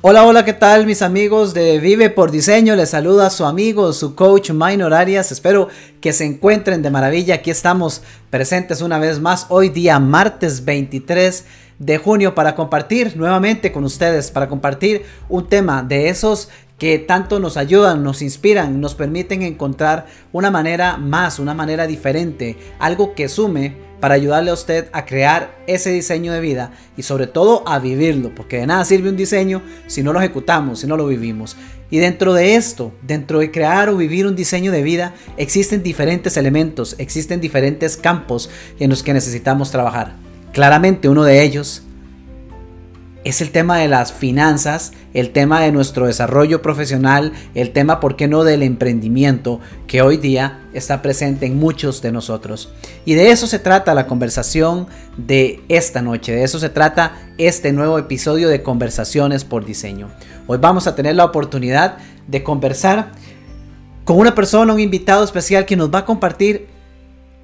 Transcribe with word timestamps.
Hola, 0.00 0.24
hola, 0.24 0.44
¿qué 0.44 0.52
tal 0.52 0.86
mis 0.86 1.02
amigos 1.02 1.54
de 1.54 1.80
Vive 1.80 2.08
por 2.08 2.30
Diseño? 2.30 2.76
Les 2.76 2.90
saluda 2.90 3.30
su 3.30 3.44
amigo, 3.44 3.92
su 3.92 4.14
coach 4.14 4.52
Minor 4.52 4.94
Arias. 4.94 5.32
Espero 5.32 5.66
que 6.00 6.12
se 6.12 6.24
encuentren 6.24 6.82
de 6.82 6.90
maravilla. 6.90 7.34
Aquí 7.34 7.50
estamos 7.50 8.02
presentes 8.30 8.80
una 8.80 9.00
vez 9.00 9.18
más 9.18 9.46
hoy 9.48 9.70
día 9.70 9.98
martes 9.98 10.64
23 10.64 11.44
de 11.80 11.98
junio 11.98 12.36
para 12.36 12.54
compartir 12.54 13.16
nuevamente 13.16 13.72
con 13.72 13.82
ustedes, 13.82 14.30
para 14.30 14.48
compartir 14.48 15.02
un 15.28 15.48
tema 15.48 15.82
de 15.82 16.08
esos 16.08 16.48
que 16.78 17.00
tanto 17.00 17.40
nos 17.40 17.56
ayudan, 17.56 18.04
nos 18.04 18.22
inspiran, 18.22 18.80
nos 18.80 18.94
permiten 18.94 19.42
encontrar 19.42 20.06
una 20.30 20.52
manera 20.52 20.96
más, 20.96 21.40
una 21.40 21.54
manera 21.54 21.88
diferente, 21.88 22.56
algo 22.78 23.16
que 23.16 23.28
sume 23.28 23.87
para 24.00 24.14
ayudarle 24.14 24.50
a 24.50 24.54
usted 24.54 24.88
a 24.92 25.04
crear 25.04 25.56
ese 25.66 25.90
diseño 25.90 26.32
de 26.32 26.40
vida 26.40 26.72
y 26.96 27.02
sobre 27.02 27.26
todo 27.26 27.62
a 27.66 27.78
vivirlo, 27.78 28.34
porque 28.34 28.58
de 28.58 28.66
nada 28.66 28.84
sirve 28.84 29.08
un 29.08 29.16
diseño 29.16 29.62
si 29.86 30.02
no 30.02 30.12
lo 30.12 30.20
ejecutamos, 30.20 30.80
si 30.80 30.86
no 30.86 30.96
lo 30.96 31.06
vivimos. 31.06 31.56
Y 31.90 31.98
dentro 31.98 32.34
de 32.34 32.56
esto, 32.56 32.92
dentro 33.02 33.38
de 33.38 33.50
crear 33.50 33.88
o 33.88 33.96
vivir 33.96 34.26
un 34.26 34.36
diseño 34.36 34.72
de 34.72 34.82
vida, 34.82 35.14
existen 35.36 35.82
diferentes 35.82 36.36
elementos, 36.36 36.94
existen 36.98 37.40
diferentes 37.40 37.96
campos 37.96 38.50
en 38.78 38.90
los 38.90 39.02
que 39.02 39.14
necesitamos 39.14 39.70
trabajar. 39.70 40.14
Claramente 40.52 41.08
uno 41.08 41.24
de 41.24 41.42
ellos 41.42 41.82
es 43.28 43.42
el 43.42 43.50
tema 43.50 43.76
de 43.76 43.88
las 43.88 44.12
finanzas, 44.12 44.92
el 45.12 45.30
tema 45.32 45.60
de 45.60 45.70
nuestro 45.70 46.06
desarrollo 46.06 46.62
profesional, 46.62 47.32
el 47.54 47.72
tema, 47.72 48.00
¿por 48.00 48.16
qué 48.16 48.26
no?, 48.26 48.42
del 48.42 48.62
emprendimiento 48.62 49.60
que 49.86 50.00
hoy 50.00 50.16
día 50.16 50.60
está 50.72 51.02
presente 51.02 51.44
en 51.44 51.58
muchos 51.58 52.00
de 52.00 52.10
nosotros. 52.10 52.72
Y 53.04 53.14
de 53.14 53.30
eso 53.30 53.46
se 53.46 53.58
trata 53.58 53.94
la 53.94 54.06
conversación 54.06 54.86
de 55.18 55.62
esta 55.68 56.00
noche, 56.00 56.32
de 56.32 56.42
eso 56.42 56.58
se 56.58 56.70
trata 56.70 57.16
este 57.36 57.72
nuevo 57.72 57.98
episodio 57.98 58.48
de 58.48 58.62
Conversaciones 58.62 59.44
por 59.44 59.66
Diseño. 59.66 60.08
Hoy 60.46 60.56
vamos 60.58 60.86
a 60.86 60.94
tener 60.94 61.14
la 61.14 61.26
oportunidad 61.26 61.98
de 62.28 62.42
conversar 62.42 63.12
con 64.04 64.16
una 64.16 64.34
persona, 64.34 64.72
un 64.72 64.80
invitado 64.80 65.22
especial 65.22 65.66
que 65.66 65.76
nos 65.76 65.92
va 65.92 65.98
a 65.98 66.04
compartir 66.06 66.68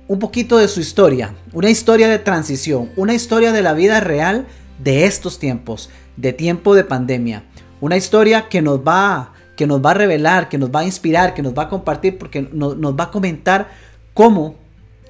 un 0.09 0.19
poquito 0.19 0.57
de 0.57 0.69
su 0.69 0.81
historia, 0.81 1.35
una 1.53 1.69
historia 1.69 2.09
de 2.09 2.19
transición, 2.19 2.91
una 2.97 3.13
historia 3.13 3.53
de 3.53 3.63
la 3.63 3.75
vida 3.75 4.01
real 4.01 4.47
de 4.85 5.07
estos 5.07 5.39
tiempos, 5.39 5.91
de 6.17 6.33
tiempo 6.33 6.75
de 6.75 6.85
pandemia. 6.85 7.45
Una 7.81 7.97
historia 7.97 8.49
que 8.49 8.63
nos 8.63 8.81
va, 8.81 9.33
que 9.57 9.67
nos 9.67 9.85
va 9.85 9.93
a 9.93 9.95
revelar, 9.95 10.49
que 10.49 10.59
nos 10.59 10.71
va 10.71 10.81
a 10.81 10.85
inspirar, 10.85 11.35
que 11.35 11.43
nos 11.43 11.55
va 11.55 11.65
a 11.65 11.69
compartir, 11.69 12.19
porque 12.19 12.49
nos 12.53 12.77
va 12.77 13.05
a 13.05 13.11
comentar 13.11 13.71
cómo 14.13 14.57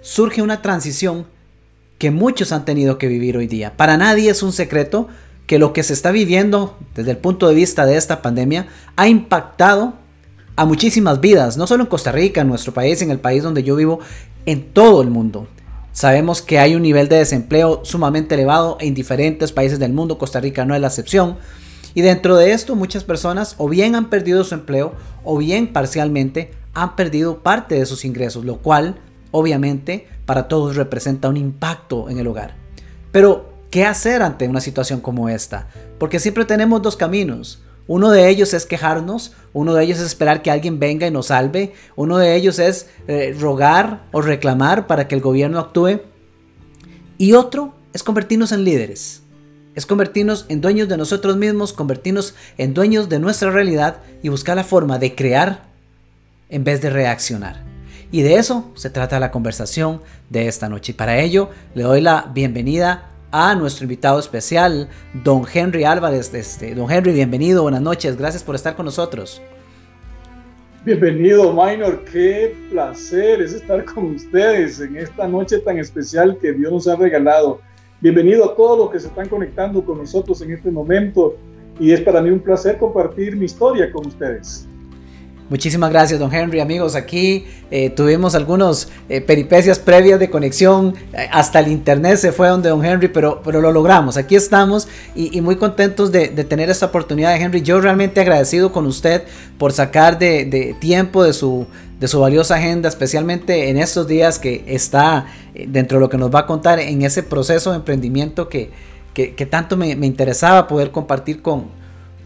surge 0.00 0.42
una 0.42 0.62
transición 0.62 1.26
que 1.98 2.10
muchos 2.10 2.52
han 2.52 2.64
tenido 2.64 2.98
que 2.98 3.08
vivir 3.08 3.36
hoy 3.36 3.46
día. 3.46 3.76
Para 3.76 3.96
nadie 3.96 4.30
es 4.30 4.42
un 4.42 4.52
secreto 4.52 5.08
que 5.46 5.58
lo 5.58 5.72
que 5.72 5.82
se 5.82 5.92
está 5.92 6.10
viviendo 6.10 6.78
desde 6.94 7.12
el 7.12 7.18
punto 7.18 7.48
de 7.48 7.54
vista 7.54 7.86
de 7.86 7.96
esta 7.96 8.22
pandemia 8.22 8.66
ha 8.96 9.08
impactado 9.08 9.94
a 10.56 10.64
muchísimas 10.64 11.20
vidas, 11.20 11.56
no 11.56 11.66
solo 11.66 11.84
en 11.84 11.88
Costa 11.88 12.12
Rica, 12.12 12.40
en 12.40 12.48
nuestro 12.48 12.72
país, 12.72 13.02
en 13.02 13.10
el 13.10 13.18
país 13.18 13.42
donde 13.42 13.62
yo 13.62 13.76
vivo, 13.76 14.00
en 14.46 14.72
todo 14.72 15.02
el 15.02 15.10
mundo. 15.10 15.48
Sabemos 15.94 16.42
que 16.42 16.58
hay 16.58 16.74
un 16.74 16.82
nivel 16.82 17.08
de 17.08 17.18
desempleo 17.18 17.80
sumamente 17.84 18.34
elevado 18.34 18.76
en 18.80 18.94
diferentes 18.94 19.52
países 19.52 19.78
del 19.78 19.92
mundo, 19.92 20.18
Costa 20.18 20.40
Rica 20.40 20.64
no 20.64 20.74
es 20.74 20.80
la 20.80 20.88
excepción. 20.88 21.36
Y 21.94 22.02
dentro 22.02 22.36
de 22.36 22.50
esto 22.50 22.74
muchas 22.74 23.04
personas 23.04 23.54
o 23.58 23.68
bien 23.68 23.94
han 23.94 24.10
perdido 24.10 24.42
su 24.42 24.56
empleo 24.56 24.94
o 25.22 25.38
bien 25.38 25.72
parcialmente 25.72 26.50
han 26.74 26.96
perdido 26.96 27.44
parte 27.44 27.76
de 27.76 27.86
sus 27.86 28.04
ingresos, 28.04 28.44
lo 28.44 28.56
cual 28.56 28.96
obviamente 29.30 30.08
para 30.26 30.48
todos 30.48 30.74
representa 30.74 31.28
un 31.28 31.36
impacto 31.36 32.10
en 32.10 32.18
el 32.18 32.26
hogar. 32.26 32.56
Pero, 33.12 33.52
¿qué 33.70 33.84
hacer 33.86 34.22
ante 34.22 34.48
una 34.48 34.60
situación 34.60 35.00
como 35.00 35.28
esta? 35.28 35.68
Porque 36.00 36.18
siempre 36.18 36.44
tenemos 36.44 36.82
dos 36.82 36.96
caminos. 36.96 37.62
Uno 37.86 38.10
de 38.10 38.28
ellos 38.30 38.54
es 38.54 38.64
quejarnos, 38.64 39.32
uno 39.52 39.74
de 39.74 39.84
ellos 39.84 39.98
es 39.98 40.06
esperar 40.06 40.42
que 40.42 40.50
alguien 40.50 40.78
venga 40.78 41.06
y 41.06 41.10
nos 41.10 41.26
salve, 41.26 41.74
uno 41.96 42.16
de 42.16 42.34
ellos 42.34 42.58
es 42.58 42.88
eh, 43.08 43.36
rogar 43.38 44.04
o 44.12 44.22
reclamar 44.22 44.86
para 44.86 45.06
que 45.06 45.14
el 45.14 45.20
gobierno 45.20 45.58
actúe 45.58 46.00
y 47.18 47.34
otro 47.34 47.74
es 47.92 48.02
convertirnos 48.02 48.52
en 48.52 48.64
líderes, 48.64 49.22
es 49.74 49.84
convertirnos 49.84 50.46
en 50.48 50.62
dueños 50.62 50.88
de 50.88 50.96
nosotros 50.96 51.36
mismos, 51.36 51.72
convertirnos 51.72 52.34
en 52.56 52.72
dueños 52.72 53.08
de 53.08 53.18
nuestra 53.18 53.50
realidad 53.50 53.98
y 54.22 54.30
buscar 54.30 54.56
la 54.56 54.64
forma 54.64 54.98
de 54.98 55.14
crear 55.14 55.64
en 56.48 56.64
vez 56.64 56.80
de 56.80 56.90
reaccionar. 56.90 57.62
Y 58.10 58.22
de 58.22 58.36
eso 58.36 58.70
se 58.76 58.90
trata 58.90 59.18
la 59.18 59.30
conversación 59.30 60.00
de 60.30 60.46
esta 60.46 60.68
noche. 60.68 60.92
Y 60.92 60.94
para 60.94 61.18
ello 61.18 61.50
le 61.74 61.82
doy 61.82 62.00
la 62.00 62.30
bienvenida 62.32 63.10
a 63.36 63.56
nuestro 63.56 63.82
invitado 63.82 64.20
especial, 64.20 64.88
don 65.24 65.42
Henry 65.52 65.82
Álvarez. 65.82 66.32
Este, 66.32 66.72
don 66.72 66.88
Henry, 66.88 67.12
bienvenido, 67.12 67.62
buenas 67.62 67.82
noches, 67.82 68.16
gracias 68.16 68.44
por 68.44 68.54
estar 68.54 68.76
con 68.76 68.84
nosotros. 68.84 69.42
Bienvenido, 70.84 71.52
Minor, 71.52 72.04
qué 72.04 72.54
placer 72.70 73.42
es 73.42 73.52
estar 73.52 73.84
con 73.86 74.14
ustedes 74.14 74.78
en 74.80 74.96
esta 74.96 75.26
noche 75.26 75.58
tan 75.58 75.78
especial 75.78 76.38
que 76.40 76.52
Dios 76.52 76.70
nos 76.70 76.86
ha 76.86 76.94
regalado. 76.94 77.60
Bienvenido 78.00 78.44
a 78.44 78.54
todos 78.54 78.78
los 78.78 78.90
que 78.90 79.00
se 79.00 79.08
están 79.08 79.28
conectando 79.28 79.84
con 79.84 79.98
nosotros 79.98 80.40
en 80.40 80.52
este 80.52 80.70
momento 80.70 81.36
y 81.80 81.90
es 81.90 82.02
para 82.02 82.22
mí 82.22 82.30
un 82.30 82.38
placer 82.38 82.78
compartir 82.78 83.34
mi 83.34 83.46
historia 83.46 83.90
con 83.90 84.06
ustedes. 84.06 84.68
Muchísimas 85.50 85.90
gracias, 85.90 86.18
don 86.18 86.32
Henry. 86.32 86.60
Amigos, 86.60 86.94
aquí 86.94 87.44
eh, 87.70 87.90
tuvimos 87.90 88.34
algunos 88.34 88.88
eh, 89.10 89.20
peripecias 89.20 89.78
previas 89.78 90.18
de 90.18 90.30
conexión. 90.30 90.94
Eh, 91.12 91.28
hasta 91.30 91.60
el 91.60 91.68
internet 91.68 92.16
se 92.16 92.32
fue 92.32 92.48
donde 92.48 92.70
don 92.70 92.82
Henry, 92.82 93.08
pero, 93.08 93.42
pero 93.44 93.60
lo 93.60 93.70
logramos. 93.70 94.16
Aquí 94.16 94.36
estamos 94.36 94.88
y, 95.14 95.38
muy 95.42 95.56
contentos 95.56 96.10
de, 96.10 96.28
tener 96.28 96.70
esta 96.70 96.86
oportunidad 96.86 97.34
de 97.34 97.42
Henry. 97.42 97.60
Yo 97.60 97.78
realmente 97.78 98.22
agradecido 98.22 98.72
con 98.72 98.86
usted 98.86 99.24
por 99.58 99.72
sacar 99.72 100.18
de, 100.18 100.74
tiempo 100.80 101.22
de 101.22 101.34
su, 101.34 101.66
de 102.00 102.08
su 102.08 102.20
valiosa 102.20 102.54
agenda, 102.54 102.88
especialmente 102.88 103.68
en 103.68 103.76
estos 103.76 104.08
días 104.08 104.38
que 104.38 104.64
está 104.66 105.26
dentro 105.54 105.98
de 105.98 106.00
lo 106.00 106.08
que 106.08 106.16
nos 106.16 106.34
va 106.34 106.40
a 106.40 106.46
contar 106.46 106.80
en 106.80 107.02
ese 107.02 107.22
proceso 107.22 107.70
de 107.70 107.76
emprendimiento 107.76 108.48
que, 108.48 108.70
que, 109.12 109.46
tanto 109.46 109.76
me, 109.76 109.94
me, 109.94 110.06
interesaba 110.06 110.66
poder 110.66 110.90
compartir 110.90 111.42
con, 111.42 111.66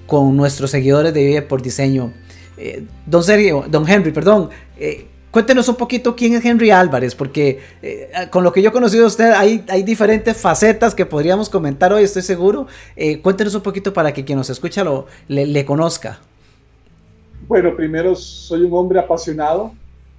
con 0.07 0.37
nuestros 0.37 0.71
seguidores 0.71 1.13
de 1.13 1.25
Vive 1.25 1.43
por 1.43 1.63
Diseño. 1.63 2.13
Eh, 2.59 2.85
don 3.07 3.23
Sergio, 3.23 3.65
don 3.71 3.89
Henry, 3.89 4.11
perdón, 4.11 4.51
eh, 4.79 5.07
cuéntenos 5.31 5.69
un 5.69 5.77
poquito 5.77 6.17
quién 6.17 6.35
es 6.35 6.45
Henry 6.45 6.71
Álvarez, 6.71 7.15
porque 7.15 7.61
eh, 7.83 8.11
con 8.31 8.43
lo 8.43 8.53
que 8.53 8.61
yo 8.61 8.71
he 8.71 8.73
conocido 8.73 9.03
de 9.03 9.07
usted 9.07 9.31
hay, 9.33 9.63
diferentes 9.85 10.37
facetas 10.37 10.93
que 10.95 11.07
podríamos 11.07 11.49
comentar 11.49 11.93
hoy, 11.93 12.03
estoy 12.03 12.23
seguro. 12.23 12.67
cuéntenos 13.23 13.55
un 13.55 13.63
poquito 13.63 13.93
para 13.93 14.13
que 14.13 14.25
quien 14.25 14.39
nos 14.39 14.51
escucha 14.51 14.83
lo, 14.83 15.07
le, 15.29 15.65
conozca. 15.65 16.19
Bueno, 17.47 17.77
primero 17.77 18.17
soy 18.17 18.63
un 18.63 18.73
hombre 18.75 18.99
apasionado 18.99 19.73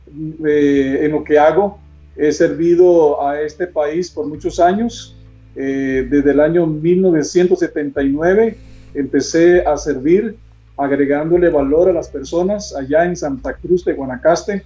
en 0.08 1.12
lo 1.12 1.24
que 1.24 1.38
hago. 1.38 1.78
He 2.16 2.32
servido 2.32 3.22
a 3.22 3.42
este 3.42 3.68
país 3.68 4.10
por 4.10 4.28
muchos 4.28 4.60
años. 4.60 5.16
desde 5.56 6.32
el 6.32 6.40
año 6.40 6.66
1979 6.66 8.58
empecé 8.94 9.62
a 9.66 9.76
servir 9.78 10.38
agregándole 10.80 11.50
valor 11.50 11.90
a 11.90 11.94
las 11.94 12.10
personas 12.10 12.76
allá 12.76 13.06
en 13.06 13.16
Santa 13.16 13.54
Cruz 13.54 13.84
de 13.86 13.94
Guanacaste 13.94 14.64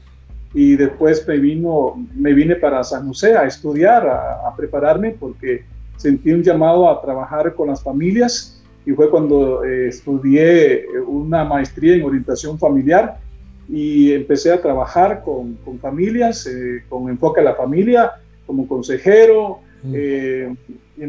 y 0.53 0.75
después 0.75 1.27
me, 1.27 1.37
vino, 1.37 2.05
me 2.15 2.33
vine 2.33 2.55
para 2.55 2.83
San 2.83 3.07
José 3.07 3.35
a 3.35 3.45
estudiar, 3.45 4.07
a, 4.07 4.55
prepararme 4.55 5.15
porque 5.19 5.65
sentí 5.97 6.31
un 6.31 6.43
llamado 6.43 6.89
a 6.89 7.01
trabajar 7.01 7.55
con 7.55 7.69
las 7.69 7.81
familias 7.81 8.61
y 8.85 8.91
fue 8.91 9.09
cuando 9.09 9.63
eh, 9.63 9.87
estudié 9.87 10.85
una 11.07 11.43
maestría 11.43 11.95
en 11.95 12.03
orientación 12.03 12.59
familiar 12.59 13.17
y 13.67 14.11
empecé 14.11 14.51
a 14.51 14.61
trabajar 14.61 15.23
con, 15.23 15.55
con 15.65 15.79
familias, 15.79 16.45
eh, 16.45 16.83
con 16.89 17.09
enfoque 17.09 17.41
a 17.41 17.45
la 17.45 17.55
familia, 17.55 18.11
como 18.45 18.67
consejero. 18.67 19.59
Mm. 19.83 19.93
Eh, 19.95 20.55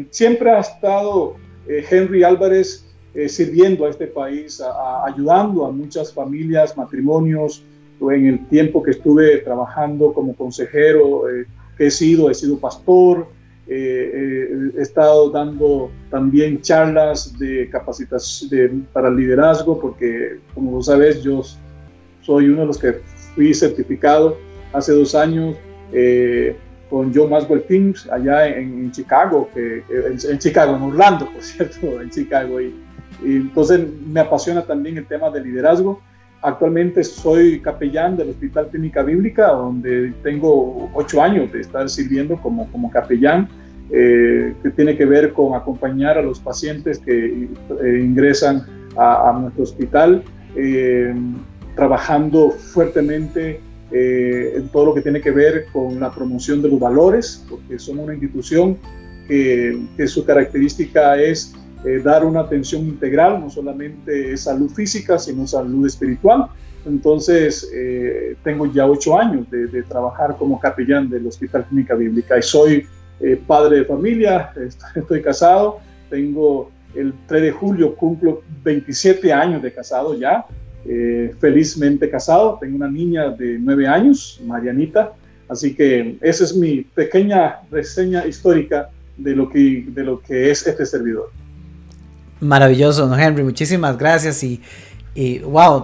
siempre 0.09 0.49
ha 0.49 0.59
estado 0.59 1.35
Henry 1.67 2.23
Álvarez 2.23 2.84
eh, 3.15 3.29
sirviendo 3.29 3.85
a 3.85 3.89
este 3.89 4.07
país, 4.07 4.61
ayudando 5.05 5.65
a 5.65 5.71
muchas 5.71 6.13
familias, 6.13 6.75
matrimonios. 6.75 7.63
En 8.01 8.25
el 8.25 8.45
tiempo 8.49 8.83
que 8.83 8.91
estuve 8.91 9.37
trabajando 9.37 10.11
como 10.11 10.35
consejero, 10.35 11.29
eh, 11.29 11.45
he 11.79 11.89
sido, 11.89 12.29
he 12.29 12.33
sido 12.33 12.59
pastor, 12.59 13.27
eh, 13.67 14.69
he 14.77 14.81
estado 14.81 15.29
dando 15.29 15.91
también 16.11 16.61
charlas 16.61 17.39
de 17.39 17.69
capacitación 17.69 18.85
para 18.91 19.09
liderazgo, 19.09 19.79
porque 19.79 20.39
como 20.53 20.83
sabes, 20.83 21.23
yo 21.23 21.41
soy 22.21 22.49
uno 22.49 22.61
de 22.61 22.67
los 22.67 22.77
que 22.77 22.99
fui 23.33 23.53
certificado 23.53 24.37
hace 24.73 24.91
dos 24.91 25.15
años 25.15 25.55
con 26.89 27.13
Joe 27.13 27.29
Maswell 27.29 27.63
Teams 27.63 28.09
allá 28.11 28.45
en, 28.47 28.91
Chicago, 28.91 29.49
que, 29.53 29.83
en, 29.89 30.17
en, 30.29 30.37
Chicago, 30.37 30.75
en 30.75 30.81
Orlando, 30.81 31.31
por 31.31 31.41
cierto, 31.41 32.01
en 32.01 32.09
Chicago. 32.09 32.59
Y, 32.59 32.84
entonces 33.23 33.81
me 34.07 34.19
apasiona 34.19 34.63
también 34.63 34.97
el 34.97 35.05
tema 35.05 35.29
de 35.29 35.41
liderazgo. 35.41 36.01
Actualmente 36.41 37.03
soy 37.03 37.59
capellán 37.59 38.17
del 38.17 38.29
Hospital 38.29 38.67
Clínica 38.69 39.01
Bíblica, 39.03 39.47
donde 39.47 40.13
tengo 40.21 40.89
ocho 40.93 41.21
años 41.21 41.51
de 41.51 41.61
estar 41.61 41.89
sirviendo 41.89 42.37
como, 42.41 42.71
como 42.71 42.91
capellán, 42.91 43.49
eh, 43.91 44.53
que 44.61 44.69
tiene 44.71 44.97
que 44.97 45.05
ver 45.05 45.33
con 45.33 45.55
acompañar 45.55 46.17
a 46.17 46.21
los 46.21 46.39
pacientes 46.39 46.99
que 46.99 47.47
eh, 47.83 48.01
ingresan 48.03 48.65
a, 48.97 49.37
nuestro 49.39 49.63
hospital, 49.63 50.23
eh, 50.55 51.13
trabajando 51.75 52.51
fuertemente 52.51 53.59
eh, 53.91 54.53
en 54.55 54.69
todo 54.69 54.87
lo 54.87 54.93
que 54.93 55.01
tiene 55.01 55.21
que 55.21 55.31
ver 55.31 55.67
con 55.71 55.99
la 55.99 56.13
promoción 56.13 56.61
de 56.61 56.69
los 56.69 56.79
valores, 56.79 57.45
porque 57.49 57.77
somos 57.77 58.05
una 58.05 58.13
institución 58.13 58.77
que, 59.27 59.79
que 59.95 60.07
su 60.07 60.25
característica 60.25 61.21
es 61.21 61.53
eh, 61.85 62.01
dar 62.03 62.25
una 62.25 62.39
atención 62.39 62.81
integral, 62.83 63.39
no 63.39 63.47
solamente 63.47 64.35
salud 64.37 64.71
física, 64.71 65.19
sino 65.19 65.45
salud 65.45 65.85
espiritual. 65.85 66.47
Entonces, 66.83 67.69
eh, 67.71 68.35
tengo 68.43 68.65
ya 68.65 68.87
ocho 68.87 69.19
años 69.19 69.47
de, 69.51 69.83
trabajar 69.83 70.35
como 70.35 70.59
capellán 70.59 71.09
del 71.09 71.27
Hospital 71.27 71.65
Clínica 71.65 71.93
Bíblica 71.93 72.39
y 72.39 72.41
soy 72.41 72.87
eh, 73.19 73.39
padre 73.45 73.79
de 73.79 73.85
familia, 73.85 74.51
estoy 74.95 75.21
casado, 75.21 75.77
tengo 76.09 76.71
el 76.95 77.13
3 77.27 77.41
de 77.43 77.51
julio, 77.51 77.95
cumplo 77.95 78.41
27 78.63 79.31
años 79.31 79.61
de 79.61 79.71
casado 79.71 80.17
ya, 80.17 80.45
felizmente 81.39 82.09
casado, 82.09 82.57
tengo 82.61 82.75
una 82.77 82.89
niña 82.89 83.29
de 83.29 83.57
9 83.59 83.87
años, 83.87 84.39
Marianita, 84.45 85.13
así 85.49 85.75
que 85.75 86.17
esa 86.21 86.43
es 86.43 86.55
mi 86.55 86.81
pequeña 86.81 87.61
reseña 87.69 88.25
histórica 88.25 88.89
de 89.17 89.35
lo 89.35 89.49
que, 89.49 89.85
de 89.87 90.03
lo 90.03 90.19
que 90.19 90.51
es 90.51 90.65
este 90.65 90.85
servidor. 90.85 91.31
Maravilloso, 92.39 93.07
¿no, 93.07 93.17
Henry? 93.17 93.43
Muchísimas 93.43 93.97
gracias 93.97 94.43
y, 94.43 94.61
wow, 95.39 95.83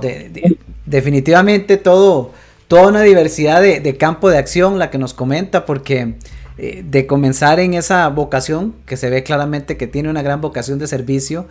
definitivamente 0.85 1.77
todo, 1.77 2.31
toda 2.67 2.87
una 2.87 3.01
diversidad 3.01 3.61
de, 3.61 3.97
campo 3.97 4.29
de 4.29 4.37
acción 4.37 4.77
la 4.77 4.89
que 4.89 4.97
nos 4.97 5.13
comenta, 5.13 5.65
porque 5.65 6.15
eh, 6.57 6.83
de 6.87 7.07
comenzar 7.07 7.59
en 7.59 7.73
esa 7.73 8.07
vocación, 8.09 8.75
que 8.85 8.97
se 8.97 9.09
ve 9.09 9.23
claramente 9.23 9.77
que 9.77 9.87
tiene 9.87 10.09
una 10.09 10.21
gran 10.21 10.41
vocación 10.41 10.77
de 10.79 10.87
servicio, 10.87 11.47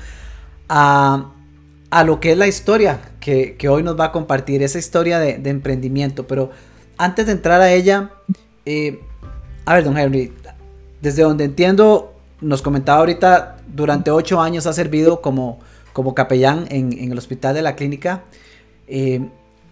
a, 0.68 1.32
lo 2.04 2.20
que 2.20 2.32
es 2.32 2.38
la 2.38 2.46
historia 2.46 3.00
que, 3.20 3.56
hoy 3.68 3.82
nos 3.82 3.98
va 3.98 4.06
a 4.06 4.12
compartir, 4.12 4.62
esa 4.62 4.78
historia 4.78 5.18
de, 5.18 5.50
emprendimiento. 5.50 6.26
Pero 6.26 6.50
antes 6.98 7.26
de 7.26 7.32
entrar 7.32 7.60
a 7.60 7.72
ella, 7.72 8.10
eh, 8.66 9.00
a 9.64 9.74
ver, 9.74 9.84
don 9.84 9.96
Henry, 9.96 10.32
desde 11.00 11.22
donde 11.22 11.44
entiendo, 11.44 12.14
nos 12.40 12.62
comentaba 12.62 12.98
ahorita, 13.00 13.59
durante 13.74 14.10
ocho 14.10 14.40
años 14.40 14.66
ha 14.66 14.72
servido 14.72 15.20
como, 15.20 15.58
como 15.92 16.14
capellán 16.14 16.66
en, 16.70 17.10
el 17.10 17.18
hospital 17.18 17.54
de 17.54 17.62
la 17.62 17.76
clínica. 17.76 18.24
Eh, 18.86 19.28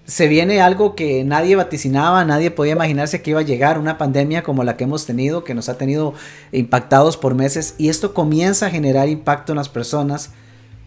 se 0.09 0.27
viene 0.27 0.63
algo 0.63 0.95
que 0.95 1.23
nadie 1.23 1.55
vaticinaba, 1.55 2.25
nadie 2.25 2.51
podía 2.51 2.73
imaginarse 2.73 3.21
que 3.21 3.31
iba 3.31 3.41
a 3.41 3.45
llegar, 3.45 3.79
una 3.79 3.99
pandemia 3.99 4.43
como 4.43 4.65
la 4.65 4.75
que 4.79 4.85
hemos 4.85 5.05
tenido, 5.05 5.45
que 5.45 5.53
nos 5.53 5.69
ha 5.69 5.77
tenido 5.77 6.15
impactados 6.51 7.19
por 7.19 7.35
meses, 7.35 7.75
y 7.77 7.91
esto 7.91 8.15
comienza 8.15 8.67
a 8.67 8.71
generar 8.71 9.11
impacto 9.11 9.53
en 9.53 9.59
las 9.59 9.69
personas, 9.69 10.31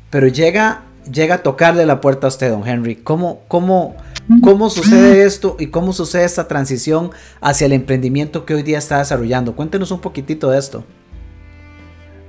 pero 0.10 0.28
llega, 0.28 0.86
llega 1.12 1.36
a 1.36 1.44
tocarle 1.44 1.86
la 1.86 2.02
puerta 2.02 2.26
a 2.26 2.30
usted, 2.30 2.50
don 2.50 2.68
Henry. 2.68 2.96
¿Cómo, 2.96 3.42
cómo, 3.48 3.96
cómo 4.42 4.72
sucede 4.72 5.24
esto 5.24 5.56
y 5.60 5.68
cómo 5.68 5.94
sucede 5.94 6.26
esta 6.26 6.48
transición 6.48 7.12
hacia 7.42 7.66
el 7.66 7.74
emprendimiento 7.74 8.44
que 8.44 8.56
hoy 8.56 8.64
día 8.64 8.80
está 8.80 8.98
desarrollando? 8.98 9.56
Cuéntenos 9.56 9.92
un 9.92 10.02
poquitito 10.02 10.50
de 10.50 10.58
esto. 10.58 10.84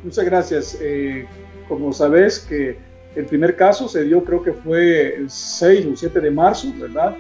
Muchas 0.02 0.24
gracias. 0.24 0.78
Eh, 0.80 1.26
como 1.68 1.92
sabes 1.92 2.40
que 2.40 2.76
el 3.14 3.26
primer 3.26 3.56
caso 3.56 3.88
se 3.88 4.04
dio 4.04 4.24
creo 4.24 4.42
que 4.42 4.52
fue 4.52 5.14
el 5.14 5.30
6 5.30 5.86
o 5.92 5.96
7 5.96 6.20
de 6.20 6.30
marzo, 6.30 6.72
¿verdad? 6.78 7.16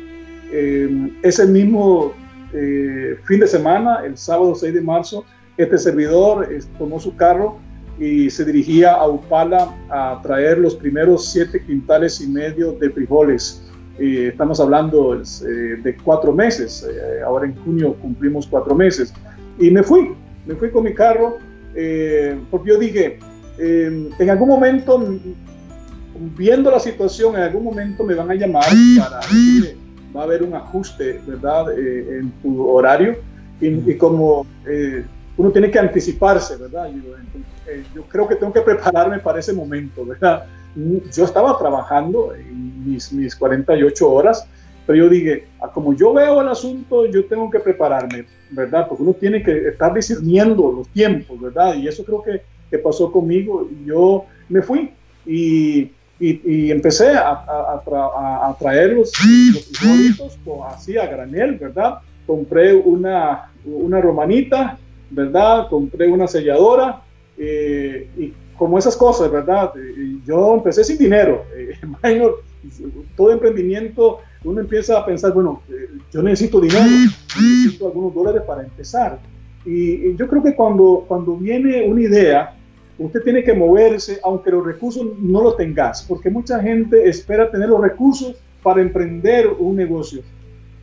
Eh, 0.50 1.10
ese 1.22 1.46
mismo 1.46 2.12
eh, 2.52 3.16
fin 3.24 3.40
de 3.40 3.46
semana, 3.46 4.02
el 4.04 4.16
sábado 4.16 4.54
6 4.54 4.74
de 4.74 4.80
marzo, 4.80 5.24
este 5.56 5.78
servidor 5.78 6.48
tomó 6.78 6.98
su 6.98 7.14
carro 7.14 7.58
y 8.00 8.30
se 8.30 8.44
dirigía 8.44 8.94
a 8.94 9.06
Upala 9.06 9.72
a 9.88 10.20
traer 10.22 10.58
los 10.58 10.74
primeros 10.74 11.30
siete 11.30 11.62
quintales 11.64 12.20
y 12.20 12.26
medio 12.26 12.72
de 12.72 12.90
frijoles. 12.90 13.62
estamos 13.98 14.58
hablando 14.60 15.14
de 15.14 15.96
cuatro 16.02 16.32
meses, 16.32 16.88
ahora 17.24 17.44
en 17.46 17.54
junio 17.64 17.94
cumplimos 18.00 18.46
cuatro 18.46 18.74
meses. 18.74 19.12
Y 19.58 19.70
me 19.70 19.82
fui, 19.82 20.14
me 20.46 20.54
fui 20.56 20.70
con 20.70 20.84
mi 20.84 20.94
carro 20.94 21.38
eh, 21.74 22.38
porque 22.50 22.70
yo 22.70 22.78
dije, 22.78 23.18
em, 23.58 24.10
en 24.18 24.30
algún 24.30 24.48
momento, 24.48 25.02
viendo 26.36 26.70
la 26.70 26.80
situación, 26.80 27.36
en 27.36 27.42
algún 27.42 27.64
momento 27.64 28.04
me 28.04 28.14
van 28.14 28.30
a 28.30 28.34
llamar 28.34 28.64
para 28.98 29.20
decir, 29.20 29.76
va 30.14 30.22
a 30.22 30.24
haber 30.24 30.42
un 30.42 30.54
ajuste, 30.54 31.20
¿verdad?, 31.26 31.76
eh, 31.78 32.18
en 32.20 32.30
tu 32.42 32.68
horario. 32.68 33.16
Y, 33.60 33.94
como 33.94 34.44
eh, 34.66 35.04
uno 35.36 35.50
tiene 35.52 35.70
que 35.70 35.78
anticiparse, 35.78 36.56
¿verdad? 36.56 36.90
Yo, 36.90 37.14
yo, 37.94 38.02
creo 38.08 38.26
que 38.26 38.34
tengo 38.34 38.52
que 38.52 38.60
prepararme 38.60 39.20
para 39.20 39.38
ese 39.38 39.52
momento, 39.52 40.04
¿verdad? 40.04 40.46
Yo 40.74 41.24
estaba 41.24 41.56
trabajando 41.56 42.32
mis, 42.84 43.12
mis 43.12 43.36
48 43.36 44.10
horas, 44.10 44.48
yo 44.94 45.08
dije, 45.08 45.44
ah, 45.60 45.70
como 45.72 45.94
yo 45.94 46.12
veo 46.12 46.40
el 46.40 46.48
asunto, 46.48 47.06
yo 47.06 47.24
tengo 47.26 47.50
que 47.50 47.60
prepararme, 47.60 48.24
¿verdad? 48.50 48.86
Porque 48.88 49.02
uno 49.02 49.14
tiene 49.14 49.42
que 49.42 49.68
estar 49.68 49.92
discerniendo 49.92 50.72
los 50.72 50.88
tiempos, 50.88 51.40
¿verdad? 51.40 51.74
Y 51.76 51.88
eso 51.88 52.04
creo 52.04 52.22
que, 52.22 52.42
que 52.70 52.78
pasó 52.78 53.10
conmigo. 53.10 53.68
Yo 53.84 54.26
me 54.48 54.62
fui 54.62 54.90
y, 55.26 55.90
y, 56.18 56.70
empecé 56.70 57.10
a, 57.10 57.30
a, 57.30 58.48
a, 58.48 58.56
traer 58.58 58.92
los, 58.92 59.12
los 60.18 60.38
así 60.72 60.96
a 60.96 61.06
granel, 61.06 61.56
¿verdad? 61.56 61.98
Compré 62.26 62.74
una, 62.74 63.50
una 63.64 64.00
romanita, 64.00 64.78
¿verdad? 65.10 65.68
Compré 65.68 66.08
una 66.08 66.26
selladora 66.26 67.02
eh, 67.36 68.08
y 68.16 68.32
como 68.56 68.78
esas 68.78 68.96
cosas, 68.96 69.30
¿verdad? 69.30 69.72
yo 70.24 70.54
empecé 70.54 70.84
sin 70.84 70.98
dinero. 70.98 71.44
Eh, 71.56 71.76
todo 73.16 73.32
emprendimiento 73.32 74.20
uno 74.44 74.60
empieza 74.60 74.98
a 74.98 75.06
pensar, 75.06 75.32
bueno, 75.32 75.62
eh, 75.68 75.88
yo 76.12 76.22
necesito 76.22 76.60
dinero, 76.60 76.84
necesito 76.84 77.86
algunos 77.86 78.14
dólares 78.14 78.42
para 78.46 78.62
empezar. 78.62 79.18
Y, 79.64 80.16
yo 80.16 80.26
creo 80.28 80.42
que 80.42 80.54
cuando, 80.54 81.04
cuando 81.06 81.36
viene 81.36 81.86
una 81.86 82.00
idea, 82.00 82.54
usted 82.98 83.22
tiene 83.22 83.44
que 83.44 83.52
moverse, 83.52 84.18
aunque 84.24 84.50
los 84.50 84.64
recursos 84.64 85.06
no 85.18 85.42
los 85.42 85.56
tengas, 85.56 86.02
porque 86.02 86.30
mucha 86.30 86.60
gente 86.60 87.08
espera 87.08 87.50
tener 87.50 87.68
los 87.68 87.80
recursos 87.80 88.36
para 88.62 88.80
emprender 88.80 89.48
un 89.58 89.76
negocio. 89.76 90.22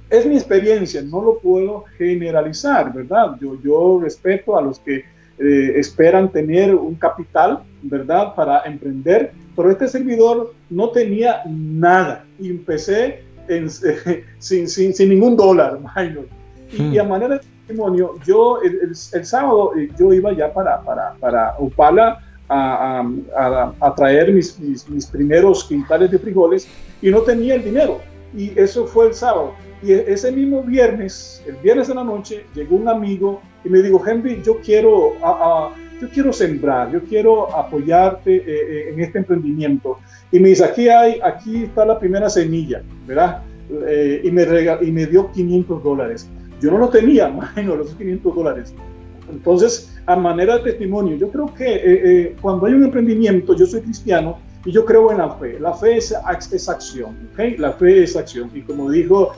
Es 0.10 0.26
mi 0.26 0.36
experiencia, 0.36 1.02
no 1.02 1.22
lo 1.22 1.40
puedo 1.40 1.86
generalizar, 1.98 2.92
¿verdad? 2.94 3.38
Yo, 3.40 3.62
yo 3.62 4.00
respeto 4.02 4.58
a 4.58 4.62
los 4.62 4.80
que 4.80 5.04
eh, 5.42 5.80
esperan 5.80 6.32
tener 6.32 6.76
un 6.76 6.96
capital, 6.96 7.60
¿verdad? 7.82 8.36
Para 8.36 8.64
emprender, 8.64 9.32
pero 9.56 9.72
este 9.72 9.88
servidor 9.88 10.54
no 10.70 10.90
tenía 10.90 11.44
nada. 11.48 12.26
Y 12.40 12.50
empecé 12.50 13.24
sin, 14.40 14.68
sin, 14.68 14.94
sin, 14.94 15.10
ningún 15.10 15.36
dólar, 15.36 15.80
Y, 16.72 16.84
y, 16.84 16.98
a 17.00 17.04
hmm. 17.04 17.10
manera 17.10 17.34
de 17.34 17.40
testimonio, 17.40 18.14
yo 18.24 18.62
el, 18.62 18.92
el, 18.92 19.26
sábado 19.26 19.72
eh, 19.76 19.90
yo 19.98 20.14
iba 20.14 20.32
ya 20.34 20.54
para, 20.54 20.82
para, 20.84 21.16
para 21.16 21.56
Opala 21.58 22.20
a, 22.48 23.04
a, 23.36 23.74
a, 23.80 23.96
traer 23.96 24.32
mis, 24.32 24.60
mis, 24.60 24.88
mis, 24.88 25.08
primeros 25.08 25.64
quintales 25.64 26.12
de 26.12 26.20
frijoles 26.20 26.68
y 27.02 27.10
no 27.10 27.22
tenía 27.22 27.56
el 27.56 27.64
dinero. 27.64 28.02
Y 28.38 28.52
eso 28.60 28.86
fue 28.86 29.08
el 29.08 29.16
sábado. 29.16 29.56
Y 29.82 29.94
e, 29.94 30.14
ese 30.14 30.32
mismo 30.32 30.62
viernes, 30.62 31.44
el 31.48 31.56
viernes 31.56 31.88
de 31.88 31.96
la 31.96 32.04
noche, 32.04 32.46
llegó 32.54 32.76
un 32.76 32.88
amigo 32.88 33.42
y 33.64 33.70
me 33.70 33.82
dijo, 33.82 34.00
Henry, 34.06 34.44
yo 34.44 34.60
quiero, 34.60 35.14
yo 36.00 36.10
quiero 36.10 36.32
sembrar, 36.32 36.92
yo 36.92 37.02
quiero 37.04 37.56
apoyarte 37.56 38.36
eh, 38.36 38.44
eh, 38.48 38.90
en 38.94 39.00
este 39.02 39.20
emprendimiento. 39.20 40.00
Y 40.32 40.40
me 40.40 40.50
dice, 40.50 40.66
aquí, 40.66 40.88
hay, 40.90 41.20
aquí 41.24 41.64
está 41.64 41.86
la 41.86 42.00
primera 42.00 42.30
semilla, 42.30 42.82
¿verdad? 43.06 43.44
Eh, 43.70 44.22
y, 44.24 44.32
me 44.32 44.44
y 44.82 44.92
me 44.92 45.06
dio 45.06 45.32
500 45.32 45.84
dólares. 45.84 46.28
Yo 46.60 46.72
no 46.72 46.78
lo 46.78 46.90
tenía, 46.90 47.30
imagino, 47.34 47.76
los 47.76 47.94
500 47.96 48.36
dólares. 48.36 48.74
Entonces, 49.32 49.96
a 50.08 50.16
manera 50.16 50.58
de 50.58 50.64
testimonio, 50.72 51.16
yo 51.16 51.30
creo 51.30 51.54
que 51.54 51.66
eh, 51.66 51.82
eh, 51.86 52.36
cuando 52.42 52.66
hay 52.66 52.74
un 52.74 52.84
emprendimiento, 52.84 53.56
yo 53.56 53.68
soy 53.68 53.82
cristiano 53.82 54.40
y 54.66 54.72
yo 54.72 54.86
creo 54.86 55.12
en 55.12 55.20
la 55.20 55.30
fe. 55.36 55.60
La 55.60 55.74
fe 55.74 55.98
es, 55.98 56.16
es 56.52 56.70
acción, 56.70 57.30
¿ok? 57.32 57.60
La 57.60 57.74
fe 57.74 58.04
es 58.04 58.16
acción. 58.16 58.50
Y 58.56 58.62
como 58.62 58.90
dijo, 58.90 59.34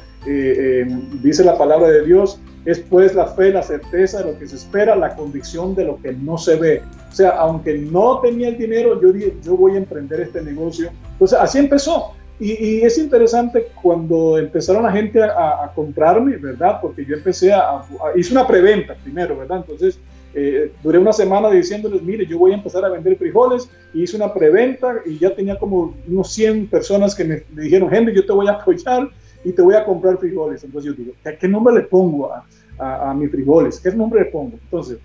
dice 1.21 1.43
la 1.43 1.57
palabra 1.57 1.89
de 1.89 2.05
Dios, 2.05 2.39
es 2.65 2.79
pues 2.79 3.15
la 3.15 3.27
fe, 3.27 3.51
la 3.51 3.63
certeza 3.63 4.19
de 4.19 4.31
lo 4.31 4.39
que 4.39 4.47
se 4.47 4.55
espera, 4.55 4.95
la 4.95 5.15
convicción 5.15 5.73
de 5.75 5.85
lo 5.85 6.01
que 6.01 6.13
no 6.13 6.37
se 6.37 6.55
ve. 6.55 6.81
O 7.11 7.13
sea, 7.13 7.31
aunque 7.31 7.77
no 7.77 8.19
tenía 8.19 8.49
el 8.49 8.57
dinero, 8.57 9.01
yo 9.01 9.11
yo 9.13 9.57
voy 9.57 9.73
a 9.73 9.77
emprender 9.77 10.21
este 10.21 10.41
negocio. 10.41 10.91
Entonces, 11.13 11.37
así 11.39 11.57
empezó. 11.57 12.13
Y, 12.41 12.81
es 12.81 12.97
interesante 12.97 13.67
cuando 13.83 14.39
empezaron 14.39 14.81
la 14.81 14.91
gente 14.91 15.21
a, 15.21 15.71
comprarme, 15.75 16.37
¿verdad? 16.37 16.79
Porque 16.81 17.05
yo 17.05 17.15
empecé 17.15 17.53
a, 17.53 17.83
hice 18.15 18.31
una 18.33 18.47
preventa 18.47 18.95
primero, 18.95 19.37
¿verdad? 19.37 19.57
Entonces, 19.57 19.99
eh, 20.33 20.71
duré 20.81 20.97
una 20.97 21.13
semana 21.13 21.51
diciéndoles, 21.51 22.01
mire, 22.01 22.25
yo 22.25 22.39
voy 22.39 22.51
a 22.51 22.55
empezar 22.55 22.83
a 22.83 22.89
vender 22.89 23.15
frijoles, 23.17 23.69
y 23.93 24.01
hice 24.01 24.15
una 24.15 24.33
preventa 24.33 25.01
y 25.05 25.19
ya 25.19 25.35
tenía 25.35 25.59
como 25.59 25.95
unos 26.07 26.31
100 26.31 26.65
personas 26.67 27.13
que 27.13 27.25
me, 27.25 27.43
dijeron, 27.61 27.93
Henry, 27.93 28.15
yo 28.15 28.25
te 28.25 28.33
voy 28.33 28.47
a 28.47 28.53
apoyar 28.53 29.09
y 29.43 29.51
te 29.51 29.61
voy 29.61 29.75
a 29.75 29.85
comprar 29.85 30.17
frijoles. 30.17 30.63
Entonces 30.63 30.91
yo 30.91 30.97
digo, 30.97 31.13
¿qué, 31.39 31.47
nombre 31.47 31.73
le 31.73 31.81
pongo 31.81 32.31
a, 32.31 32.45
a, 32.77 33.11
a 33.11 33.13
mis 33.13 33.31
frijoles? 33.31 33.79
¿Qué 33.79 33.91
nombre 33.91 34.23
le 34.23 34.25
pongo? 34.27 34.57
Entonces, 34.63 34.97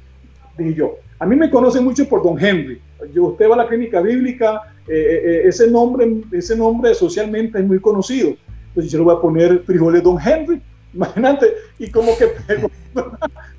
dije 0.57 0.75
yo. 0.75 0.97
A 1.19 1.25
mí 1.25 1.35
me 1.35 1.51
conocen 1.51 1.85
mucho 1.85 2.07
por 2.09 2.23
Don 2.23 2.39
Henry. 2.39 2.81
Yo, 3.15 3.27
usted 3.27 3.49
va 3.49 3.55
a 3.55 3.59
la 3.59 3.69
clínica 3.69 4.01
bíblica, 4.01 4.63
eh, 4.87 4.95
eh, 4.95 5.23
eh, 5.25 5.43
ese, 5.47 5.71
nombre, 5.71 6.23
ese 6.33 6.57
nombre 6.57 6.95
socialmente 6.95 7.59
es 7.59 7.65
muy 7.65 7.81
conocido. 7.81 8.35
Entonces 8.69 8.93
yo 8.93 8.99
le 8.99 9.05
voy 9.05 9.15
a 9.17 9.21
poner 9.21 9.61
frijoles 9.61 10.03
Don 10.03 10.19
Henry. 10.21 10.61
Imagínate, 10.95 11.55
y 11.79 11.91
como 11.91 12.13
que 12.17 12.27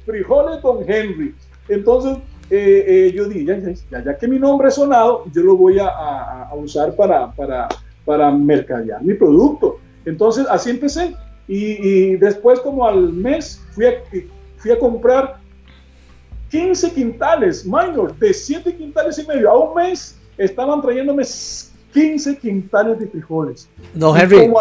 frijoles 0.06 0.62
Don 0.62 0.84
Henry. 0.88 1.34
Entonces 1.68 2.18
yo 2.50 3.26
dije, 3.26 3.76
ya, 3.92 4.04
ya, 4.04 4.18
que 4.18 4.28
mi 4.28 4.40
nombre 4.40 4.70
es 4.70 4.76
sonado, 4.76 5.26
yo 5.34 5.42
lo 5.42 5.58
voy 5.58 5.80
a, 5.80 5.88
a, 5.88 6.56
usar 6.56 6.96
para, 6.96 7.32
para, 7.32 7.68
para 8.06 8.32
mercadear 8.32 9.04
mi 9.04 9.16
producto. 9.16 9.80
Entonces 10.08 10.46
así 10.50 10.70
empecé. 10.70 11.16
Y, 11.48 11.88
y, 11.88 12.16
después 12.18 12.60
como 12.60 12.86
al 12.86 13.14
mes 13.14 13.62
fui 13.72 13.86
a, 13.86 13.92
fui 14.58 14.72
a 14.72 14.80
comprar 14.80 15.38
15 16.50 16.92
quintales, 16.92 17.66
minor, 17.66 18.18
de 18.18 18.34
7 18.34 18.76
quintales 18.76 19.18
y 19.20 19.26
medio. 19.26 19.50
A 19.50 19.58
un 19.58 19.76
mes 19.76 20.18
estaban 20.38 20.82
trayéndome 20.82 21.24
15 21.94 22.38
quintales 22.38 23.00
de 23.00 23.08
frijoles. 23.08 23.70
No, 23.94 24.16
Henry. 24.16 24.52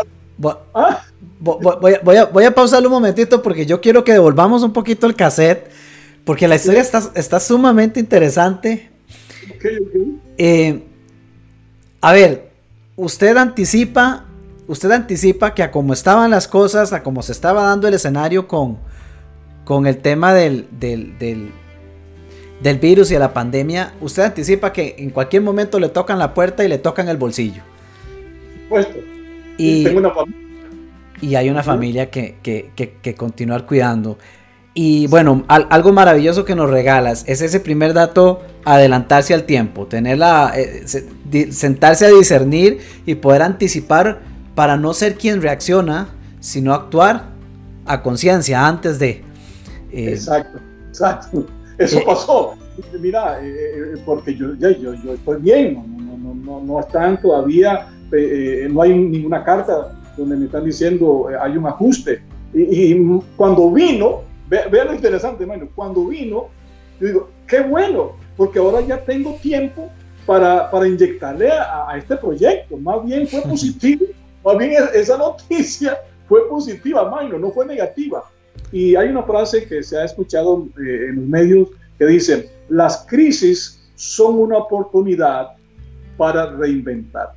¿Ah? 0.75 1.03
Voy, 1.41 1.95
a, 1.95 2.01
voy, 2.03 2.17
a, 2.17 2.25
voy, 2.27 2.45
a, 2.45 2.55
pausarlo 2.55 2.89
un 2.89 2.95
momentito 2.95 3.43
porque 3.43 3.65
yo 3.65 3.81
quiero 3.81 4.05
que 4.05 4.13
devolvamos 4.13 4.63
un 4.63 4.73
poquito 4.73 5.07
el 5.07 5.15
cassette. 5.15 5.71
Porque 6.25 6.49
la 6.49 6.57
historia 6.57 6.83
está, 6.83 7.03
está, 7.15 7.39
sumamente 7.39 8.01
interesante. 8.01 8.91
Okay, 9.57 9.79
okay. 9.79 10.21
Eh, 10.37 10.83
a 12.01 12.13
ver, 12.13 12.51
usted 12.97 13.37
anticipa, 13.37 14.25
usted 14.69 14.91
anticipa 14.91 15.55
que 15.55 15.63
a 15.63 15.71
cómo 15.71 15.93
estaban 15.93 16.31
las 16.31 16.49
cosas, 16.49 16.93
a 16.93 17.03
cómo 17.03 17.23
se 17.23 17.33
estaba 17.33 17.63
dando 17.63 17.89
el 17.89 17.95
escenario 17.95 18.49
con, 18.49 18.79
con 19.65 19.87
el 19.87 19.99
tema 19.99 20.35
del, 20.35 20.69
del, 20.79 21.19
del 21.19 21.53
del 22.61 22.79
virus 22.79 23.11
y 23.11 23.15
de 23.15 23.21
la 23.21 23.33
pandemia, 23.33 23.93
usted 24.01 24.23
anticipa 24.23 24.73
que 24.73 24.97
en 24.99 25.11
cualquier 25.11 25.43
momento 25.43 25.79
le 25.79 25.89
tocan 25.89 26.19
la 26.19 26.33
puerta 26.33 26.65
y 26.65 26.69
le 26.69 26.79
tocan 26.79 27.09
el 27.09 27.17
bolsillo. 27.17 27.63
Puesto. 28.69 28.99
Y, 29.59 29.85
tengo 29.85 29.99
una 29.99 30.13
y 31.21 31.35
hay 31.35 31.49
una 31.49 31.63
familia 31.63 32.11
que, 32.11 32.37
que, 32.43 32.71
que, 32.75 33.15
continuar 33.15 33.67
cuidando. 33.67 34.19
Y 34.75 35.07
bueno, 35.07 35.45
algo 35.49 35.93
maravilloso 35.93 36.45
que 36.45 36.55
nos 36.55 36.69
regalas 36.69 37.25
es 37.27 37.41
ese 37.41 37.61
primer 37.61 37.95
dato, 37.95 38.43
adelantarse 38.65 39.33
al 39.33 39.45
tiempo, 39.45 39.87
tener 39.87 40.19
la, 40.19 40.53
eh, 40.55 40.85
sentarse 41.51 42.05
a 42.05 42.11
discernir 42.11 42.81
y 43.07 43.15
poder 43.15 43.41
anticipar 43.41 44.21
para 44.57 44.77
no 44.77 44.93
ser 44.95 45.17
quien 45.17 45.41
reacciona, 45.41 46.09
sino 46.41 46.75
actuar 46.75 47.27
a 47.85 48.03
conciencia 48.03 48.67
antes 48.67 48.99
de... 48.99 49.23
Eh, 49.93 50.11
exacto, 50.11 50.59
exacto. 50.89 51.47
Eso 51.79 52.01
pasó. 52.05 52.55
Mira, 52.99 53.39
eh, 53.43 53.49
eh, 53.49 54.03
porque 54.05 54.35
yo, 54.35 54.55
yo, 54.55 54.71
yo 54.71 55.13
estoy 55.13 55.41
bien, 55.43 55.75
no, 55.75 56.17
no, 56.17 56.35
no, 56.35 56.61
no 56.61 56.81
están 56.81 57.21
todavía, 57.21 57.89
eh, 58.11 58.67
no 58.71 58.81
hay 58.83 58.95
ninguna 58.95 59.45
carta 59.45 59.95
donde 60.17 60.37
me 60.37 60.47
están 60.47 60.65
diciendo 60.65 61.29
hay 61.39 61.57
un 61.57 61.67
ajuste. 61.67 62.23
Y, 62.55 62.95
cuando 63.37 63.71
vino, 63.71 64.23
vean 64.49 64.87
lo 64.87 64.95
interesante, 64.95 65.43
hermano, 65.43 65.69
cuando 65.75 66.07
vino, 66.07 66.47
yo 66.99 67.07
digo, 67.07 67.31
qué 67.47 67.61
bueno, 67.61 68.13
porque 68.39 68.59
ahora 68.59 68.81
ya 68.81 69.05
tengo 69.05 69.35
tiempo 69.43 69.91
para, 70.25 70.71
para 70.71 70.89
inyectarle 70.89 71.51
a, 71.51 71.91
a, 71.91 71.99
este 71.99 72.17
proyecto. 72.17 72.79
Más 72.79 73.05
bien 73.05 73.27
fue 73.27 73.43
positivo, 73.49 74.07
más 74.47 74.59
bien 74.59 74.73
esa 74.95 75.19
noticia 75.19 75.99
fue 76.29 76.49
positiva, 76.49 77.11
Maino, 77.11 77.39
no 77.39 77.51
fue 77.51 77.67
negativa. 77.67 78.25
Y 78.73 78.97
hay 78.97 79.09
una 79.09 79.23
frase 79.25 79.67
que 79.67 79.83
se 79.83 79.99
ha 79.99 80.05
escuchado 80.05 80.67
eh, 80.79 81.09
en 81.11 81.17
los 81.17 81.27
medios 81.27 81.69
que 81.99 82.07
dice, 82.07 82.51
las 82.69 83.05
crisis 83.07 83.83
son 83.95 84.39
una 84.39 84.59
oportunidad 84.59 85.51
para 86.17 86.51
reinventar. 86.53 87.33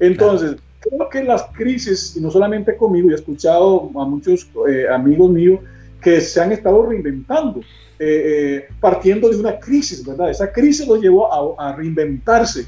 Entonces, 0.00 0.56
creo 0.80 1.08
que 1.08 1.24
las 1.24 1.44
crisis, 1.52 2.16
y 2.16 2.20
no 2.20 2.30
solamente 2.30 2.76
conmigo, 2.76 3.10
he 3.10 3.14
escuchado 3.14 3.90
a 3.94 4.04
muchos 4.04 4.48
eh, 4.68 4.86
amigos 4.88 5.30
míos 5.30 5.60
que 6.00 6.20
se 6.20 6.40
han 6.40 6.52
estado 6.52 6.86
reinventando, 6.86 7.60
eh, 7.98 8.68
partiendo 8.80 9.28
de 9.28 9.36
una 9.36 9.58
crisis, 9.58 10.06
¿verdad? 10.06 10.30
Esa 10.30 10.52
crisis 10.52 10.86
los 10.86 11.00
llevó 11.00 11.60
a, 11.60 11.74
reinventarse. 11.74 12.66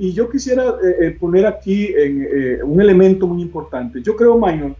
Y 0.00 0.12
yo 0.12 0.28
quisiera 0.28 0.74
poner 1.20 1.46
aquí 1.46 1.92
en, 1.96 2.64
un 2.64 2.80
elemento 2.80 3.26
muy 3.26 3.42
importante. 3.42 4.02
Yo 4.02 4.16
creo, 4.16 4.36
Maynard, 4.38 4.72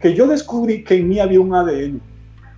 que 0.00 0.12
yo 0.12 0.26
descubrí 0.26 0.84
que 0.84 0.96
en 0.96 1.08
mí 1.08 1.18
había 1.20 1.40
un 1.40 1.54
ADN 1.54 2.00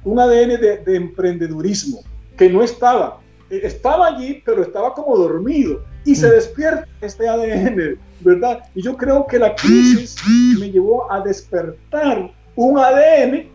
un 0.05 0.19
ADN 0.19 0.61
de, 0.61 0.97
emprendedurismo 0.97 2.01
que 2.37 2.49
no 2.49 2.63
estaba. 2.63 3.21
E, 3.51 3.61
estaba 3.67 4.07
allí, 4.09 4.43
pero 4.45 4.63
estaba 4.63 4.95
como 4.95 5.17
dormido. 5.17 5.83
Y 6.05 6.15
se 6.15 6.29
mm. 6.29 6.31
despierta 6.31 6.89
este 7.01 7.29
ADN, 7.29 7.99
¿verdad? 8.21 8.65
Y 8.75 8.83
yo 8.83 8.97
creo 8.97 9.27
que 9.27 9.39
la 9.39 9.55
crisis 9.55 10.17
me 10.59 10.71
llevó 10.71 11.11
a 11.11 11.21
despertar 11.21 12.31
un 12.57 12.79
ADN 12.79 13.47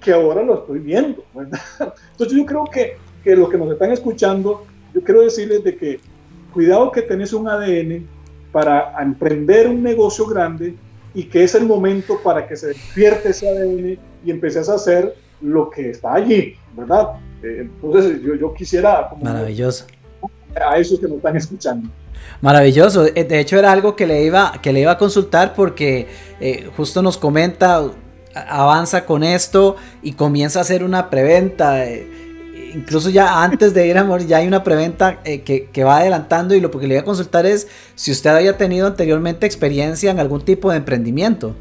que 0.00 0.12
ahora 0.12 0.42
lo 0.42 0.60
estoy 0.60 0.80
viendo, 0.80 1.24
¿verdad? 1.34 1.60
Entonces 2.12 2.36
yo 2.36 2.44
creo 2.44 2.64
que, 2.64 2.96
que 3.22 3.36
los 3.36 3.48
que 3.48 3.56
nos 3.56 3.72
están 3.72 3.90
escuchando, 3.90 4.66
yo 4.92 5.02
quiero 5.02 5.22
decirles 5.22 5.64
de 5.64 5.76
que 5.76 6.00
cuidado 6.54 6.90
que 6.92 7.02
tenés 7.02 7.32
un 7.32 7.48
ADN 7.48 8.06
para 8.52 8.94
emprender 9.02 9.68
un 9.68 9.82
negocio 9.82 10.26
grande 10.26 10.76
y 11.12 11.24
que 11.24 11.44
es 11.44 11.54
el 11.54 11.66
momento 11.66 12.20
para 12.22 12.46
que 12.46 12.56
se 12.56 12.68
despierte 12.68 13.30
ese 13.30 13.48
ADN 13.48 13.98
y 14.24 14.30
empieces 14.30 14.68
a 14.68 14.76
hacer 14.76 15.16
lo 15.40 15.68
que 15.68 15.90
está 15.90 16.14
allí, 16.14 16.56
¿verdad? 16.76 17.08
Eh, 17.42 17.68
entonces 17.82 18.22
yo, 18.22 18.36
yo 18.36 18.54
quisiera... 18.54 19.10
Maravilloso. 19.20 19.86
A 20.54 20.78
esos 20.78 21.00
que 21.00 21.08
nos 21.08 21.16
están 21.16 21.36
escuchando. 21.36 21.90
Maravilloso. 22.40 23.06
Eh, 23.06 23.24
de 23.24 23.40
hecho 23.40 23.58
era 23.58 23.72
algo 23.72 23.96
que 23.96 24.06
le 24.06 24.24
iba, 24.24 24.52
que 24.62 24.72
le 24.72 24.80
iba 24.80 24.92
a 24.92 24.98
consultar 24.98 25.54
porque 25.54 26.06
eh, 26.40 26.70
justo 26.76 27.02
nos 27.02 27.18
comenta, 27.18 27.82
avanza 28.34 29.04
con 29.04 29.24
esto 29.24 29.76
y 30.02 30.12
comienza 30.12 30.60
a 30.60 30.62
hacer 30.62 30.84
una 30.84 31.10
preventa. 31.10 31.84
Incluso 32.74 33.10
ya 33.10 33.42
antes 33.42 33.74
de 33.74 33.86
ir 33.86 33.96
a 33.98 34.04
morir 34.04 34.26
ya 34.26 34.38
hay 34.38 34.46
una 34.46 34.64
preventa 34.64 35.22
que, 35.22 35.68
que, 35.72 35.84
va 35.84 35.98
adelantando 35.98 36.54
y 36.54 36.60
lo 36.60 36.70
que 36.70 36.86
le 36.86 36.94
iba 36.94 37.02
a 37.02 37.04
consultar 37.04 37.46
es 37.46 37.68
si 37.94 38.10
usted 38.10 38.30
había 38.30 38.56
tenido 38.56 38.86
anteriormente 38.86 39.46
experiencia 39.46 40.10
en 40.10 40.20
algún 40.20 40.42
tipo 40.42 40.70
de 40.70 40.78
emprendimiento. 40.78 41.54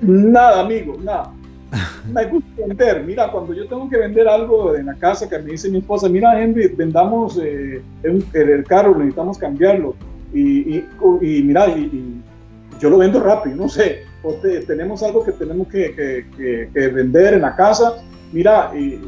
Nada, 0.00 0.60
amigo, 0.60 0.96
nada. 1.02 1.32
Me 2.12 2.24
gusta 2.26 2.48
vender. 2.66 3.04
Mira, 3.04 3.30
cuando 3.30 3.52
yo 3.52 3.66
tengo 3.66 3.88
que 3.88 3.98
vender 3.98 4.28
algo 4.28 4.74
en 4.74 4.86
la 4.86 4.94
casa, 4.94 5.28
que 5.28 5.38
me 5.38 5.52
dice 5.52 5.68
mi 5.68 5.78
esposa, 5.78 6.08
mira, 6.08 6.40
Henry, 6.40 6.68
vendamos 6.68 7.38
eh, 7.42 7.82
el, 8.02 8.64
carro, 8.66 8.96
necesitamos 8.96 9.38
cambiarlo. 9.38 9.94
Y, 10.32 10.78
y, 10.78 11.42
mira, 11.42 11.68
y, 11.68 12.22
yo 12.80 12.90
lo 12.90 12.98
vendo 12.98 13.20
rápido, 13.20 13.56
no 13.56 13.68
sé. 13.68 14.02
O 14.22 14.34
tenemos 14.66 15.02
algo 15.02 15.24
que 15.24 15.32
tenemos 15.32 15.68
que, 15.68 15.94
que, 16.36 16.88
vender 16.88 17.34
en 17.34 17.42
la 17.42 17.54
casa, 17.54 17.96
mira, 18.32 18.72
y 18.74 19.00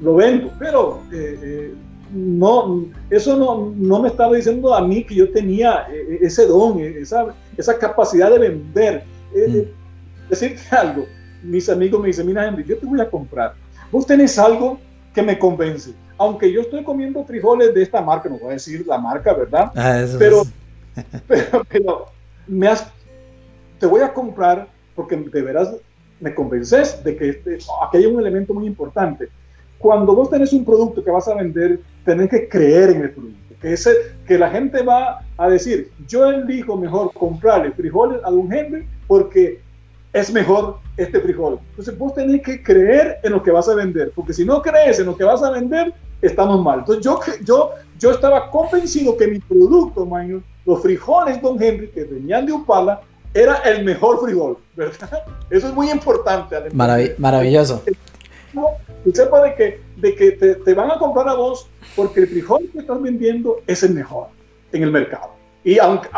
lo 0.00 0.16
vendo. 0.16 0.50
Pero 0.58 1.02
eh, 1.12 1.38
eh, 1.42 1.74
no, 2.12 2.86
eso 3.10 3.36
no, 3.36 3.72
no, 3.76 4.02
me 4.02 4.08
estaba 4.08 4.36
diciendo 4.36 4.74
a 4.74 4.80
mí 4.80 5.04
que 5.04 5.14
yo 5.14 5.30
tenía 5.30 5.86
ese 6.20 6.46
don, 6.46 6.80
esa, 6.80 7.34
esa 7.56 7.78
capacidad 7.78 8.30
de 8.30 8.38
vender. 8.38 9.04
Mm. 9.34 10.28
decirte 10.30 10.62
algo 10.74 11.04
mis 11.42 11.68
amigos 11.68 12.00
me 12.00 12.08
dicen, 12.08 12.26
mira 12.26 12.46
Henry, 12.46 12.64
yo 12.64 12.78
te 12.78 12.86
voy 12.86 13.00
a 13.00 13.10
comprar. 13.10 13.54
Vos 13.90 14.06
tenés 14.06 14.38
algo 14.38 14.78
que 15.14 15.22
me 15.22 15.38
convence. 15.38 15.92
Aunque 16.16 16.50
yo 16.52 16.62
estoy 16.62 16.82
comiendo 16.82 17.24
frijoles 17.24 17.74
de 17.74 17.82
esta 17.82 18.00
marca, 18.00 18.28
no 18.28 18.38
voy 18.38 18.50
a 18.50 18.52
decir 18.52 18.84
la 18.86 18.98
marca, 18.98 19.32
¿verdad? 19.32 19.70
Ah, 19.76 20.04
pero, 20.18 20.42
pero, 21.68 22.06
me 22.46 22.68
has, 22.68 22.88
te 23.78 23.86
voy 23.86 24.00
a 24.00 24.12
comprar 24.12 24.66
porque 24.94 25.16
de 25.16 25.42
veras 25.42 25.74
me 26.18 26.34
convences 26.34 27.02
de 27.04 27.16
que 27.16 27.28
este, 27.28 27.58
aquí 27.86 27.98
hay 27.98 28.06
un 28.06 28.18
elemento 28.18 28.52
muy 28.52 28.66
importante. 28.66 29.28
Cuando 29.78 30.14
vos 30.14 30.30
tenés 30.30 30.52
un 30.52 30.64
producto 30.64 31.02
que 31.04 31.10
vas 31.10 31.28
a 31.28 31.34
vender, 31.34 31.80
tenés 32.04 32.28
que 32.30 32.48
creer 32.48 32.90
en 32.90 33.02
el 33.02 33.10
producto. 33.10 33.54
Que, 33.60 33.72
ese, 33.72 33.92
que 34.26 34.38
la 34.38 34.50
gente 34.50 34.82
va 34.82 35.20
a 35.36 35.48
decir, 35.48 35.90
yo 36.06 36.30
elijo 36.30 36.76
mejor 36.76 37.12
comprarle 37.12 37.72
frijoles 37.72 38.20
a 38.24 38.30
Don 38.30 38.52
Henry 38.52 38.86
porque 39.06 39.60
es 40.12 40.32
mejor 40.32 40.78
este 40.96 41.20
frijol. 41.20 41.58
Entonces 41.70 41.96
vos 41.98 42.14
tenés 42.14 42.42
que 42.42 42.62
creer 42.62 43.18
en 43.22 43.32
lo 43.32 43.42
que 43.42 43.50
vas 43.50 43.68
a 43.68 43.74
vender, 43.74 44.12
porque 44.14 44.32
si 44.32 44.44
no 44.44 44.62
crees 44.62 44.98
en 44.98 45.06
lo 45.06 45.16
que 45.16 45.24
vas 45.24 45.42
a 45.42 45.50
vender, 45.50 45.92
estamos 46.22 46.62
mal. 46.62 46.80
Entonces 46.80 47.04
yo, 47.04 47.20
yo, 47.44 47.70
yo 47.98 48.10
estaba 48.12 48.50
convencido 48.50 49.16
que 49.16 49.26
mi 49.26 49.38
producto, 49.38 50.06
man, 50.06 50.42
los 50.64 50.82
frijoles 50.82 51.40
Don 51.40 51.60
Henry, 51.62 51.88
que 51.88 52.04
venían 52.04 52.46
de 52.46 52.52
Upala, 52.52 53.00
era 53.34 53.56
el 53.58 53.84
mejor 53.84 54.20
frijol, 54.20 54.58
¿verdad? 54.76 55.24
Eso 55.50 55.68
es 55.68 55.74
muy 55.74 55.90
importante. 55.90 56.56
maravilloso. 57.18 57.82
Que 59.04 59.12
sepa 59.12 59.42
de 59.42 59.54
que, 59.54 59.80
de 59.96 60.14
que 60.14 60.32
te, 60.32 60.74
van 60.74 60.90
a 60.90 60.98
comprar 60.98 61.28
a 61.28 61.34
vos 61.34 61.68
porque 61.94 62.20
el 62.20 62.28
frijol 62.28 62.68
que 62.72 62.80
estás 62.80 63.00
vendiendo 63.00 63.60
es 63.66 63.82
el 63.82 63.94
mejor 63.94 64.28
en 64.72 64.82
el 64.82 64.90
mercado. 64.90 65.30
Y 65.64 65.78
aunque, 65.78 66.08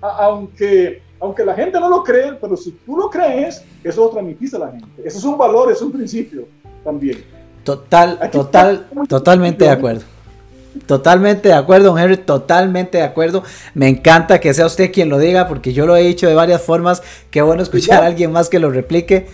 aunque 0.00 1.02
aunque 1.20 1.44
la 1.44 1.54
gente 1.54 1.78
no 1.78 1.88
lo 1.88 2.02
cree, 2.02 2.32
pero 2.40 2.56
si 2.56 2.72
tú 2.72 2.96
lo 2.96 3.10
crees, 3.10 3.62
eso 3.84 4.04
lo 4.04 4.10
transmitiste 4.10 4.56
a 4.56 4.60
la 4.60 4.70
gente. 4.70 5.02
Eso 5.04 5.18
es 5.18 5.24
un 5.24 5.36
valor, 5.36 5.70
es 5.70 5.80
un 5.82 5.92
principio 5.92 6.46
también. 6.82 7.22
Total, 7.62 8.30
total, 8.30 8.86
totalmente 9.06 9.64
de 9.64 9.70
acuerdo. 9.70 10.02
Totalmente 10.86 11.48
de 11.48 11.54
acuerdo, 11.54 11.88
don 11.88 11.98
Henry, 11.98 12.16
totalmente 12.16 12.98
de 12.98 13.04
acuerdo. 13.04 13.42
Me 13.74 13.88
encanta 13.88 14.40
que 14.40 14.54
sea 14.54 14.66
usted 14.66 14.92
quien 14.92 15.08
lo 15.08 15.18
diga, 15.18 15.46
porque 15.46 15.72
yo 15.72 15.84
lo 15.84 15.96
he 15.96 16.02
dicho 16.02 16.26
de 16.26 16.34
varias 16.34 16.62
formas. 16.62 17.02
Qué 17.30 17.42
bueno 17.42 17.62
escuchar 17.62 18.02
a 18.02 18.06
alguien 18.06 18.32
más 18.32 18.48
que 18.48 18.58
lo 18.58 18.70
replique. 18.70 19.26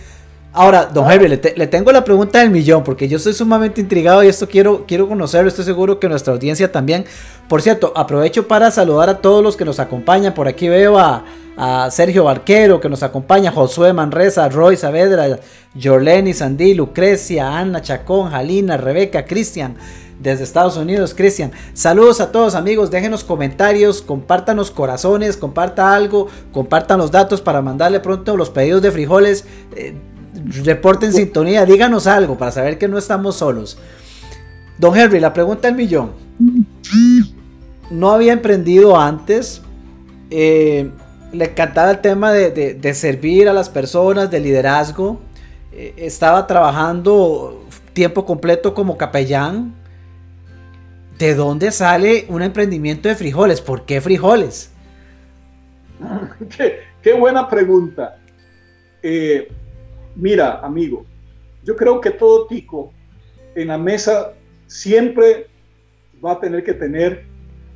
Ahora, 0.53 0.85
don 0.85 1.11
Henry, 1.11 1.27
le, 1.27 1.67
tengo 1.67 1.91
la 1.91 2.03
pregunta 2.03 2.39
del 2.39 2.49
millón, 2.49 2.83
porque 2.83 3.07
yo 3.07 3.17
estoy 3.17 3.33
sumamente 3.33 3.79
intrigado 3.79 4.23
y 4.23 4.27
esto 4.27 4.47
quiero, 4.47 4.85
quiero 4.87 5.07
conocerlo. 5.07 5.49
Estoy 5.49 5.65
seguro 5.65 5.99
que 5.99 6.09
nuestra 6.09 6.33
audiencia 6.33 6.71
también. 6.71 7.05
Por 7.47 7.61
cierto, 7.61 7.93
aprovecho 7.95 8.47
para 8.47 8.71
saludar 8.71 9.09
a 9.09 9.17
todos 9.19 9.43
los 9.43 9.55
que 9.55 9.65
nos 9.65 9.79
acompañan. 9.79 10.33
Por 10.33 10.47
aquí 10.47 10.67
veo 10.67 10.97
a, 10.97 11.23
a 11.57 11.91
Sergio 11.91 12.23
Barquero, 12.23 12.79
que 12.81 12.89
nos 12.89 13.03
acompaña, 13.03 13.51
Josué 13.51 13.93
Manresa, 13.93 14.49
Roy 14.49 14.77
Saavedra, 14.77 15.39
Jorleni 15.79 16.33
Sandí, 16.33 16.73
Lucrecia, 16.73 17.55
Ana 17.55 17.81
Chacón, 17.81 18.31
Jalina, 18.31 18.77
Rebeca, 18.77 19.25
Cristian 19.25 19.75
desde 20.19 20.43
Estados 20.43 20.77
Unidos, 20.77 21.13
Cristian. 21.15 21.51
Saludos 21.73 22.21
a 22.21 22.31
todos 22.31 22.55
amigos, 22.55 22.89
déjenos 22.89 23.23
comentarios, 23.23 24.01
compártanos 24.01 24.71
corazones, 24.71 25.37
comparta 25.37 25.95
algo, 25.95 26.27
compartan 26.51 26.97
los 26.97 27.11
datos 27.11 27.41
para 27.41 27.61
mandarle 27.61 27.99
pronto 27.99 28.35
los 28.35 28.49
pedidos 28.49 28.81
de 28.81 28.91
frijoles, 28.91 29.45
eh, 29.75 29.95
reporten 30.63 31.13
sintonía, 31.13 31.65
díganos 31.65 32.07
algo 32.07 32.37
para 32.37 32.51
saber 32.51 32.77
que 32.77 32.87
no 32.87 32.97
estamos 32.97 33.37
solos. 33.37 33.77
Don 34.77 34.95
Henry, 34.95 35.19
la 35.19 35.33
pregunta 35.33 35.67
del 35.67 35.75
millón. 35.75 36.11
No 37.89 38.11
había 38.11 38.33
emprendido 38.33 38.99
antes, 38.99 39.61
eh, 40.29 40.89
le 41.31 41.45
encantaba 41.45 41.91
el 41.91 41.99
tema 41.99 42.31
de, 42.31 42.93
servir 42.93 43.49
a 43.49 43.53
las 43.53 43.69
personas, 43.69 44.29
de 44.29 44.39
liderazgo, 44.39 45.19
eh, 45.71 45.93
estaba 45.97 46.45
trabajando 46.47 47.65
tiempo 47.93 48.25
completo 48.25 48.73
como 48.73 48.97
capellán, 48.97 49.73
¿De 51.17 51.33
dónde 51.33 51.71
sale 51.71 52.25
un 52.29 52.43
emprendimiento 52.43 53.09
de 53.09 53.15
frijoles? 53.15 53.59
¿Por 53.59 53.85
qué 53.85 54.01
frijoles? 54.01 54.69
qué, 57.01 57.13
buena 57.13 57.49
pregunta. 57.49 58.17
Eh, 59.01 59.51
mira, 60.17 60.59
amigo, 60.59 61.05
yo 61.63 61.75
creo 61.75 62.01
que 62.01 62.11
todo 62.11 62.47
tico 62.47 62.91
en 63.55 63.67
la 63.67 63.77
mesa 63.77 64.33
siempre 64.67 65.47
va 66.23 66.33
a 66.33 66.39
tener 66.39 66.63
que 66.63 66.73
tener 66.73 67.25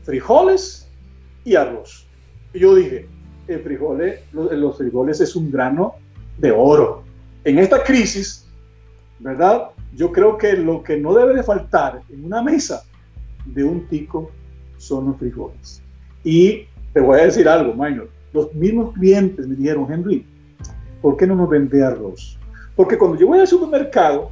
frijoles 0.03 0.87
y 1.43 1.55
arroz. 1.55 2.05
Y 2.53 2.59
yo 2.59 2.75
dije, 2.75 3.07
el 3.47 3.61
frijole, 3.61 4.23
los, 4.31 4.77
frijoles 4.77 5.21
es 5.21 5.35
un 5.35 5.51
grano 5.51 5.95
de 6.37 6.51
oro. 6.51 7.03
En 7.43 7.59
esta 7.59 7.83
crisis, 7.83 8.47
¿verdad? 9.19 9.69
Yo 9.95 10.11
creo 10.11 10.37
que 10.37 10.53
lo 10.53 10.83
que 10.83 10.97
no 10.97 11.13
debe 11.13 11.35
de 11.35 11.43
faltar 11.43 12.01
en 12.09 12.23
una 12.25 12.41
mesa 12.41 12.83
de 13.45 13.63
un 13.63 13.87
tico 13.87 14.31
son 14.77 15.07
los 15.07 15.17
frijoles. 15.17 15.81
Y 16.23 16.65
te 16.93 16.99
voy 16.99 17.19
a 17.19 17.25
decir 17.25 17.47
algo, 17.47 17.73
Minor. 17.73 18.09
Los 18.33 18.53
mismos 18.53 18.93
clientes 18.93 19.47
me 19.47 19.55
dijeron, 19.55 19.91
Henry, 19.91 20.25
¿por 21.01 21.17
qué 21.17 21.27
no 21.27 21.35
nos 21.35 21.49
vende 21.49 21.83
arroz? 21.83 22.37
Porque 22.75 22.97
cuando 22.97 23.17
yo 23.17 23.27
voy 23.27 23.39
al 23.39 23.47
supermercado, 23.47 24.31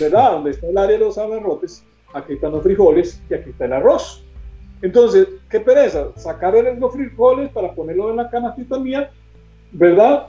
¿verdad? 0.00 0.32
Donde 0.32 0.50
está 0.52 0.66
el 0.68 0.78
área 0.78 0.98
de 0.98 1.04
los 1.04 1.18
abarrotes, 1.18 1.84
aquí 2.12 2.34
están 2.34 2.52
los 2.52 2.62
frijoles 2.62 3.20
y 3.28 3.34
aquí 3.34 3.50
está 3.50 3.66
el 3.66 3.74
arroz. 3.74 4.24
Entonces, 4.82 5.28
qué 5.48 5.60
pereza, 5.60 6.08
sacar 6.16 6.54
los 6.54 6.92
frijoles 6.92 7.50
para 7.50 7.72
ponerlo 7.72 8.10
en 8.10 8.16
la 8.16 8.30
canastita 8.30 8.78
mía, 8.78 9.10
¿verdad? 9.72 10.26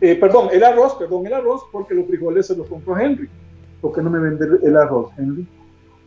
Eh, 0.00 0.14
perdón, 0.14 0.48
el 0.52 0.62
arroz, 0.62 0.94
perdón, 0.94 1.26
el 1.26 1.34
arroz, 1.34 1.62
porque 1.72 1.94
los 1.94 2.06
frijoles 2.06 2.46
se 2.46 2.56
los 2.56 2.66
compro 2.68 2.98
Henry. 2.98 3.28
¿Por 3.80 3.94
qué 3.94 4.02
no 4.02 4.10
me 4.10 4.18
vende 4.18 4.46
el 4.62 4.76
arroz, 4.76 5.10
Henry? 5.18 5.46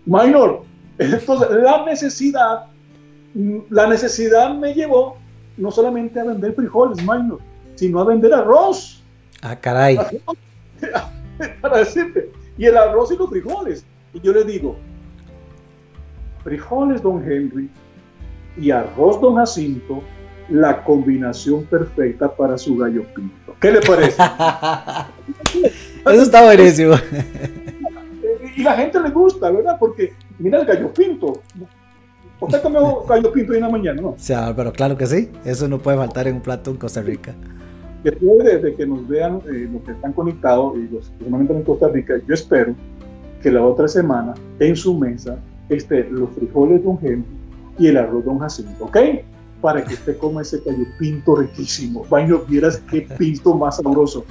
Minor, 0.06 0.62
entonces, 0.98 1.50
la 1.52 1.86
necesidad, 1.86 2.66
la 3.70 3.88
necesidad 3.88 4.56
me 4.56 4.74
llevó 4.74 5.18
no 5.58 5.72
solamente 5.72 6.20
a 6.20 6.24
vender 6.24 6.54
frijoles, 6.54 7.00
minor, 7.02 7.40
sino 7.82 8.00
a 8.00 8.04
vender 8.04 8.32
arroz. 8.32 9.02
Ah, 9.42 9.56
caray. 9.60 9.98
Para 11.62 11.80
decirte, 11.80 12.32
y 12.56 12.68
el 12.68 12.78
arroz 12.78 13.12
y 13.12 13.18
los 13.18 13.28
frijoles. 13.28 13.84
Y 14.14 14.20
yo 14.20 14.34
le 14.34 14.44
digo, 14.44 14.76
frijoles, 16.44 17.02
don 17.02 17.24
Henry, 17.24 17.72
y 18.56 18.70
arroz, 18.70 19.20
don 19.20 19.36
Jacinto, 19.36 20.04
la 20.48 20.84
combinación 20.84 21.64
perfecta 21.64 22.32
para 22.32 22.56
su 22.56 22.78
gallo 22.78 23.04
pinto. 23.16 23.56
¿Qué 23.60 23.72
le 23.72 23.82
parece? 23.82 24.22
Eso 26.06 26.22
está 26.22 26.44
buenísimo. 26.44 26.94
Y 28.54 28.64
la 28.64 28.76
gente 28.76 29.00
le 29.00 29.10
gusta, 29.12 29.50
¿verdad? 29.50 29.78
Porque 29.80 30.14
mira 30.38 30.60
el 30.60 30.66
gallo 30.66 30.94
pinto. 30.94 31.42
¿Usted 32.42 32.62
comió 32.62 33.04
gallo 33.06 33.32
pinto 33.32 33.54
en 33.54 33.62
la 33.62 33.70
mañana, 33.70 34.02
no? 34.02 34.10
O 34.10 34.20
sea, 34.20 34.54
pero 34.54 34.74
claro 34.74 34.98
que 34.98 35.08
sí. 35.08 35.32
Eso 35.46 35.70
no 35.70 35.80
puede 35.80 35.98
faltar 35.98 36.28
en 36.28 36.36
un 36.36 36.42
plato 36.42 36.70
en 36.70 36.78
Costa 36.78 37.02
Rica. 37.02 37.34
Después 38.04 38.62
de, 38.62 38.74
que 38.74 38.86
nos 38.86 39.08
vean 39.08 39.42
eh, 39.46 39.70
los 39.72 39.84
que 39.84 39.92
están 39.92 40.14
conectados 40.14 40.76
y 40.78 40.88
los 40.88 41.12
en 41.20 41.64
Costa 41.64 41.88
Rica, 41.88 42.16
yo 42.28 42.34
espero 42.34 42.74
que 43.42 43.52
la 43.52 43.64
otra 43.64 43.88
semana 43.88 44.34
en 44.60 44.76
su 44.76 44.98
mesa 44.98 45.38
esté 45.70 46.08
los 46.10 46.30
frijoles 46.32 46.84
Don 46.84 46.98
Henry 47.02 47.26
y 47.78 47.88
el 47.88 47.98
arroz 47.98 48.26
Don 48.26 48.40
Jacinto, 48.40 48.86
¿ok? 48.86 48.98
Para 49.62 49.84
que 49.84 49.94
usted 49.94 50.18
coma 50.18 50.42
ese 50.42 50.60
gallo 50.66 50.86
pinto 50.98 51.36
riquísimo. 51.36 52.06
Baño, 52.10 52.42
vieras 52.48 52.82
qué 52.90 53.02
pinto 53.02 53.54
más 53.54 53.78
sabroso. 53.78 54.26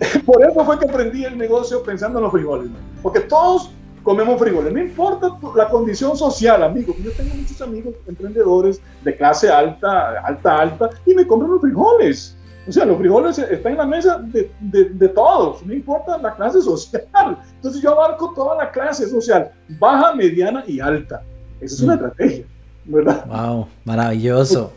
Por 0.26 0.44
eso 0.44 0.64
fue 0.64 0.78
que 0.78 0.88
aprendí 0.88 1.24
el 1.24 1.36
negocio 1.36 1.82
pensando 1.82 2.18
en 2.18 2.24
los 2.24 2.32
frijoles. 2.32 2.70
Porque 3.02 3.20
todos 3.20 3.72
comemos 4.06 4.38
frijoles. 4.38 4.72
No 4.72 4.80
importa 4.80 5.36
la 5.56 5.68
condición 5.68 6.16
social, 6.16 6.62
amigos. 6.62 6.96
Yo 7.02 7.10
tengo 7.12 7.34
muchos 7.34 7.60
amigos 7.60 7.94
emprendedores 8.06 8.80
de 9.02 9.16
clase 9.16 9.50
alta, 9.50 10.20
alta, 10.20 10.60
alta, 10.60 10.90
y 11.04 11.14
me 11.14 11.26
compran 11.26 11.50
los 11.50 11.60
frijoles. 11.60 12.35
O 12.68 12.72
sea, 12.72 12.84
los 12.84 12.98
frijoles 12.98 13.38
están 13.38 13.72
en 13.72 13.78
la 13.78 13.86
mesa 13.86 14.18
de, 14.18 14.50
de, 14.60 15.08
todos, 15.08 15.64
no 15.64 15.72
importa 15.72 16.18
la 16.18 16.34
clase 16.34 16.60
social. 16.60 17.38
Entonces 17.54 17.80
yo 17.80 17.92
abarco 17.92 18.32
toda 18.34 18.56
la 18.56 18.70
clase 18.70 19.08
social, 19.08 19.50
baja, 19.78 20.14
mediana 20.14 20.64
y 20.66 20.80
alta. 20.80 21.22
Esa 21.60 21.74
es 21.76 21.80
una 21.82 21.94
mm. 21.94 21.96
estrategia, 21.96 22.44
¿verdad? 22.86 23.26
Wow, 23.26 23.68
maravilloso. 23.84 24.72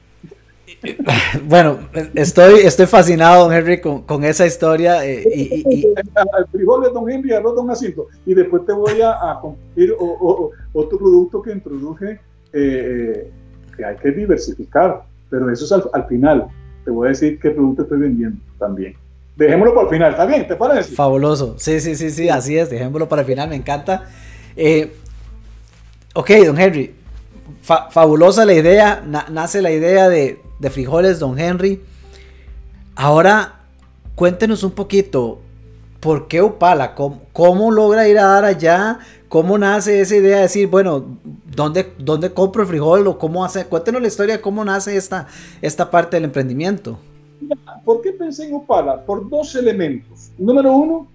Bueno, 1.44 1.78
estoy, 2.14 2.60
estoy 2.60 2.86
fascinado, 2.86 3.44
don 3.44 3.52
Henry, 3.52 3.80
con, 3.80 4.24
esa 4.24 4.46
historia. 4.46 5.04
Eh, 5.04 5.24
y, 5.34 5.64
y, 5.68 5.86
El 5.96 6.46
frijol 6.50 6.92
don 6.92 7.10
Henry, 7.10 7.32
arroz 7.32 7.56
don 7.56 7.68
Jacinto. 7.68 8.06
Y 8.26 8.34
después 8.34 8.64
te 8.66 8.72
voy 8.72 9.00
a, 9.00 9.12
a 9.12 9.40
compartir 9.40 9.94
otro 9.98 10.98
producto 10.98 11.42
que 11.42 11.52
introduje, 11.52 12.12
eh, 12.12 12.20
eh, 12.52 13.30
que 13.76 13.84
hay 13.84 13.96
que 13.96 14.10
diversificar. 14.10 15.04
Pero 15.34 15.50
eso 15.50 15.64
es 15.64 15.84
al, 15.92 16.06
final. 16.06 16.46
Te 16.84 16.92
voy 16.92 17.06
a 17.06 17.08
decir 17.08 17.40
qué 17.40 17.50
producto 17.50 17.82
estoy 17.82 17.98
vendiendo 17.98 18.38
también. 18.56 18.94
Dejémoslo 19.34 19.74
para 19.74 19.88
el 19.88 19.92
final, 19.92 20.10
¿está 20.12 20.26
bien? 20.26 20.46
¿Te 20.46 20.54
parece? 20.54 20.94
Fabuloso. 20.94 21.56
Sí, 21.58 21.80
sí, 21.80 21.96
sí, 21.96 22.10
sí, 22.10 22.28
así 22.28 22.56
es. 22.56 22.70
Dejémoslo 22.70 23.08
para 23.08 23.22
el 23.22 23.26
final, 23.26 23.48
me 23.48 23.56
encanta. 23.56 24.04
ok, 26.14 26.30
don 26.46 26.60
Henry. 26.60 26.94
fabulosa 27.62 28.44
la 28.44 28.54
idea. 28.54 29.02
nace 29.28 29.60
la 29.60 29.72
idea 29.72 30.08
de, 30.08 30.38
de 30.60 30.70
frijoles, 30.70 31.18
don 31.18 31.36
Henry. 31.36 31.82
Ahora, 32.94 33.56
cuéntenos 34.14 34.62
un 34.62 34.70
poquito, 34.70 35.40
¿por 35.98 36.28
qué 36.28 36.42
Upala? 36.42 36.94
¿Cómo, 36.94 37.72
logra 37.72 38.06
ir 38.06 38.20
a 38.20 38.26
dar 38.26 38.44
allá? 38.44 39.00
¿Cómo 39.34 39.58
nace 39.58 40.00
esa 40.00 40.14
idea 40.14 40.36
de 40.36 40.42
decir, 40.42 40.68
bueno, 40.68 41.18
¿dónde, 41.56 41.88
dónde 41.98 42.30
compro 42.30 42.62
el 42.62 42.68
frijol 42.68 43.04
o 43.08 43.18
cómo 43.18 43.44
hace? 43.44 43.66
Cuéntenos 43.66 44.00
la 44.00 44.06
historia 44.06 44.36
de 44.36 44.40
cómo 44.40 44.64
nace 44.64 44.96
esta, 44.96 45.26
esta 45.60 45.90
parte 45.90 46.16
del 46.16 46.26
emprendimiento. 46.26 47.00
¿Por 47.84 48.00
qué 48.00 48.12
pensé 48.12 48.46
en 48.46 48.54
Upala? 48.54 49.04
Por 49.04 49.28
dos 49.28 49.56
elementos. 49.56 50.30
Número 50.38 50.72
uno, 50.72 51.08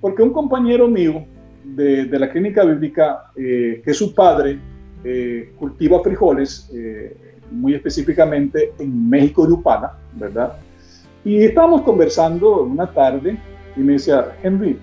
porque 0.00 0.22
un 0.22 0.32
compañero 0.32 0.88
mío 0.88 1.26
de, 1.62 2.06
la 2.06 2.30
clínica 2.30 2.64
bíblica, 2.64 3.24
eh, 3.36 3.82
que 3.84 3.92
su 3.92 4.14
padre 4.14 4.58
eh, 5.04 5.52
cultiva 5.58 6.02
frijoles, 6.02 6.70
eh, 6.72 7.14
muy 7.50 7.74
específicamente 7.74 8.72
en 8.78 9.10
México 9.10 9.46
de 9.46 9.52
Upala, 9.52 9.92
¿verdad? 10.14 10.54
Y 11.22 11.44
estábamos 11.44 11.82
conversando 11.82 12.62
una 12.62 12.90
tarde 12.90 13.36
y 13.76 13.80
me 13.80 13.92
decía, 13.92 14.38
Henry, 14.42 14.78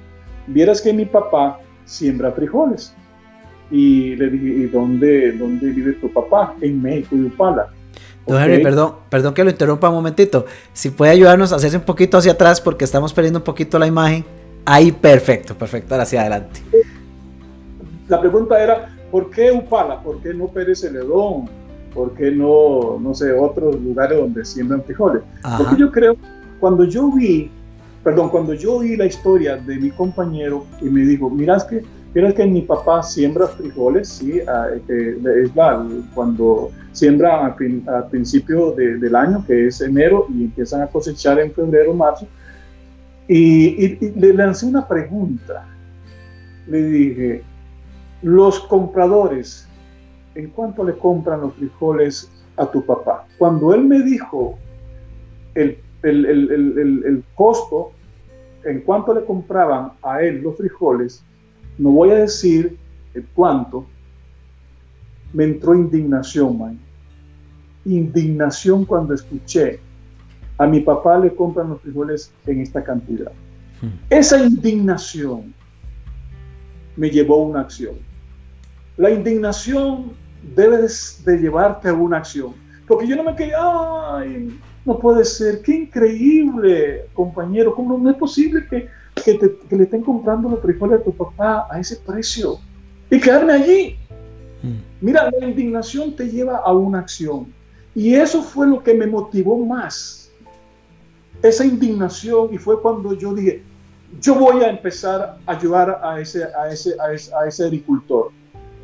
vieras 0.45 0.80
que 0.84 0.93
mi 0.93 1.06
papá 1.06 1.62
siembra 1.86 2.32
frijoles. 2.32 2.93
Y 3.71 4.15
le 4.15 4.30
dije, 4.30 4.45
¿y 4.45 4.65
dónde, 4.67 5.32
dónde 5.34 5.69
vive 5.69 5.93
tu 5.93 6.12
papá? 6.12 6.56
En 6.62 6.82
México 6.82 7.15
de 7.15 7.26
Upala. 7.26 7.67
Don 8.28 8.41
Henry, 8.41 8.62
perdón, 8.62 8.95
perdón 9.10 9.34
que 9.34 9.43
lo 9.43 9.50
interrumpa 9.50 9.89
un 9.89 9.95
momentito. 9.95 10.45
Si 10.74 10.89
puede 10.89 11.12
ayudarnos 11.12 11.54
a 11.54 11.58
hacerse 11.58 11.78
un 11.78 11.84
poquito 11.84 12.17
hacia 12.17 12.34
atrás 12.34 12.60
porque 12.60 12.86
estamos 12.86 13.13
perdiendo 13.13 13.39
un 13.39 13.45
poquito 13.45 13.80
la 13.80 13.88
imagen. 13.88 14.26
Ahí, 14.65 14.91
perfecto, 14.91 15.56
perfecto, 15.56 15.93
ahora 15.93 16.04
hacia 16.04 16.21
adelante. 16.21 16.62
La 18.08 18.19
pregunta 18.19 18.62
era, 18.62 18.95
¿por 19.12 19.30
qué 19.30 19.52
Upala? 19.52 20.02
¿Por 20.02 20.21
qué 20.21 20.34
no 20.34 20.48
Pérez 20.48 20.82
Celedón? 20.82 21.48
¿por 21.95 22.13
qué 22.13 22.30
no, 22.30 23.00
no 23.00 23.13
sé, 23.15 23.32
otros 23.32 23.82
lugares 23.82 24.19
donde 24.19 24.43
siembran 24.43 24.84
frijoles? 24.84 25.24
Porque 25.58 25.78
yo 25.78 25.91
creo, 25.91 26.17
cuando 26.60 26.84
yo 26.84 27.10
vi 27.12 27.50
perdón, 28.05 28.29
cuando 28.29 28.53
yo 28.53 28.75
oí 28.75 28.95
la 28.95 29.07
historia 29.07 29.57
de 29.57 29.77
mi 29.77 29.89
compañero 29.89 30.67
y 30.79 30.85
me 30.85 31.01
dijo, 31.01 31.27
miras 31.27 31.63
que, 31.63 31.83
miras 32.13 32.35
que 32.35 32.45
mi 32.45 32.61
papá 32.61 33.01
siembra 33.01 33.47
frijoles, 33.47 34.07
sí, 34.07 34.41
ah, 34.47 34.67
es 34.87 35.51
cuando 36.13 36.69
siembra 36.91 37.47
al, 37.47 38.09
principio 38.11 38.73
del 38.73 39.15
año, 39.15 39.43
que 39.47 39.65
es 39.65 39.81
enero, 39.81 40.27
y 40.29 40.43
empiezan 40.43 40.83
a 40.83 40.87
cosechar 40.87 41.39
en 41.39 41.51
febrero, 41.51 41.95
marzo, 41.95 42.27
y, 43.27 43.95
le 44.19 44.33
lancé 44.35 44.67
una 44.67 44.87
pregunta. 44.87 45.65
Le 46.67 46.83
dije, 46.83 47.43
los 48.21 48.59
compradores, 48.59 49.67
¿en 50.35 50.51
cuánto 50.51 50.83
le 50.83 50.93
compran 50.93 51.41
los 51.41 51.55
frijoles 51.55 52.31
a 52.55 52.67
tu 52.67 52.85
papá? 52.85 53.25
Cuando 53.39 53.73
él 53.73 53.83
me 53.83 54.03
dijo 54.03 54.59
el, 55.55 55.79
el, 56.05 57.23
costo, 57.35 57.91
en 58.65 58.82
cuánto 58.82 59.13
le 59.13 59.23
compraban 59.23 59.93
a 60.01 60.21
él 60.21 60.41
los 60.41 60.58
frijoles, 60.58 61.23
no 61.78 61.91
voy 61.91 62.10
a 62.10 62.15
decir 62.15 62.78
el 63.13 63.25
cuánto, 63.34 63.86
me 65.34 65.45
entró 65.45 65.75
indignación, 65.75 66.58
man. 66.58 66.80
Indignación 67.86 68.86
cuando 68.86 69.13
escuché 69.13 69.80
a 70.58 70.65
mi 70.65 70.80
papá 70.80 71.19
le 71.19 71.36
compran 71.36 71.69
los 71.69 71.82
frijoles 71.82 72.32
en 72.45 72.62
esta 72.62 72.84
cantidad. 72.84 73.32
Hmm. 73.82 73.99
Esa 74.10 74.43
indignación 74.43 75.54
me 76.95 77.10
llevó 77.10 77.36
a 77.36 77.47
una 77.47 77.62
acción. 77.62 77.95
La 78.97 79.12
indignación 79.12 80.13
debe 80.56 80.88
de 81.25 81.38
llevarte 81.38 81.89
a 81.89 81.93
una 81.93 82.17
acción. 82.17 82.54
Porque 82.88 83.08
yo 83.08 83.15
no 83.15 83.23
me 83.23 83.36
quedé, 83.36 83.51
ay, 83.58 84.58
no 84.86 85.00
puede 85.00 85.26
ser, 85.26 85.62
qué 85.62 85.74
increíble, 85.74 87.06
compañero, 87.13 87.74
¿cómo 87.74 87.98
no 87.98 88.10
es 88.10 88.17
posible 88.17 88.65
que, 88.69 88.88
le 89.76 89.84
estén 89.84 90.02
comprando 90.02 90.50
los 90.50 90.60
frijoles 90.62 91.00
a 91.00 91.04
tu 91.04 91.12
papá 91.12 91.67
a 91.71 91.80
ese 91.80 91.95
precio? 91.98 92.60
Y 93.10 93.19
quedarme 93.19 93.54
allí. 93.54 93.98
Mm. 94.62 94.76
Mira, 95.02 95.32
la 95.32 95.48
indignación 95.48 96.15
te 96.15 96.30
lleva 96.30 96.58
a 96.58 96.71
una 96.71 97.00
acción. 97.00 97.48
Y 97.95 98.13
eso 98.13 98.43
fue 98.43 98.67
lo 98.67 98.84
que 98.84 98.93
me 98.93 99.08
motivó 99.08 99.58
más. 99.58 100.30
Esa 101.41 101.65
indignación 101.65 102.54
y 102.54 102.58
fue 102.58 102.82
cuando 102.82 103.13
yo 103.13 103.34
dije, 103.34 103.63
yo 104.21 104.36
voy 104.36 104.63
a 104.63 104.69
empezar 104.69 105.38
a 105.45 105.52
ayudar 105.52 106.00
a 106.04 106.19
ese, 106.19 106.43
a 106.43 106.71
ese, 106.71 106.95
a 107.00 107.48
ese, 107.48 107.63
agricultor. 107.63 108.32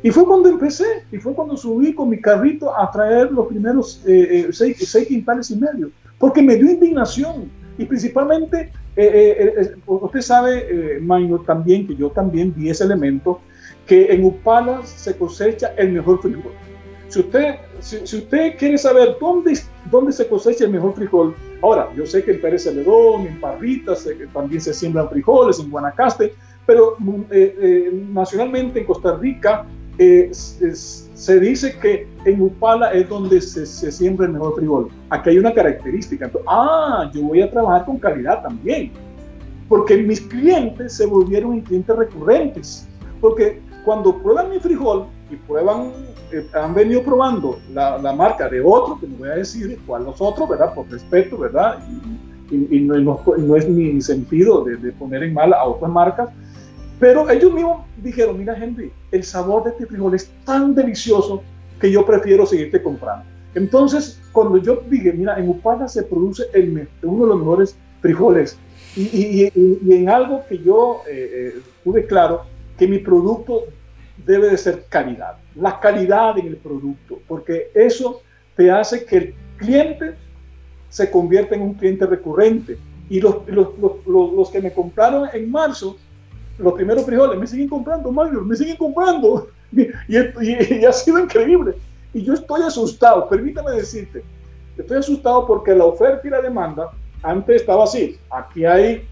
Y 0.02 0.10
fue 0.10 0.24
cuando 0.24 0.48
empecé, 0.48 1.04
y 1.12 1.18
fue 1.18 1.32
cuando 1.32 1.56
subí 1.56 1.94
con 1.94 2.08
mi 2.08 2.20
carrito 2.20 2.76
a 2.76 2.90
traer 2.90 3.30
los 3.30 3.46
primeros 3.46 4.02
eh, 4.06 4.46
eh, 4.48 4.48
seis, 4.50 4.76
seis, 4.78 5.06
quintales 5.06 5.50
y 5.50 5.56
medio, 5.56 5.90
porque 6.18 6.42
me 6.42 6.56
dio 6.56 6.70
indignación. 6.70 7.50
Y 7.78 7.84
principalmente, 7.84 8.72
eh, 8.96 9.74
usted 9.86 10.20
sabe, 10.20 10.98
Mayo, 11.00 11.38
también 11.40 11.86
que 11.86 11.94
yo 11.94 12.10
también 12.10 12.52
vi 12.54 12.68
ese 12.68 12.84
elemento, 12.84 13.40
que 13.86 14.12
en 14.12 14.24
Upala 14.24 14.84
se 14.84 15.16
cosecha 15.16 15.68
el 15.76 15.92
mejor 15.92 16.20
frijol. 16.20 16.52
Si 17.08 17.20
usted, 17.20 17.56
si, 17.80 18.16
usted 18.16 18.56
quiere 18.56 18.78
saber 18.78 19.16
dónde, 19.20 19.58
dónde 19.90 20.12
se 20.12 20.26
cosecha 20.26 20.64
el 20.64 20.70
mejor 20.70 20.94
frijol, 20.94 21.34
ahora, 21.60 21.88
yo 21.94 22.06
sé 22.06 22.24
que 22.24 22.32
en 22.32 22.40
Pérez 22.40 22.64
Celedón, 22.64 23.26
en 23.26 23.40
Parritas, 23.40 24.08
también 24.32 24.60
se 24.60 24.74
siembran 24.74 25.08
frijoles, 25.08 25.58
en 25.60 25.70
Guanacaste, 25.70 26.34
pero 26.66 26.96
mm, 26.98 27.20
eh, 27.30 27.56
eh, 27.60 28.06
nacionalmente 28.12 28.80
en 28.80 28.86
Costa 28.86 29.16
Rica 29.16 29.66
eh, 29.98 30.30
se 30.32 31.40
dice 31.40 31.78
que 31.78 32.06
en 32.24 32.40
Upala 32.40 32.92
es 32.92 33.08
donde 33.08 33.40
se, 33.40 33.66
se, 33.66 33.92
siembra 33.92 34.26
el 34.26 34.32
mejor 34.32 34.56
frijol. 34.56 34.88
Aquí 35.10 35.30
hay 35.30 35.38
una 35.38 35.52
característica. 35.52 36.30
ah, 36.46 37.10
yo 37.14 37.22
voy 37.22 37.42
a 37.42 37.50
trabajar 37.50 37.84
con 37.84 37.98
calidad 37.98 38.42
también. 38.42 38.90
Porque 39.68 39.96
mis 39.96 40.20
clientes 40.20 40.94
se 40.94 41.06
volvieron 41.06 41.60
clientes 41.60 41.96
recurrentes. 41.96 42.88
Porque 43.20 43.60
cuando 43.84 44.16
prueban 44.18 44.50
mi 44.50 44.58
frijol 44.58 45.06
y 45.30 45.36
prueban 45.36 45.92
eh, 46.32 46.46
han 46.54 46.74
venido 46.74 47.02
probando 47.02 47.58
la, 47.72 47.98
la, 47.98 48.12
marca 48.12 48.48
de 48.48 48.60
otro, 48.60 48.98
que 48.98 49.06
no 49.06 49.18
voy 49.18 49.28
a 49.28 49.34
decir 49.34 49.78
cuál 49.86 50.04
los 50.04 50.20
otros, 50.20 50.48
¿verdad? 50.48 50.74
Por 50.74 50.90
respeto, 50.90 51.36
¿verdad? 51.36 51.78
Y, 52.50 52.76
y, 52.76 52.80
no, 52.80 52.98
no, 52.98 53.56
es 53.56 53.68
mi 53.68 54.00
sentido 54.00 54.64
de, 54.64 54.76
de, 54.76 54.92
poner 54.92 55.22
en 55.22 55.34
mal 55.34 55.52
a 55.52 55.64
otras 55.64 55.90
marcas, 55.90 56.28
pero 56.98 57.28
ellos 57.28 57.52
mismos 57.52 57.84
dijeron, 57.96 58.38
mira 58.38 58.56
Henry, 58.56 58.92
el 59.10 59.24
sabor 59.24 59.64
de 59.64 59.70
este 59.70 59.86
frijol 59.86 60.14
es 60.14 60.30
tan 60.44 60.74
delicioso 60.74 61.42
que 61.80 61.90
yo 61.90 62.06
prefiero 62.06 62.46
seguirte 62.46 62.82
comprando. 62.82 63.24
Entonces, 63.54 64.20
cuando 64.32 64.58
yo 64.58 64.82
dije, 64.88 65.12
mira, 65.12 65.38
en 65.38 65.48
Upala 65.48 65.88
se 65.88 66.04
produce 66.04 66.44
el, 66.54 66.88
uno 67.02 67.24
de 67.24 67.28
los 67.28 67.38
mejores 67.38 67.76
frijoles, 68.00 68.58
y, 68.94 69.50
y 69.54 69.92
en 69.94 70.08
algo 70.08 70.42
que 70.48 70.58
yo 70.58 71.02
eh, 71.08 71.54
eh, 71.56 71.60
tuve 71.82 72.06
claro, 72.06 72.42
que 72.78 72.86
mi 72.86 72.98
producto 72.98 73.64
debe 74.24 74.50
de 74.50 74.58
ser 74.58 74.84
calidad, 74.88 75.36
la 75.54 75.80
calidad 75.80 76.38
en 76.38 76.46
el 76.46 76.56
producto, 76.56 77.20
porque 77.26 77.70
eso 77.74 78.22
te 78.56 78.70
hace 78.70 79.04
que 79.04 79.16
el 79.16 79.34
cliente 79.56 80.14
se 80.88 81.10
convierta 81.10 81.54
en 81.54 81.62
un 81.62 81.74
cliente 81.74 82.06
recurrente. 82.06 82.76
Y 83.08 83.20
los, 83.20 83.46
los, 83.46 83.68
los, 83.78 84.32
los 84.32 84.50
que 84.50 84.60
me 84.60 84.72
compraron 84.72 85.28
en 85.32 85.50
marzo, 85.50 85.96
los 86.62 86.74
primeros 86.74 87.04
frijoles, 87.04 87.38
me 87.38 87.46
siguen 87.46 87.68
comprando, 87.68 88.10
Mario, 88.12 88.42
me 88.42 88.56
siguen 88.56 88.76
comprando. 88.76 89.48
Y, 89.74 89.88
y, 90.12 90.84
ha 90.84 90.92
sido 90.92 91.18
increíble. 91.18 91.74
Y 92.12 92.22
yo 92.22 92.34
estoy 92.34 92.62
asustado, 92.62 93.26
permítame 93.26 93.70
decirte, 93.70 94.22
estoy 94.76 94.98
asustado 94.98 95.46
porque 95.46 95.74
la 95.74 95.86
oferta 95.86 96.28
y 96.28 96.30
la 96.30 96.42
demanda 96.42 96.90
antes 97.22 97.62
estaba 97.62 97.84
así. 97.84 98.18
Aquí 98.30 98.66
hay 98.66 99.08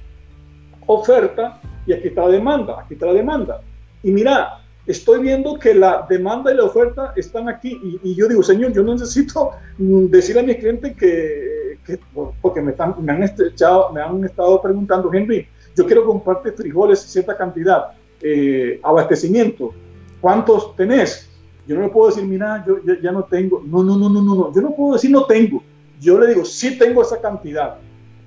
oferta 0.86 1.60
y 1.86 1.92
aquí 1.92 2.08
está 2.08 2.22
la 2.22 2.28
demanda, 2.28 2.80
aquí 2.80 2.94
está 2.94 3.06
la 3.06 3.14
demanda. 3.14 3.62
Y 4.02 4.10
mira, 4.10 4.60
estoy 4.86 5.20
viendo 5.20 5.58
que 5.58 5.74
la 5.74 6.06
demanda 6.08 6.52
y 6.52 6.56
la 6.56 6.64
oferta 6.64 7.12
están 7.16 7.48
aquí 7.48 7.80
y, 8.02 8.14
yo 8.14 8.28
digo, 8.28 8.42
señor, 8.42 8.72
yo 8.72 8.82
necesito 8.82 9.52
mm, 9.78 10.06
decir 10.06 10.38
a 10.38 10.42
mi 10.42 10.54
cliente 10.56 10.94
que, 10.94 11.98
porque 12.42 12.60
me, 12.60 12.72
están, 12.72 12.94
me, 13.00 13.12
han 13.12 13.22
estrechado, 13.22 13.92
me 13.92 14.00
han 14.02 14.24
estado 14.24 14.60
preguntando, 14.60 15.12
Henry, 15.12 15.46
yo 15.76 15.86
quiero 15.86 16.04
comprarte 16.04 16.52
frijoles, 16.52 17.00
cierta 17.00 17.36
cantidad, 17.36 17.92
eh, 18.20 18.80
abastecimiento, 18.82 19.72
¿cuántos 20.20 20.76
tenés? 20.76 21.28
Yo 21.66 21.76
no 21.76 21.82
le 21.82 21.88
puedo 21.88 22.08
decir, 22.08 22.24
mira, 22.24 22.64
yo 22.66 22.78
ya, 23.00 23.12
no 23.12 23.24
tengo, 23.24 23.62
no, 23.64 23.82
no, 23.82 23.96
no, 23.96 24.08
no, 24.08 24.22
no, 24.22 24.54
yo 24.54 24.60
no 24.60 24.74
puedo 24.74 24.94
decir 24.94 25.10
no 25.10 25.24
tengo, 25.24 25.62
yo 26.00 26.18
le 26.18 26.28
digo, 26.28 26.44
sí 26.44 26.78
tengo 26.78 27.02
esa 27.02 27.20
cantidad. 27.20 27.76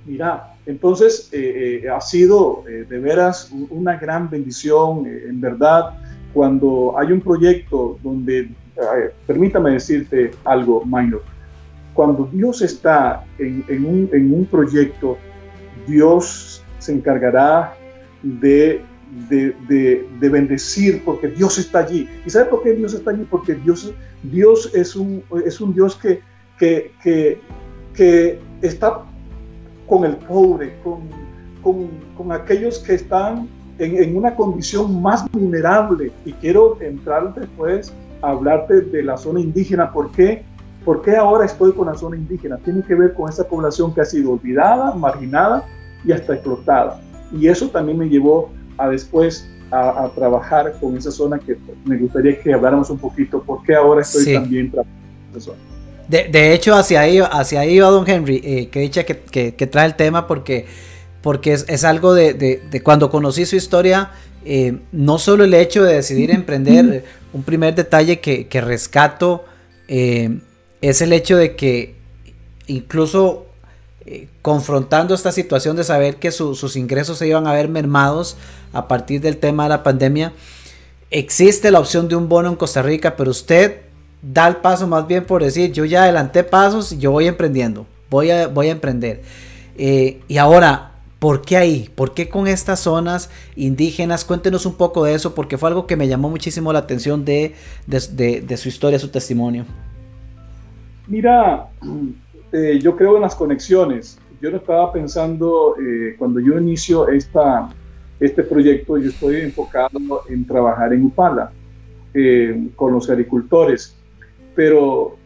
Mira, 0.06 0.56
entonces 0.66 1.30
eh, 1.32 1.82
eh, 1.84 1.90
ha 1.90 2.02
sido 2.02 2.64
de 2.66 3.00
veras 3.00 3.52
una 3.70 3.96
gran 3.96 4.30
bendición, 4.30 5.06
en 5.08 5.40
verdad. 5.40 5.92
Cuando 6.34 6.96
hay 6.98 7.12
un 7.12 7.22
proyecto 7.22 7.98
donde, 8.04 8.50
permítame 9.26 9.72
decirte 9.72 10.32
algo, 10.44 10.84
Minor, 10.86 11.24
cuando 11.94 12.28
Dios 12.32 12.62
está 12.62 13.24
en, 13.38 13.86
un, 13.86 14.10
en, 14.14 14.34
un, 14.34 14.46
proyecto, 14.46 15.18
Dios 15.88 16.63
se 16.84 16.92
encargará 16.92 17.76
de, 18.22 18.82
de, 19.30 19.56
de, 20.20 20.30
bendecir 20.30 21.02
porque 21.06 21.30
Dios 21.30 21.58
está 21.58 21.80
allí. 21.80 22.10
¿Y 22.26 22.30
sabe 22.30 22.46
por 22.46 22.62
qué 22.62 22.74
Dios 22.74 22.94
está 22.94 23.12
allí? 23.12 23.26
Porque 23.30 23.56
Dios, 23.56 23.94
Dios 24.24 24.70
es, 24.74 24.96
un, 24.96 25.24
es 25.46 25.62
un 25.62 25.74
Dios 25.74 25.96
que, 25.96 26.22
que, 26.60 26.92
que, 27.02 27.40
que 27.96 28.40
está 28.62 29.04
con 29.88 30.04
el 30.04 30.18
pobre, 30.18 30.78
con, 30.84 31.02
con, 31.62 31.90
con 32.18 32.32
aquellos 32.32 32.80
que 32.80 32.96
están 32.96 33.48
en, 33.78 34.16
una 34.18 34.36
condición 34.36 35.02
más 35.02 35.30
vulnerable. 35.32 36.12
Y 36.26 36.34
quiero 36.34 36.82
entrar 36.82 37.34
después 37.34 37.94
a 38.22 38.32
hablarte 38.32 38.82
de 38.82 39.04
la 39.04 39.16
zona 39.16 39.40
indígena. 39.40 39.92
¿Por 39.92 40.12
qué? 40.12 40.44
¿Por 40.84 41.02
qué 41.02 41.16
ahora 41.16 41.46
estoy 41.46 41.72
con 41.72 41.88
la 41.88 41.96
zona 41.96 42.18
indígena? 42.18 42.58
Tiene 42.58 42.84
que 42.84 42.94
ver 42.94 43.14
con 43.14 43.30
esa 43.30 43.48
población 43.48 43.94
que 43.94 44.02
ha 44.02 44.06
sido 44.06 44.34
olvidada, 44.34 44.94
marginada 44.96 45.66
y 46.06 46.12
hasta 46.12 46.34
explotada. 46.34 47.02
Y 47.32 47.48
eso 47.48 47.70
también 47.70 47.98
me 47.98 48.08
llevó 48.08 48.52
a 48.78 48.90
después 48.90 49.50
a, 49.72 50.12
trabajar 50.14 50.74
con 50.80 50.96
esa 50.98 51.12
zona 51.12 51.40
que 51.40 51.58
me 51.86 51.98
gustaría 51.98 52.40
que 52.40 52.54
habláramos 52.54 52.90
un 52.90 53.00
poquito. 53.00 53.42
¿Por 53.42 53.64
qué 53.64 53.76
ahora 53.76 54.02
estoy 54.02 54.34
también 54.34 54.70
trabajando 54.70 55.02
en 55.32 55.32
esa 55.32 55.46
zona? 55.46 55.60
De, 56.08 56.26
de, 56.26 56.54
hecho, 56.54 56.76
hacia 56.76 57.02
ahí, 57.02 57.20
hacia 57.20 57.62
ahí 57.62 57.80
va 57.80 57.88
don 57.88 58.08
Henry, 58.08 58.42
eh, 58.44 58.68
que 58.70 58.82
dicha 58.82 59.04
que, 59.04 59.18
que, 59.20 59.56
que, 59.56 59.68
trae 59.68 59.86
el 59.86 59.96
tema 59.96 60.28
porque 60.28 60.66
porque 61.24 61.54
es, 61.54 61.84
algo 61.86 62.14
de, 62.14 62.82
cuando 62.84 63.10
conocí 63.10 63.46
su 63.46 63.56
historia, 63.56 64.12
eh, 64.44 64.80
no 64.92 65.18
solo 65.18 65.46
el 65.46 65.54
hecho 65.54 65.82
de 65.86 65.96
decidir 65.96 66.32
emprender, 66.32 67.06
un 67.32 67.44
primer 67.44 67.74
detalle 67.74 68.20
que, 68.20 68.62
rescato 68.62 69.46
eh, 69.88 70.38
es 70.82 71.02
el 71.02 71.14
hecho 71.14 71.38
de 71.38 71.56
que 71.56 71.96
incluso 72.68 73.46
eh, 74.06 74.28
confrontando 74.42 75.14
esta 75.14 75.32
situación 75.32 75.76
de 75.76 75.84
saber 75.84 76.18
que 76.18 76.32
sus 76.32 76.76
ingresos 76.76 77.18
se 77.18 77.28
iban 77.28 77.48
a 77.48 77.54
ver 77.54 77.70
mermados 77.70 78.38
a 78.72 78.88
partir 78.88 79.22
del 79.22 79.38
tema 79.38 79.64
de 79.64 79.70
la 79.70 79.84
pandemia, 79.84 80.34
existe 81.10 81.72
la 81.72 81.80
opción 81.80 82.08
de 82.08 82.16
un 82.16 82.30
bono 82.30 82.50
en 82.50 82.56
Costa 82.56 82.82
Rica, 82.82 83.16
pero 83.16 83.32
usted 83.32 83.82
da 84.22 84.48
el 84.48 84.58
paso 84.58 84.88
más 84.88 85.06
bien 85.08 85.26
por 85.26 85.44
decir, 85.44 85.72
yo 85.72 85.86
ya 85.86 86.04
adelanté 86.04 86.44
pasos 86.44 86.92
y 86.92 86.98
yo 86.98 87.12
voy 87.12 87.28
emprendiendo, 87.28 87.86
voy 88.10 88.32
a, 88.32 88.48
voy 88.48 88.70
a 88.70 88.72
emprender. 88.72 89.22
y 89.76 90.38
ahora, 90.38 90.94
¿Por 91.24 91.40
qué 91.40 91.56
ahí? 91.56 91.90
¿Por 91.96 92.14
qué 92.14 92.28
con 92.28 92.50
estas 92.50 92.82
zonas 92.82 93.30
indígenas? 93.56 94.26
Cuéntenos 94.26 94.66
un 94.66 94.74
poco 94.76 95.06
de 95.06 95.14
eso, 95.14 95.34
porque 95.34 95.58
fue 95.58 95.70
algo 95.70 95.88
que 95.88 95.96
me 95.96 96.10
llamó 96.10 96.30
muchísimo 96.30 96.74
la 96.74 96.80
atención 96.80 97.24
de, 97.24 97.56
de, 97.88 98.58
su 98.58 98.68
historia, 98.68 99.00
su 99.00 99.08
testimonio. 99.08 99.64
Mira, 101.08 101.70
eh, 102.54 102.80
yo 102.80 102.96
creo 102.96 103.16
en 103.16 103.24
las 103.24 103.34
conexiones. 103.34 104.20
Yo 104.40 104.52
no 104.52 104.58
estaba 104.58 104.94
pensando, 104.94 105.76
eh, 105.82 106.16
cuando 106.20 106.40
yo 106.40 106.60
inicio 106.60 107.08
esta, 107.08 107.70
este 108.20 108.44
proyecto, 108.44 108.98
yo 109.00 109.10
estoy 109.10 109.38
enfocado 109.38 110.22
en 110.30 110.46
trabajar 110.46 110.94
en 110.94 111.04
Upala 111.06 111.52
eh, 112.14 112.68
con 112.76 112.94
los 112.94 113.10
agricultores, 113.10 113.98
pero 114.54 115.18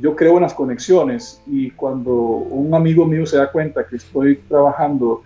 yo 0.00 0.14
creo 0.14 0.36
en 0.36 0.42
las 0.42 0.54
conexiones 0.54 1.42
y 1.48 1.70
cuando 1.72 2.12
un 2.12 2.72
amigo 2.72 3.04
mío 3.04 3.26
se 3.26 3.36
da 3.36 3.50
cuenta 3.50 3.84
que 3.86 3.96
estoy 3.96 4.36
trabajando 4.48 5.22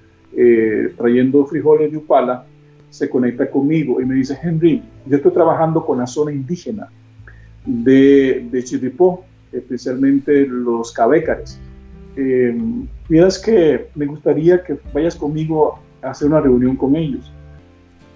trayendo 0.97 1.45
frijoles 1.45 1.91
de 1.91 1.99
Upala, 1.99 2.47
se 2.89 3.11
conecta 3.11 3.51
conmigo 3.51 4.01
y 4.01 4.07
me 4.07 4.15
dice, 4.15 4.39
Henry, 4.41 4.81
yo 5.05 5.17
estoy 5.17 5.33
trabajando 5.33 5.85
con 5.85 5.99
la 5.99 6.07
zona 6.07 6.31
indígena 6.31 6.89
de, 7.67 8.47
de 8.49 8.65
Chirripó, 8.65 9.25
especialmente 9.53 10.47
los 10.47 10.93
cabécares. 10.93 11.59
Eh, 12.17 12.57
que 13.45 13.89
me 13.95 14.07
gustaría 14.07 14.63
que 14.63 14.79
vayas 14.93 15.15
conmigo 15.15 15.79
a 16.03 16.11
hacer 16.11 16.29
una 16.29 16.41
reunión 16.41 16.77
con 16.77 16.97
ellos. 16.97 17.33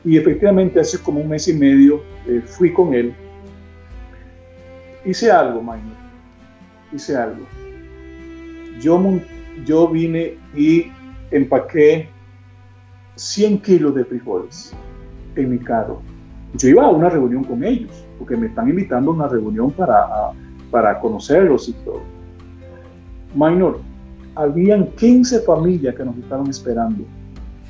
Y 0.05 0.19
efectivamente 0.19 0.81
hace 0.81 0.99
como 0.99 1.21
un 1.21 1.29
mes 1.29 1.49
y 1.49 1.55
medio 1.55 2.03
eh, 2.27 2.43
fui 2.45 2.73
con 2.73 2.95
él. 2.95 3.15
Hice 5.05 5.31
algo, 5.31 5.63
Maynard. 5.63 5.93
Hice 6.93 7.17
algo. 7.17 7.47
Yo, 8.81 9.01
yo 9.65 9.89
vine 9.89 10.35
y 10.55 10.87
empaqué 11.31 12.09
100 13.17 13.59
kilos 13.61 13.95
de 13.95 14.05
frijoles 14.05 14.75
en 15.37 15.51
mi 15.51 15.59
carro. 15.59 16.03
Yo 16.55 16.69
iba 16.69 16.85
a 16.85 16.91
una 16.91 17.09
reunión 17.09 17.45
con 17.45 17.65
ellos, 17.65 18.05
porque 18.19 18.37
me 18.37 18.47
están 18.47 18.69
invitando 18.69 19.11
a 19.11 19.15
una 19.15 19.29
reunión 19.29 19.71
para, 19.73 20.33
para 20.75 20.99
conocerlos 20.99 21.69
y 21.69 21.73
todo. 21.85 22.01
Minor, 23.33 23.79
habían 24.35 24.89
15 24.97 25.43
familias 25.43 25.95
que 25.95 26.05
nos 26.05 26.17
estaban 26.17 26.51
esperando. 26.51 27.05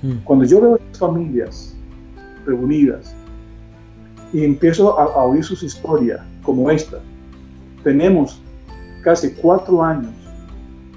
Hmm. 0.03 0.25
Cuando 0.25 0.47
yo 0.47 0.59
veo 0.59 0.77
esas 0.77 0.99
familias 1.01 1.77
reunidas 2.47 3.15
y 4.33 4.43
empiezo 4.43 4.99
a, 4.99 5.05
a 5.05 5.23
oír 5.23 5.45
sus 5.45 5.63
historias 5.63 6.23
como 6.43 6.71
esta, 6.71 6.97
tenemos 7.83 8.41
casi 9.03 9.33
cuatro 9.33 9.83
años 9.83 10.15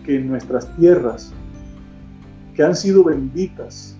que 0.05 0.15
en 0.15 0.29
nuestras 0.29 0.73
tierras 0.77 1.33
que 2.55 2.63
han 2.63 2.73
sido 2.73 3.03
benditas, 3.03 3.97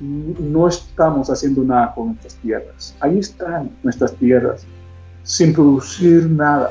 no 0.00 0.68
estamos 0.68 1.28
haciendo 1.30 1.64
nada 1.64 1.92
con 1.96 2.06
nuestras 2.06 2.36
tierras. 2.36 2.94
Ahí 3.00 3.18
están 3.18 3.72
nuestras 3.82 4.14
tierras, 4.14 4.64
sin 5.24 5.52
producir 5.52 6.30
nada. 6.30 6.70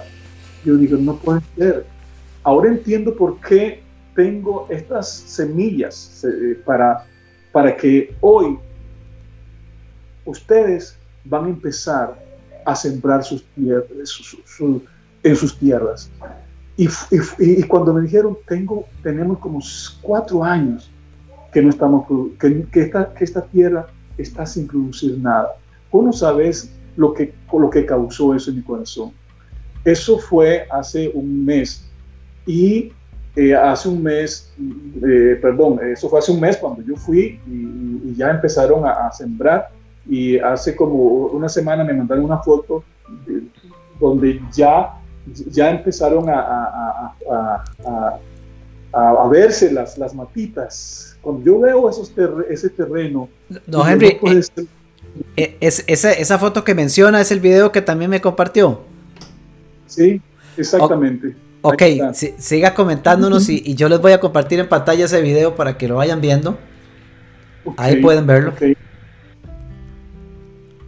Yo 0.65 0.78
digo, 0.78 0.98
no 0.98 1.15
puede 1.15 1.41
ser. 1.58 1.86
Ahora 2.43 2.69
entiendo 2.69 3.15
por 3.15 3.39
qué 3.41 3.82
tengo 4.15 4.67
estas 4.69 5.10
semillas 5.10 6.24
eh, 6.26 6.60
para, 6.65 7.06
para 7.52 7.76
que 7.76 8.15
hoy 8.22 8.58
ustedes 10.26 10.98
van 11.26 11.45
a 11.45 11.50
empezar 11.50 12.19
a 12.65 12.76
sembrar 12.76 13.24
sus 13.24 13.43
tierras, 13.56 14.36
en 15.24 15.36
sus 15.36 15.58
tierras. 15.58 16.10
Y, 16.78 16.88
y, 17.39 17.63
cuando 17.63 17.93
me 17.93 18.02
dijeron, 18.02 18.38
tengo, 18.48 18.86
tenemos 19.04 19.39
como 19.39 19.60
cuatro 20.02 20.43
años 20.43 20.89
que, 21.52 21.62
no 21.62 21.69
estamos, 21.69 22.06
que, 22.39 22.65
que, 22.72 22.82
esta, 22.82 23.13
que 23.13 23.24
esta 23.24 23.41
tierra 23.41 23.88
está 24.17 24.45
sin 24.45 24.67
producir 24.67 25.17
nada. 25.17 25.56
Vos 25.91 26.06
no 26.06 26.13
sabes 26.13 26.72
lo 26.95 27.13
que, 27.13 27.34
lo 27.52 27.69
que 27.69 27.86
causó 27.86 28.34
eso 28.34 28.50
en 28.52 28.58
mi 28.58 28.63
corazón. 28.63 29.12
Eso 29.83 30.17
fue 30.19 30.67
hace 30.69 31.09
un 31.13 31.45
mes. 31.45 31.85
Y 32.45 32.91
eh, 33.35 33.55
hace 33.55 33.89
un 33.89 34.03
mes, 34.03 34.51
eh, 34.57 35.37
perdón, 35.41 35.79
eso 35.83 36.09
fue 36.09 36.19
hace 36.19 36.31
un 36.31 36.39
mes 36.39 36.57
cuando 36.57 36.81
yo 36.81 36.95
fui 36.95 37.39
y, 37.47 38.15
ya 38.15 38.31
empezaron 38.31 38.85
a, 38.85 39.11
sembrar. 39.11 39.69
Y 40.07 40.37
hace 40.39 40.75
como 40.75 40.95
una 41.27 41.47
semana 41.47 41.83
me 41.83 41.93
mandaron 41.93 42.25
una 42.25 42.39
foto 42.39 42.83
donde 43.99 44.41
ya, 44.51 44.99
ya 45.51 45.69
empezaron 45.69 46.29
a, 46.29 47.13
a, 47.29 48.19
a 48.93 49.27
verse 49.29 49.71
las, 49.71 49.97
las 49.97 50.13
matitas. 50.13 51.17
Cuando 51.21 51.43
yo 51.43 51.59
veo 51.59 51.89
esos 51.89 52.13
ese 52.49 52.69
terreno... 52.69 53.29
No, 53.67 53.87
Henry, 53.87 54.07
eh, 54.07 54.41
eh, 55.35 55.57
es, 55.59 55.83
esa, 55.87 56.11
esa, 56.11 56.37
foto 56.37 56.63
que 56.63 56.73
menciona 56.73 57.19
es 57.19 57.31
el 57.31 57.39
video 57.39 57.71
que 57.71 57.81
también 57.81 58.09
me 58.09 58.21
compartió. 58.21 58.81
Sí, 59.89 60.21
exactamente. 60.56 61.36
ok, 61.62 61.82
siga 62.13 62.73
comentándonos 62.73 63.49
y, 63.49 63.75
yo 63.75 63.89
les 63.89 63.99
voy 63.99 64.12
a 64.12 64.19
compartir 64.19 64.60
en 64.60 64.69
pantalla 64.69 65.06
ese 65.06 65.21
video 65.21 65.56
para 65.56 65.78
que 65.78 65.88
lo 65.88 65.95
vayan 65.95 66.21
viendo. 66.21 66.58
Ahí 67.75 68.02
pueden 68.02 68.25
verlo. 68.25 68.54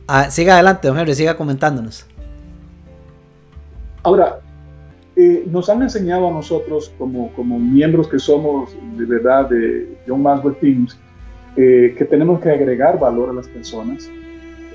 Ah, 0.08 0.30
siga 0.30 0.56
adelante, 0.56 0.88
don 0.88 1.00
Henry, 1.00 1.16
siga 1.16 1.36
comentándonos. 1.36 2.06
Ahora, 4.04 4.40
eh, 5.16 5.44
nos 5.48 5.70
han 5.70 5.82
enseñado 5.82 6.28
a 6.28 6.32
nosotros, 6.32 6.94
como, 6.98 7.32
como 7.34 7.60
miembros 7.60 8.08
que 8.08 8.20
somos 8.20 8.76
de 8.98 9.06
verdad 9.06 9.50
de 9.50 9.98
John 10.08 10.22
Maxwell 10.22 10.56
Teams, 10.56 10.98
eh, 11.56 11.96
que 11.98 12.06
tenemos 12.06 12.40
que 12.40 12.50
agregar 12.50 13.00
valor 13.00 13.30
a 13.30 13.34
las 13.34 13.48
personas. 13.48 14.10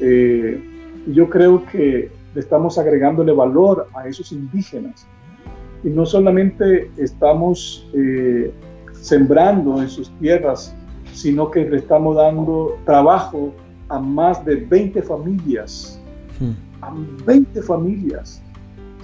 Eh, 0.01 0.61
yo 1.07 1.29
creo 1.31 1.65
que 1.67 2.11
estamos 2.41 2.79
agregándole 2.79 3.33
valor 3.33 3.89
a 3.95 4.09
esos 4.09 4.33
indígenas. 4.33 5.07
Y 5.85 5.89
no 5.89 6.07
solamente 6.07 6.91
estamos 6.97 7.89
sembrando 8.93 9.81
en 9.81 9.89
sus 9.89 10.11
tierras, 10.19 10.75
sino 11.13 11.51
que 11.51 11.69
le 11.69 11.79
estamos 11.79 12.17
dando 12.17 12.79
trabajo 12.85 13.53
a 13.89 14.01
más 14.01 14.45
de 14.45 14.57
20 14.57 15.03
familias. 15.03 16.01
Hmm. 16.41 16.53
A 16.83 16.93
20 17.25 17.63
familias 17.63 18.43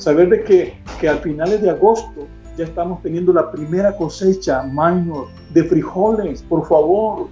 saber 0.02 0.28
de 0.28 0.44
que, 0.44 0.74
que 1.00 1.08
al 1.08 1.18
finales 1.18 1.62
de 1.62 1.70
agosto 1.70 2.26
ya 2.56 2.64
estamos 2.64 3.02
teniendo 3.02 3.32
la 3.32 3.50
primera 3.50 3.96
cosecha 3.96 4.62
minor 4.64 5.28
de 5.54 5.64
frijoles, 5.64 6.42
por 6.42 6.66
favor, 6.68 7.28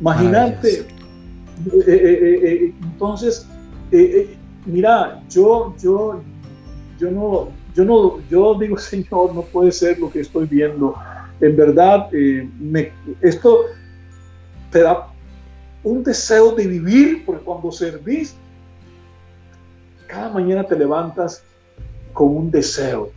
imagínate. 0.00 0.80
Eh, 0.80 1.84
eh, 1.86 2.40
eh, 2.42 2.74
entonces, 2.82 3.46
mira, 4.66 5.22
yo, 5.30 5.74
yo, 5.80 6.22
yo 6.98 7.10
no, 7.10 7.48
yo 7.74 7.84
no, 7.84 8.20
yo 8.28 8.58
digo, 8.58 8.76
Señor, 8.78 9.34
no 9.34 9.42
puede 9.42 9.72
ser 9.72 9.98
lo 9.98 10.10
que 10.10 10.20
estoy 10.20 10.46
viendo. 10.46 10.94
En 11.40 11.56
verdad, 11.56 12.10
me, 12.58 12.92
esto 13.20 13.60
te 14.70 14.80
da 14.80 15.08
un 15.82 16.02
deseo 16.02 16.54
de 16.54 16.66
vivir, 16.66 17.24
porque 17.24 17.44
cuando 17.44 17.70
servís, 17.70 18.34
cada 20.06 20.30
mañana 20.30 20.64
te 20.64 20.76
levantas 20.76 21.42
con 22.12 22.36
un 22.36 22.50
deseo 22.50 23.10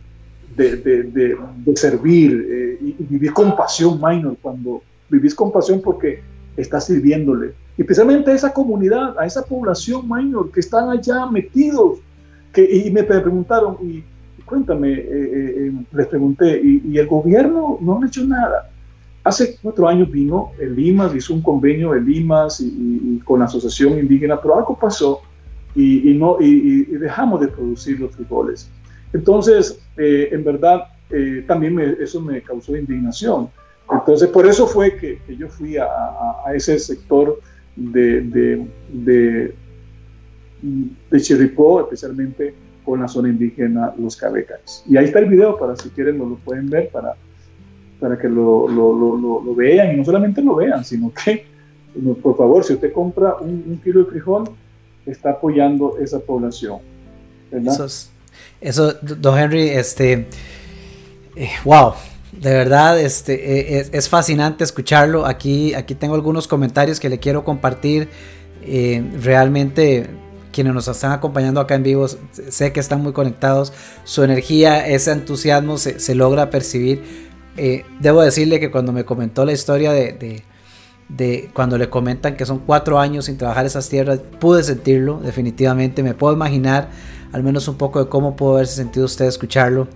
de, 0.56 0.76
de, 0.76 1.02
de, 1.04 1.76
servir 1.76 2.46
eh, 2.50 2.78
y, 2.80 3.04
vivir 3.04 3.32
con 3.32 3.56
pasión, 3.56 4.00
minor, 4.02 4.36
cuando 4.42 4.82
vivís 5.08 5.34
con 5.34 5.50
pasión 5.50 5.80
porque 5.80 6.22
estás 6.56 6.86
sirviéndole. 6.86 7.54
Y 7.80 7.82
especialmente 7.82 8.30
a 8.30 8.34
esa 8.34 8.52
comunidad, 8.52 9.18
a 9.18 9.24
esa 9.24 9.42
población, 9.42 10.06
minor, 10.06 10.52
que 10.52 10.60
están 10.60 10.90
allá 10.90 11.24
metidos. 11.24 12.00
Que, 12.52 12.62
y 12.62 12.90
me 12.90 13.04
preguntaron, 13.04 13.78
y, 13.80 14.04
cuéntame, 14.44 14.92
eh, 14.92 15.04
eh, 15.08 15.72
les 15.90 16.06
pregunté, 16.08 16.60
y, 16.62 16.98
el 16.98 17.06
gobierno 17.06 17.78
no 17.80 17.98
ha 18.02 18.06
hecho 18.06 18.22
nada. 18.24 18.68
Hace 19.24 19.56
cuatro 19.62 19.88
años 19.88 20.10
vino 20.10 20.52
el 20.60 20.76
Limas, 20.76 21.14
hizo 21.14 21.32
un 21.32 21.40
convenio 21.40 21.92
de 21.92 22.02
Limas 22.02 22.60
y, 22.60 23.18
con 23.24 23.38
la 23.38 23.46
Asociación 23.46 23.98
Indígena, 23.98 24.38
pero 24.38 24.58
algo 24.58 24.78
pasó 24.78 25.22
y, 25.74 26.12
no, 26.18 26.36
y, 26.38 26.84
dejamos 26.84 27.40
de 27.40 27.48
producir 27.48 27.98
los 27.98 28.14
frijoles. 28.14 28.68
Entonces, 29.14 29.80
eh, 29.96 30.28
en 30.32 30.44
verdad, 30.44 30.82
eh, 31.08 31.46
también 31.48 31.80
eso 31.98 32.20
me 32.20 32.42
causó 32.42 32.76
indignación. 32.76 33.48
Entonces, 33.90 34.28
por 34.28 34.46
eso 34.46 34.66
fue 34.66 34.98
que, 34.98 35.18
yo 35.34 35.48
fui 35.48 35.78
a, 35.78 35.88
ese 36.54 36.78
sector 36.78 37.40
de, 37.76 38.20
de, 38.22 39.54
de, 41.10 41.20
Chirripó, 41.20 41.80
especialmente 41.80 42.54
con 42.84 43.00
la 43.00 43.08
zona 43.08 43.28
indígena 43.28 43.94
Los 43.98 44.16
Cabecas. 44.16 44.84
Y 44.88 44.96
ahí 44.96 45.06
está 45.06 45.20
el 45.20 45.26
video 45.26 45.58
para 45.58 45.76
si 45.76 45.90
quieren 45.90 46.18
lo, 46.18 46.36
pueden 46.36 46.68
ver, 46.68 46.88
para, 46.90 47.14
para 47.98 48.18
que 48.18 48.28
lo, 48.28 48.68
lo, 48.68 49.16
lo, 49.16 49.54
vean 49.54 49.94
y 49.94 49.96
no 49.96 50.04
solamente 50.04 50.42
lo 50.42 50.56
vean, 50.56 50.84
sino 50.84 51.12
que, 51.12 51.46
por 52.22 52.36
favor, 52.36 52.64
si 52.64 52.74
usted 52.74 52.92
compra 52.92 53.36
un, 53.36 53.80
kilo 53.82 54.04
de 54.04 54.10
frijol, 54.10 54.44
está 55.06 55.30
apoyando 55.30 55.98
esa 55.98 56.20
población. 56.20 56.78
¿verdad? 57.50 57.90
Eso, 58.60 58.92
don 58.92 59.38
Henry, 59.38 59.68
este, 59.70 60.26
eh, 61.36 61.48
wow, 61.64 61.94
de 62.40 62.54
verdad, 62.54 62.98
este, 62.98 63.78
e, 63.78 63.90
es, 63.92 64.08
fascinante 64.08 64.64
escucharlo. 64.64 65.26
Aquí, 65.26 65.74
aquí 65.74 65.94
tengo 65.94 66.14
algunos 66.14 66.48
comentarios 66.48 66.98
que 66.98 67.10
le 67.10 67.18
quiero 67.18 67.44
compartir. 67.44 68.08
Eh, 68.62 69.04
realmente, 69.22 70.08
quienes 70.50 70.72
nos 70.72 70.88
están 70.88 71.12
acompañando 71.12 71.60
acá 71.60 71.74
en 71.74 71.82
vivo, 71.82 72.06
sé 72.08 72.72
que 72.72 72.80
están 72.80 73.02
muy 73.02 73.12
conectados. 73.12 73.74
Su 74.04 74.22
energía, 74.22 74.86
ese 74.86 75.12
entusiasmo 75.12 75.76
se, 75.76 76.14
logra 76.14 76.48
percibir. 76.48 77.30
Eh, 77.58 77.84
debo 78.00 78.22
decirle 78.22 78.58
que 78.58 78.70
cuando 78.70 78.92
me 78.92 79.04
comentó 79.04 79.44
la 79.44 79.52
historia 79.52 79.92
de, 79.92 80.42
de, 81.10 81.50
cuando 81.52 81.76
le 81.76 81.90
comentan 81.90 82.36
que 82.36 82.46
son 82.46 82.60
cuatro 82.60 82.98
años 82.98 83.26
sin 83.26 83.36
trabajar 83.36 83.66
esas 83.66 83.86
tierras, 83.90 84.18
pude 84.38 84.62
sentirlo, 84.62 85.20
definitivamente. 85.22 86.02
Me 86.02 86.14
puedo 86.14 86.32
imaginar 86.32 86.88
al 87.32 87.42
menos 87.42 87.68
un 87.68 87.76
poco 87.76 88.02
de 88.02 88.08
cómo 88.08 88.34
pudo 88.34 88.54
haberse 88.54 88.76
sentido 88.76 89.04
usted 89.04 89.26
escucharlo. 89.26 89.88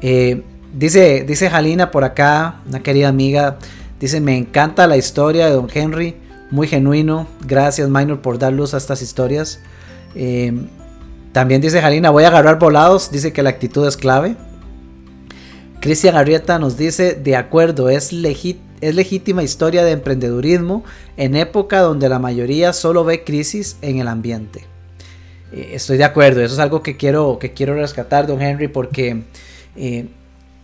Eh, 0.00 0.42
Dice, 0.74 1.24
dice 1.24 1.48
Jalina 1.50 1.92
por 1.92 2.02
acá, 2.02 2.60
una 2.68 2.82
querida 2.82 3.08
amiga, 3.08 3.58
dice, 4.00 4.20
me 4.20 4.36
encanta 4.36 4.88
la 4.88 4.96
historia 4.96 5.46
de 5.46 5.52
Don 5.52 5.68
Henry, 5.72 6.16
muy 6.50 6.66
genuino, 6.66 7.28
gracias 7.46 7.88
Minor 7.88 8.20
por 8.20 8.40
dar 8.40 8.52
luz 8.52 8.74
a 8.74 8.78
estas 8.78 9.00
historias. 9.00 9.60
Eh, 10.16 10.52
también 11.30 11.60
dice 11.60 11.80
Jalina, 11.80 12.10
voy 12.10 12.24
a 12.24 12.28
agarrar 12.28 12.58
volados, 12.58 13.12
dice 13.12 13.32
que 13.32 13.44
la 13.44 13.50
actitud 13.50 13.86
es 13.86 13.96
clave. 13.96 14.34
Cristian 15.80 16.16
Arrieta 16.16 16.58
nos 16.58 16.76
dice, 16.76 17.14
de 17.14 17.36
acuerdo, 17.36 17.88
es, 17.88 18.12
es 18.12 18.94
legítima 18.94 19.44
historia 19.44 19.84
de 19.84 19.92
emprendedurismo 19.92 20.82
en 21.16 21.36
época 21.36 21.82
donde 21.82 22.08
la 22.08 22.18
mayoría 22.18 22.72
solo 22.72 23.04
ve 23.04 23.22
crisis 23.22 23.76
en 23.80 24.00
el 24.00 24.08
ambiente. 24.08 24.64
Eh, 25.52 25.70
estoy 25.74 25.98
de 25.98 26.04
acuerdo, 26.04 26.40
eso 26.40 26.54
es 26.54 26.60
algo 26.60 26.82
que 26.82 26.96
quiero, 26.96 27.38
que 27.38 27.52
quiero 27.52 27.74
rescatar, 27.74 28.26
don 28.26 28.42
Henry, 28.42 28.66
porque 28.66 29.22
eh, 29.76 30.08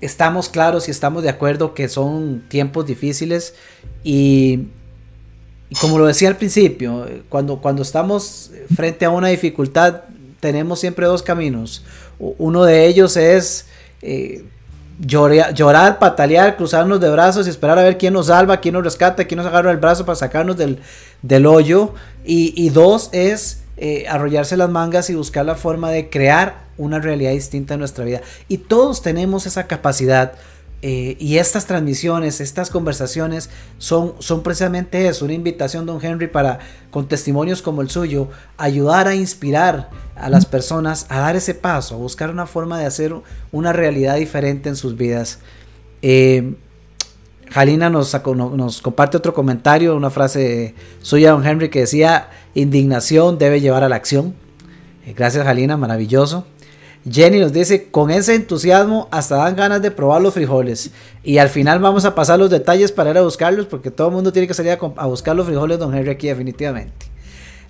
estamos 0.01 0.49
claros 0.49 0.89
y 0.89 0.91
estamos 0.91 1.23
de 1.23 1.29
acuerdo 1.29 1.75
que 1.75 1.89
son 1.89 2.43
tiempos 2.49 2.87
difíciles 2.87 3.55
y, 4.03 4.69
como 5.81 5.99
lo 5.99 6.07
decía 6.07 6.29
al 6.29 6.37
principio, 6.37 7.07
cuando, 7.29 7.61
cuando 7.61 7.83
estamos 7.83 8.51
frente 8.75 9.05
a 9.05 9.11
una 9.11 9.29
dificultad 9.29 10.03
tenemos 10.41 10.81
siempre 10.81 11.07
dos 11.07 11.23
caminos. 11.23 11.85
Uno 12.19 12.65
de 12.65 12.87
ellos 12.87 13.17
es 13.17 13.67
eh, 14.03 14.45
llorar, 14.99 15.55
llorar, 15.55 15.99
patalear, 15.99 16.57
cruzarnos 16.57 17.01
de 17.01 17.11
brazos 17.11 17.47
y 17.47 17.51
esperar 17.51 17.79
a 17.79 17.83
ver 17.83 17.99
quién 17.99 18.15
nos 18.15 18.27
salva, 18.27 18.59
quién 18.59 18.75
nos 18.75 18.85
rescata, 18.85 19.25
quién 19.27 19.39
nos 19.39 19.47
agarra 19.47 19.71
el 19.71 19.77
brazo 19.77 20.05
para 20.05 20.17
sacarnos 20.17 20.57
del, 20.57 20.79
del 21.23 21.47
hoyo. 21.47 21.95
Y, 22.25 22.53
y 22.57 22.71
dos 22.71 23.11
es 23.13 23.60
eh, 23.83 24.05
arrollarse 24.09 24.59
las 24.59 24.69
mangas 24.69 25.09
y 25.09 25.15
buscar 25.15 25.47
la 25.47 25.55
forma 25.55 25.91
de 25.91 26.11
crear 26.11 26.67
una 26.77 26.99
realidad 26.99 27.33
distinta 27.33 27.75
en 27.75 27.81
nuestra 27.81 28.05
vida. 28.05 28.21
Y 28.47 28.59
todos 28.59 29.01
tenemos 29.01 29.47
esa 29.47 29.67
capacidad. 29.67 30.35
Eh, 30.83 31.17
y 31.19 31.39
estas 31.39 31.65
transmisiones, 31.65 32.43
estas 32.43 32.69
conversaciones 32.69 33.49
son, 33.79 34.15
son 34.19 34.43
precisamente 34.43 35.09
eso, 35.09 35.25
una 35.25 35.33
invitación, 35.33 35.87
don 35.87 36.03
Henry, 36.05 36.27
para, 36.27 36.59
con 36.91 37.09
testimonios 37.09 37.63
como 37.63 37.81
el 37.81 37.89
suyo, 37.89 38.29
ayudar 38.59 39.09
a 39.09 39.15
inspirar 39.15 39.89
a 40.15 40.29
las 40.29 40.45
personas 40.45 41.07
a 41.09 41.21
dar 41.21 41.37
ese 41.37 41.55
paso, 41.55 41.95
a 41.95 41.99
buscar 41.99 42.29
una 42.29 42.47
forma 42.47 42.79
de 42.79 42.85
hacer 42.85 43.15
una 43.51 43.73
realidad 43.73 44.17
diferente 44.17 44.69
en 44.69 44.77
sus 44.77 44.97
vidas. 44.97 45.39
Eh, 46.03 46.55
Jalina 47.51 47.91
nos, 47.91 48.15
comparte 48.81 49.17
otro 49.17 49.35
comentario, 49.35 49.97
una 49.97 50.11
frase 50.11 50.75
suya, 51.03 51.33
don 51.33 51.45
Henry, 51.45 51.69
que 51.69 51.81
decía, 51.81 52.29
indignación 52.55 53.39
debe 53.39 53.61
llevar 53.61 53.83
a 53.83 53.89
la 53.89 53.97
acción. 53.97 54.35
Eh, 55.05 55.15
gracias, 55.17 55.45
Jalina, 55.45 55.77
maravilloso. 55.77 56.47
Jenny 57.11 57.41
nos 57.41 57.53
dice, 57.53 57.91
con 57.91 58.11
ese 58.11 58.35
entusiasmo 58.35 59.09
hasta 59.11 59.37
dan 59.37 59.57
ganas 59.57 59.83
de 59.83 59.91
probar 59.91 60.21
los 60.21 60.35
frijoles. 60.35 60.93
Y 61.25 61.39
al 61.39 61.49
final 61.49 61.81
vamos 61.81 62.05
a 62.05 62.15
pasar 62.15 62.39
los 62.39 62.51
detalles 62.51 62.93
para 62.93 63.11
ir 63.11 63.19
a 63.19 63.23
buscarlos, 63.23 63.67
porque 63.67 63.91
todo 63.91 64.09
el 64.09 64.15
mundo 64.15 64.33
tiene 64.33 64.47
que 64.47 64.55
salir 64.55 64.79
a, 64.97 65.07
buscar 65.07 65.35
los 65.35 65.47
frijoles, 65.47 65.79
don 65.79 65.95
Henry, 65.95 66.11
aquí 66.11 66.29
definitivamente. 66.29 67.07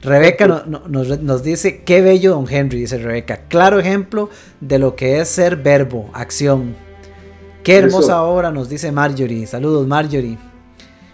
Rebeca 0.02 0.46
nos, 0.46 1.20
nos 1.20 1.42
dice, 1.42 1.82
qué 1.84 2.02
bello, 2.02 2.32
don 2.32 2.46
Henry, 2.50 2.80
dice 2.80 2.98
Rebeca. 2.98 3.42
Claro 3.48 3.78
ejemplo 3.78 4.28
de 4.60 4.78
lo 4.78 4.94
que 4.94 5.20
es 5.20 5.28
ser 5.28 5.56
verbo, 5.56 6.10
acción. 6.12 6.89
Qué 7.62 7.76
hermosa 7.76 8.22
obra 8.22 8.50
nos 8.50 8.68
dice 8.68 8.90
Marjorie. 8.90 9.46
Saludos 9.46 9.86
Marjorie. 9.86 10.38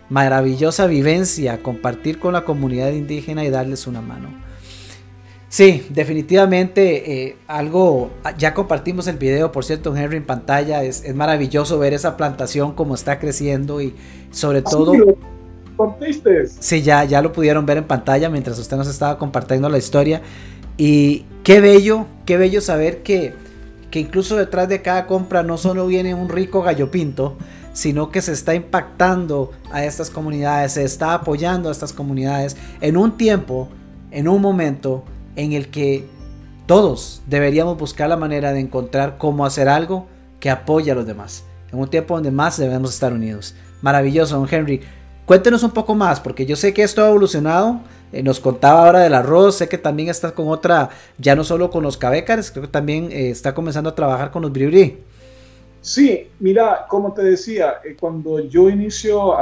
Maravillosa 0.09 0.87
vivencia, 0.87 1.63
compartir 1.63 2.21
con 2.21 2.35
la 2.35 2.45
comunidad 2.45 2.93
indígena 2.93 3.45
y 3.45 3.51
darles 3.51 3.89
una 3.89 4.01
mano. 4.01 4.29
Sí, 5.49 5.87
definitivamente 5.91 7.29
eh, 7.29 7.37
algo, 7.47 8.11
ya 8.39 8.53
compartimos 8.53 9.07
el 9.07 9.17
video, 9.17 9.51
por 9.53 9.65
cierto, 9.65 9.97
Henry 9.97 10.19
en 10.19 10.27
pantalla, 10.27 10.83
es, 10.85 11.15
maravilloso 11.15 11.79
ver 11.79 11.95
esa 11.95 12.17
plantación 12.17 12.73
como 12.75 12.95
está 12.95 13.19
creciendo 13.19 13.81
y 13.81 13.95
sobre 14.31 14.59
ah, 14.59 14.65
todo... 14.65 14.93
Sí, 16.61 16.83
ya, 16.83 17.05
ya 17.05 17.23
lo 17.23 17.33
pudieron 17.33 17.67
ver 17.67 17.79
en 17.79 17.85
pantalla 17.85 18.29
mientras 18.29 18.59
usted 18.59 18.77
nos 18.77 18.89
estaba 18.89 19.19
compartiendo 19.19 19.69
la 19.69 19.79
historia 19.79 20.23
y 20.77 21.25
qué 21.43 21.61
bello, 21.61 22.07
qué 22.25 22.37
bello 22.37 22.61
saber 22.61 23.03
que 23.03 23.35
que 23.97 24.01
incluso 24.01 24.37
detrás 24.37 24.69
de 24.69 24.83
cada 24.83 25.07
compra 25.07 25.43
no 25.43 25.57
solo 25.57 25.87
viene 25.87 26.15
un 26.15 26.29
rico 26.29 26.61
gallo 26.61 26.91
pinto, 26.91 27.39
sino 27.73 28.11
que 28.11 28.21
se 28.21 28.33
está 28.33 28.55
impactando 28.55 29.53
a 29.73 29.87
estas 29.87 30.11
comunidades, 30.11 30.73
se 30.73 30.85
está 30.85 31.15
apoyando 31.15 31.71
a 31.71 31.73
estas 31.73 31.95
comunidades 31.95 32.59
en 32.83 32.99
un 32.99 33.17
tiempo, 33.17 33.71
en 34.11 34.29
un 34.29 34.43
momento 34.43 35.03
en 35.35 35.55
el 35.55 35.69
que 35.71 36.05
todos 36.67 37.23
deberíamos 37.27 37.79
buscar 37.79 38.11
la 38.11 38.19
manera 38.19 38.53
de 38.53 38.61
encontrar 38.61 39.17
cómo 39.17 39.47
hacer 39.47 39.67
algo 39.67 40.09
que 40.41 40.51
apoye 40.51 40.91
a 40.91 40.95
los 40.95 41.07
demás. 41.07 41.45
En 41.73 41.79
un 41.79 41.89
tiempo 41.89 42.17
donde 42.17 42.31
más 42.31 42.59
debemos 42.59 42.93
estar 42.93 43.15
unidos. 43.15 43.55
Maravilloso, 43.81 44.39
don 44.39 44.47
Henry. 44.51 44.83
Cuéntenos 45.25 45.63
un 45.63 45.71
poco 45.71 45.95
más, 45.95 46.21
porque 46.21 46.45
yo 46.45 46.55
sé 46.57 46.75
que 46.75 46.83
esto 46.83 47.03
ha 47.03 47.09
evolucionado 47.09 47.81
eh, 48.13 48.23
nos 48.23 48.41
contaba 48.41 48.87
ahora 48.87 49.01
del 49.01 49.15
arroz, 49.15 49.57
sé 49.57 49.69
que 49.69 49.79
también 49.79 50.09
está 50.09 50.33
con 50.33 50.49
otra, 50.49 50.91
ya 51.19 51.35
no 51.35 51.43
solo 51.45 51.71
con 51.71 51.83
los 51.83 51.97
cabécares, 51.97 52.51
creo 52.51 52.63
que 52.63 52.71
también 52.71 53.11
eh, 53.11 53.31
está 53.31 53.55
comenzando 53.55 53.91
a 53.91 53.95
trabajar 53.95 54.31
con 54.31 54.43
los 54.43 54.53
bribri. 54.53 54.99
Sí, 55.81 56.29
mira, 56.41 56.87
como 56.89 57.13
te 57.13 57.23
decía, 57.23 57.75
eh, 57.85 57.97
cuando 57.99 58.41
yo 58.41 58.69
inicio 58.71 59.35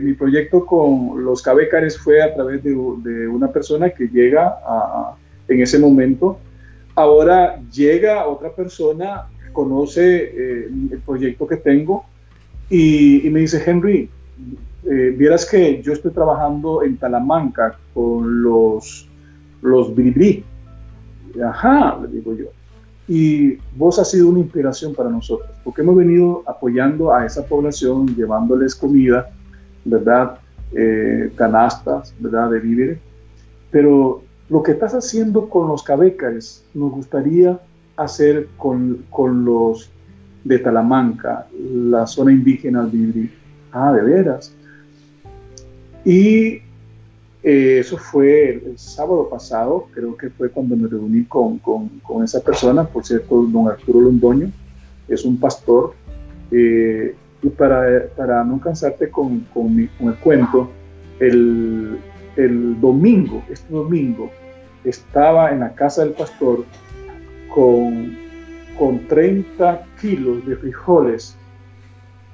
mi 0.00 0.12
proyecto 0.14 0.64
con 0.64 1.24
los 1.24 1.42
cabécares 1.42 1.98
fue 1.98 2.22
a 2.22 2.34
través 2.34 2.62
de, 2.62 2.74
una 2.74 3.48
persona 3.48 3.90
que 3.90 4.06
llega 4.08 4.58
en 5.48 5.60
ese 5.60 5.78
momento. 5.78 6.38
Ahora 6.94 7.60
llega 7.72 8.26
otra 8.26 8.50
persona, 8.54 9.26
conoce 9.52 10.66
el 10.66 11.00
proyecto 11.04 11.46
que 11.46 11.56
tengo 11.56 12.04
y, 12.70 13.26
y 13.26 13.30
me 13.30 13.40
dice, 13.40 13.62
Henry, 13.64 14.08
eh, 14.88 15.14
vieras 15.16 15.44
que 15.44 15.82
yo 15.82 15.92
estoy 15.92 16.12
trabajando 16.12 16.82
en 16.82 16.96
Talamanca 16.96 17.76
con 17.92 18.42
los, 18.42 19.08
los 19.62 19.94
bribri. 19.94 20.44
Ajá, 21.44 21.98
le 22.00 22.08
digo 22.08 22.34
yo. 22.34 22.46
Y 23.08 23.56
vos 23.76 23.98
has 23.98 24.10
sido 24.10 24.28
una 24.28 24.40
inspiración 24.40 24.94
para 24.94 25.10
nosotros, 25.10 25.50
porque 25.64 25.82
hemos 25.82 25.96
venido 25.96 26.42
apoyando 26.46 27.12
a 27.12 27.24
esa 27.24 27.44
población, 27.44 28.14
llevándoles 28.16 28.74
comida, 28.74 29.30
¿verdad? 29.84 30.38
Eh, 30.72 31.32
canastas, 31.36 32.14
¿verdad? 32.18 32.50
De 32.50 32.60
víveres. 32.60 32.98
Pero 33.70 34.22
lo 34.48 34.62
que 34.62 34.72
estás 34.72 34.94
haciendo 34.94 35.48
con 35.48 35.68
los 35.68 35.82
cabécares, 35.82 36.64
nos 36.74 36.92
gustaría 36.92 37.58
hacer 37.96 38.48
con, 38.56 39.04
con 39.10 39.44
los 39.44 39.90
de 40.44 40.58
Talamanca, 40.58 41.46
la 41.58 42.06
zona 42.06 42.32
indígena 42.32 42.84
del 42.84 43.30
Ah, 43.72 43.92
de 43.92 44.02
veras. 44.02 44.54
Y 46.06 46.62
eh, 47.42 47.78
eso 47.80 47.98
fue 47.98 48.50
el, 48.50 48.78
sábado 48.78 49.28
pasado, 49.28 49.88
creo 49.92 50.16
que 50.16 50.30
fue 50.30 50.50
cuando 50.50 50.76
me 50.76 50.86
reuní 50.86 51.24
con, 51.24 51.58
con, 51.58 51.88
con 51.98 52.22
esa 52.22 52.40
persona, 52.40 52.84
por 52.84 53.04
cierto, 53.04 53.42
don 53.42 53.68
Arturo 53.68 54.02
Londoño, 54.02 54.52
es 55.08 55.24
un 55.24 55.36
pastor. 55.40 55.94
Eh, 56.52 57.12
y 57.42 57.48
para, 57.48 58.06
para, 58.16 58.44
no 58.44 58.60
cansarte 58.60 59.10
con, 59.10 59.40
con, 59.52 59.76
el 59.80 60.14
cuento, 60.22 60.70
el, 61.18 61.98
el, 62.36 62.80
domingo, 62.80 63.42
este 63.50 63.74
domingo, 63.74 64.30
estaba 64.84 65.50
en 65.50 65.58
la 65.58 65.74
casa 65.74 66.04
del 66.04 66.12
pastor 66.12 66.64
con, 67.52 68.16
con 68.78 69.08
30 69.08 69.84
kilos 70.00 70.46
de 70.46 70.54
frijoles 70.54 71.36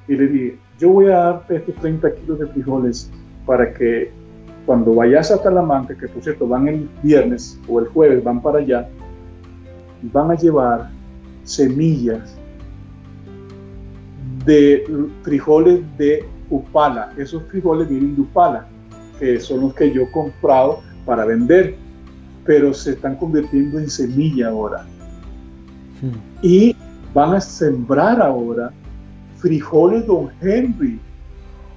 y 0.09 0.15
le 0.15 0.27
dije, 0.27 0.59
yo 0.79 0.91
voy 0.91 1.07
a 1.07 1.17
darte 1.17 1.57
estos 1.57 1.75
30 1.77 2.15
kilos 2.17 2.39
de 2.39 2.47
frijoles 2.49 3.11
para 3.47 3.73
que 3.73 4.11
cuando 4.67 4.95
vayas 4.95 5.31
a 5.31 5.43
Talamanca, 5.43 5.97
que 5.97 6.09
por 6.09 6.23
cierto 6.23 6.47
van 6.47 6.69
el 6.69 6.89
viernes 7.03 7.61
o 7.69 7.81
el 7.81 7.89
jueves, 7.89 8.23
van 8.23 8.41
para 8.41 8.59
allá, 8.59 8.89
van 10.13 10.31
a 10.31 10.35
llevar 10.35 10.91
semillas 11.45 12.37
de 14.45 14.85
frijoles 15.23 15.81
de 15.99 16.25
Upala. 16.51 17.13
Esos 17.17 17.43
frijoles 17.45 17.89
vienen 17.89 18.15
de 18.15 18.23
Upala, 18.23 18.67
que 19.19 19.41
son 19.41 19.61
los 19.63 19.75
que 19.75 19.93
yo 19.93 20.03
he 20.03 20.11
comprado 20.11 20.81
para 21.05 21.25
vender, 21.25 21.77
pero 22.45 22.73
se 22.73 22.93
están 22.93 23.17
convirtiendo 23.17 23.79
en 23.79 23.91
semilla 23.91 24.49
ahora. 24.49 24.85
Hmm. 26.01 26.19
Y 26.43 26.77
van 27.15 27.35
a 27.35 27.41
sembrar 27.41 28.21
ahora 28.21 28.73
frijoles 29.37 30.07
Don 30.07 30.31
Henry 30.41 31.01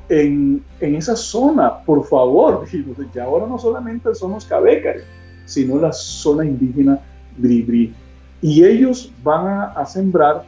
en, 0.10 0.64
esa 0.80 1.16
zona, 1.16 1.80
por 1.84 2.06
favor. 2.06 2.66
Y 3.14 3.20
ahora 3.20 3.48
no 3.48 3.58
solamente 3.58 4.14
son 4.16 4.32
los 4.32 4.46
cabécares, 4.46 5.04
sino 5.46 5.80
la 5.80 5.92
zona 5.92 6.46
indígena 6.46 7.00
Bribri. 7.38 7.94
Y 8.42 8.64
ellos 8.64 9.12
van 9.24 9.72
a, 9.76 9.86
sembrar 9.86 10.44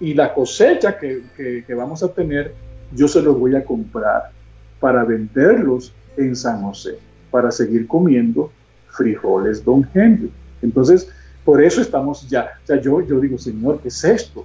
y 0.00 0.14
la 0.14 0.32
cosecha 0.34 0.98
que, 0.98 1.22
que, 1.36 1.74
vamos 1.74 2.02
a 2.02 2.08
tener, 2.08 2.54
yo 2.94 3.08
se 3.08 3.22
los 3.22 3.38
voy 3.38 3.56
a 3.56 3.64
comprar 3.64 4.30
para 4.78 5.04
venderlos 5.04 5.92
en 6.16 6.36
San 6.36 6.62
José, 6.62 6.98
para 7.30 7.50
seguir 7.50 7.86
comiendo 7.86 8.50
frijoles 8.88 9.64
Don 9.64 9.88
Henry. 9.94 10.30
Entonces, 10.62 11.08
por 11.44 11.62
eso 11.62 11.80
estamos 11.80 12.28
ya, 12.28 12.52
o 12.62 12.66
sea, 12.66 12.80
yo, 12.80 13.00
yo 13.00 13.20
digo, 13.20 13.38
Señor, 13.38 13.80
¿qué 13.80 13.88
es 13.88 14.04
esto? 14.04 14.44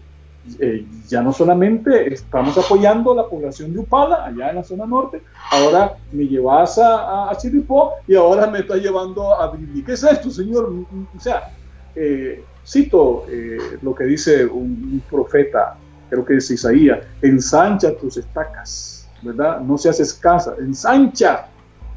Eh, 0.59 0.85
ya 1.07 1.21
no 1.21 1.33
solamente 1.33 2.13
estamos 2.13 2.57
apoyando 2.57 3.11
a 3.11 3.15
la 3.15 3.27
población 3.27 3.73
de 3.73 3.79
Upala, 3.79 4.25
allá 4.25 4.49
en 4.49 4.55
la 4.55 4.63
zona 4.63 4.85
norte, 4.85 5.21
ahora 5.51 5.97
me 6.11 6.25
llevas 6.25 6.77
a, 6.77 7.29
a, 7.29 7.37
Chiripó 7.37 7.93
y 8.07 8.15
ahora 8.15 8.47
me 8.47 8.59
está 8.59 8.75
llevando 8.75 9.33
a 9.33 9.47
Brindisi. 9.47 9.83
¿Qué 9.83 9.93
es 9.93 10.03
esto, 10.03 10.29
Señor? 10.29 10.71
O 11.15 11.19
sea, 11.19 11.51
eh, 11.95 12.43
cito 12.65 13.25
eh, 13.29 13.57
lo 13.81 13.95
que 13.95 14.05
dice 14.05 14.45
un, 14.45 15.01
profeta, 15.09 15.75
creo 16.09 16.23
que 16.25 16.37
es 16.37 16.49
Isaías, 16.51 16.99
ensancha 17.21 17.95
tus 17.97 18.17
estacas, 18.17 19.09
¿verdad? 19.21 19.59
No 19.61 19.77
seas 19.77 19.99
escasa, 19.99 20.55
ensancha. 20.59 21.47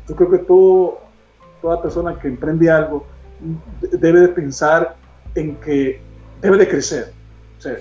Yo 0.08 0.16
creo 0.16 0.30
que 0.30 0.38
todo, 0.38 1.00
toda 1.60 1.80
persona 1.80 2.18
que 2.18 2.28
emprende 2.28 2.70
algo 2.70 3.06
debe 3.80 4.20
de 4.20 4.28
pensar 4.28 4.96
en 5.34 5.56
que 5.56 6.00
debe 6.40 6.58
de 6.58 6.68
crecer. 6.68 7.12
O 7.58 7.60
sea, 7.60 7.76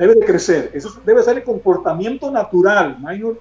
debe 0.00 0.14
de 0.14 0.26
crecer. 0.26 0.70
Eso 0.72 1.00
debe 1.04 1.22
ser 1.22 1.36
el 1.36 1.44
comportamiento 1.44 2.30
natural, 2.30 2.98
mayor 3.00 3.38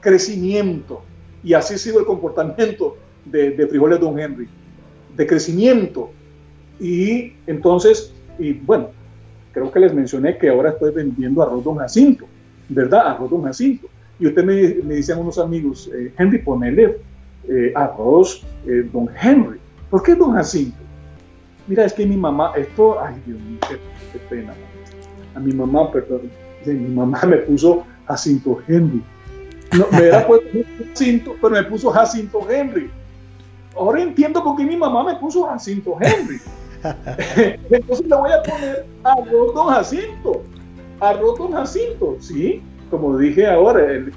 crecimiento. 0.00 1.02
Y 1.42 1.54
así 1.54 1.74
ha 1.74 1.78
sido 1.78 2.00
el 2.00 2.06
comportamiento 2.06 2.96
de, 3.24 3.52
de 3.52 3.66
Frijoles 3.66 4.00
Don 4.00 4.18
Henry, 4.18 4.48
de 5.16 5.26
crecimiento. 5.26 6.10
Y 6.80 7.34
entonces, 7.46 8.12
y 8.38 8.52
bueno, 8.52 8.88
creo 9.52 9.70
que 9.70 9.80
les 9.80 9.94
mencioné 9.94 10.36
que 10.36 10.48
ahora 10.48 10.70
estoy 10.70 10.92
vendiendo 10.92 11.42
arroz 11.42 11.62
Don 11.62 11.76
Jacinto, 11.76 12.26
¿verdad? 12.68 13.06
Arroz 13.06 13.30
Don 13.30 13.42
Jacinto. 13.44 13.86
Y 14.18 14.26
usted 14.26 14.44
me, 14.44 14.54
me 14.84 14.96
decían 14.96 15.20
unos 15.20 15.38
amigos, 15.38 15.90
eh, 15.94 16.12
Henry, 16.18 16.38
ponele 16.38 16.98
eh, 17.48 17.72
arroz 17.74 18.44
eh, 18.66 18.88
Don 18.92 19.08
Henry. 19.20 19.58
¿Por 19.88 20.02
qué 20.02 20.14
Don 20.14 20.32
Jacinto? 20.32 20.76
Mira, 21.66 21.84
es 21.84 21.92
que 21.92 22.04
mi 22.04 22.16
mamá, 22.16 22.52
esto, 22.56 23.00
ay 23.00 23.14
Dios 23.24 23.40
mío, 23.40 23.58
qué, 23.68 24.18
pena 24.28 24.52
mi 25.40 25.52
mamá, 25.52 25.90
perdón, 25.90 26.30
mi 26.66 26.94
mamá 26.94 27.20
me 27.26 27.38
puso 27.38 27.84
Jacinto 28.06 28.58
Henry. 28.66 29.02
No, 29.76 29.86
me 29.92 30.06
era 30.06 30.26
puesto 30.26 30.48
Jacinto, 30.88 31.36
pero 31.40 31.54
me 31.54 31.62
puso 31.64 31.90
Jacinto 31.90 32.48
Henry. 32.50 32.90
Ahora 33.76 34.02
entiendo 34.02 34.42
por 34.42 34.56
qué 34.56 34.64
mi 34.64 34.76
mamá 34.76 35.04
me 35.04 35.14
puso 35.16 35.44
Jacinto 35.44 35.96
Henry. 36.00 36.40
Entonces 37.70 38.06
le 38.06 38.16
voy 38.16 38.30
a 38.30 38.42
poner 38.42 38.86
arroz 39.04 39.54
don 39.54 39.68
Jacinto. 39.68 40.42
Arroz 41.00 41.38
don 41.38 41.52
Jacinto, 41.52 42.16
sí, 42.20 42.62
como 42.90 43.16
dije 43.16 43.46
ahora, 43.46 43.90
el 43.92 44.12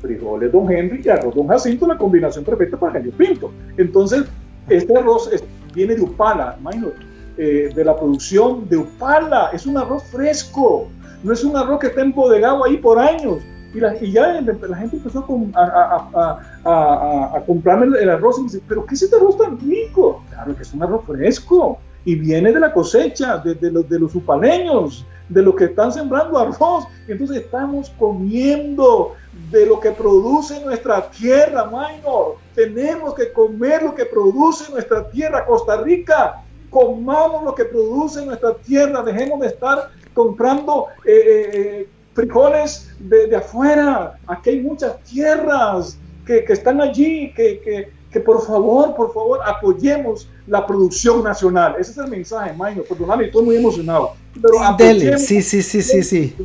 frijoles 0.00 0.52
don 0.52 0.70
Henry 0.70 1.02
y 1.04 1.08
arroz 1.08 1.34
don 1.34 1.48
Jacinto, 1.48 1.86
la 1.86 1.98
combinación 1.98 2.44
perfecta 2.44 2.76
para 2.76 2.94
gallo 2.94 3.10
pinto. 3.12 3.50
Entonces, 3.76 4.24
este 4.68 4.96
arroz 4.96 5.30
viene 5.74 5.94
de 5.94 6.02
Upala, 6.02 6.56
imagínate 6.60 7.15
eh, 7.38 7.70
de 7.74 7.84
la 7.84 7.94
producción 7.94 8.68
de 8.68 8.78
Upala. 8.78 9.50
Es 9.52 9.66
un 9.66 9.76
arroz 9.76 10.04
fresco, 10.04 10.88
no 11.22 11.32
es 11.32 11.44
un 11.44 11.56
arroz 11.56 11.80
que 11.80 11.88
está 11.88 12.00
embodegado 12.00 12.64
ahí 12.64 12.78
por 12.78 12.98
años. 12.98 13.42
Y, 13.74 13.80
la, 13.80 13.94
y 14.02 14.12
ya 14.12 14.40
la, 14.40 14.76
gente 14.76 14.96
empezó 14.96 15.26
a, 15.54 16.40
a, 16.64 17.42
comprarme 17.44 17.98
el, 17.98 18.08
arroz 18.08 18.38
y 18.38 18.42
me 18.42 18.46
dice, 18.46 18.62
pero 18.66 18.86
¿qué 18.86 18.94
es 18.94 19.02
este 19.02 19.16
arroz 19.16 19.36
tan 19.36 19.58
rico? 19.60 20.24
Claro 20.30 20.56
que 20.56 20.62
es 20.62 20.72
un 20.72 20.82
arroz 20.82 21.04
fresco 21.04 21.78
y 22.06 22.14
viene 22.14 22.52
de 22.52 22.60
la 22.60 22.72
cosecha, 22.72 23.36
de, 23.36 23.70
los, 23.70 23.86
de 23.86 23.98
los 23.98 24.14
upaleños, 24.14 25.04
de 25.28 25.42
los 25.42 25.56
que 25.56 25.64
están 25.64 25.92
sembrando 25.92 26.38
arroz. 26.38 26.86
Entonces 27.06 27.38
estamos 27.38 27.90
comiendo 27.98 29.14
de 29.50 29.66
lo 29.66 29.78
que 29.78 29.90
produce 29.90 30.64
nuestra 30.64 31.10
tierra, 31.10 31.66
minor. 31.66 32.36
Tenemos 32.54 33.12
que 33.14 33.30
comer 33.30 33.82
lo 33.82 33.94
que 33.94 34.06
produce 34.06 34.72
nuestra 34.72 35.10
tierra, 35.10 35.44
Costa 35.44 35.82
Rica 35.82 36.45
comamos 36.70 37.44
lo 37.44 37.54
que 37.54 37.64
produce 37.64 38.24
nuestra 38.24 38.54
tierra, 38.54 39.02
dejemos 39.02 39.40
de 39.40 39.48
estar 39.48 39.90
comprando 40.14 40.86
eh, 41.04 41.12
eh, 41.12 41.50
eh, 41.54 41.88
frijoles 42.14 42.88
de, 42.98 43.34
afuera. 43.36 44.18
Aquí 44.26 44.50
hay 44.50 44.60
muchas 44.60 44.98
tierras 45.04 45.98
que, 46.24 46.44
están 46.48 46.80
allí, 46.80 47.32
que, 47.34 47.92
por 48.24 48.44
favor, 48.46 48.94
por 48.96 49.12
favor, 49.12 49.40
apoyemos 49.44 50.28
la 50.46 50.66
producción 50.66 51.22
nacional. 51.22 51.76
Ese 51.78 51.90
es 51.92 51.98
el 51.98 52.08
mensaje, 52.08 52.52
Maino. 52.54 52.82
Perdóname, 52.82 53.26
estoy 53.26 53.44
muy 53.44 53.56
emocionado. 53.56 54.12
Pero 54.40 54.62
apoyemos, 54.62 55.22
sí, 55.22 55.42
sí, 55.42 55.62
sí, 55.62 55.82
sí, 55.82 56.02
sí. 56.02 56.36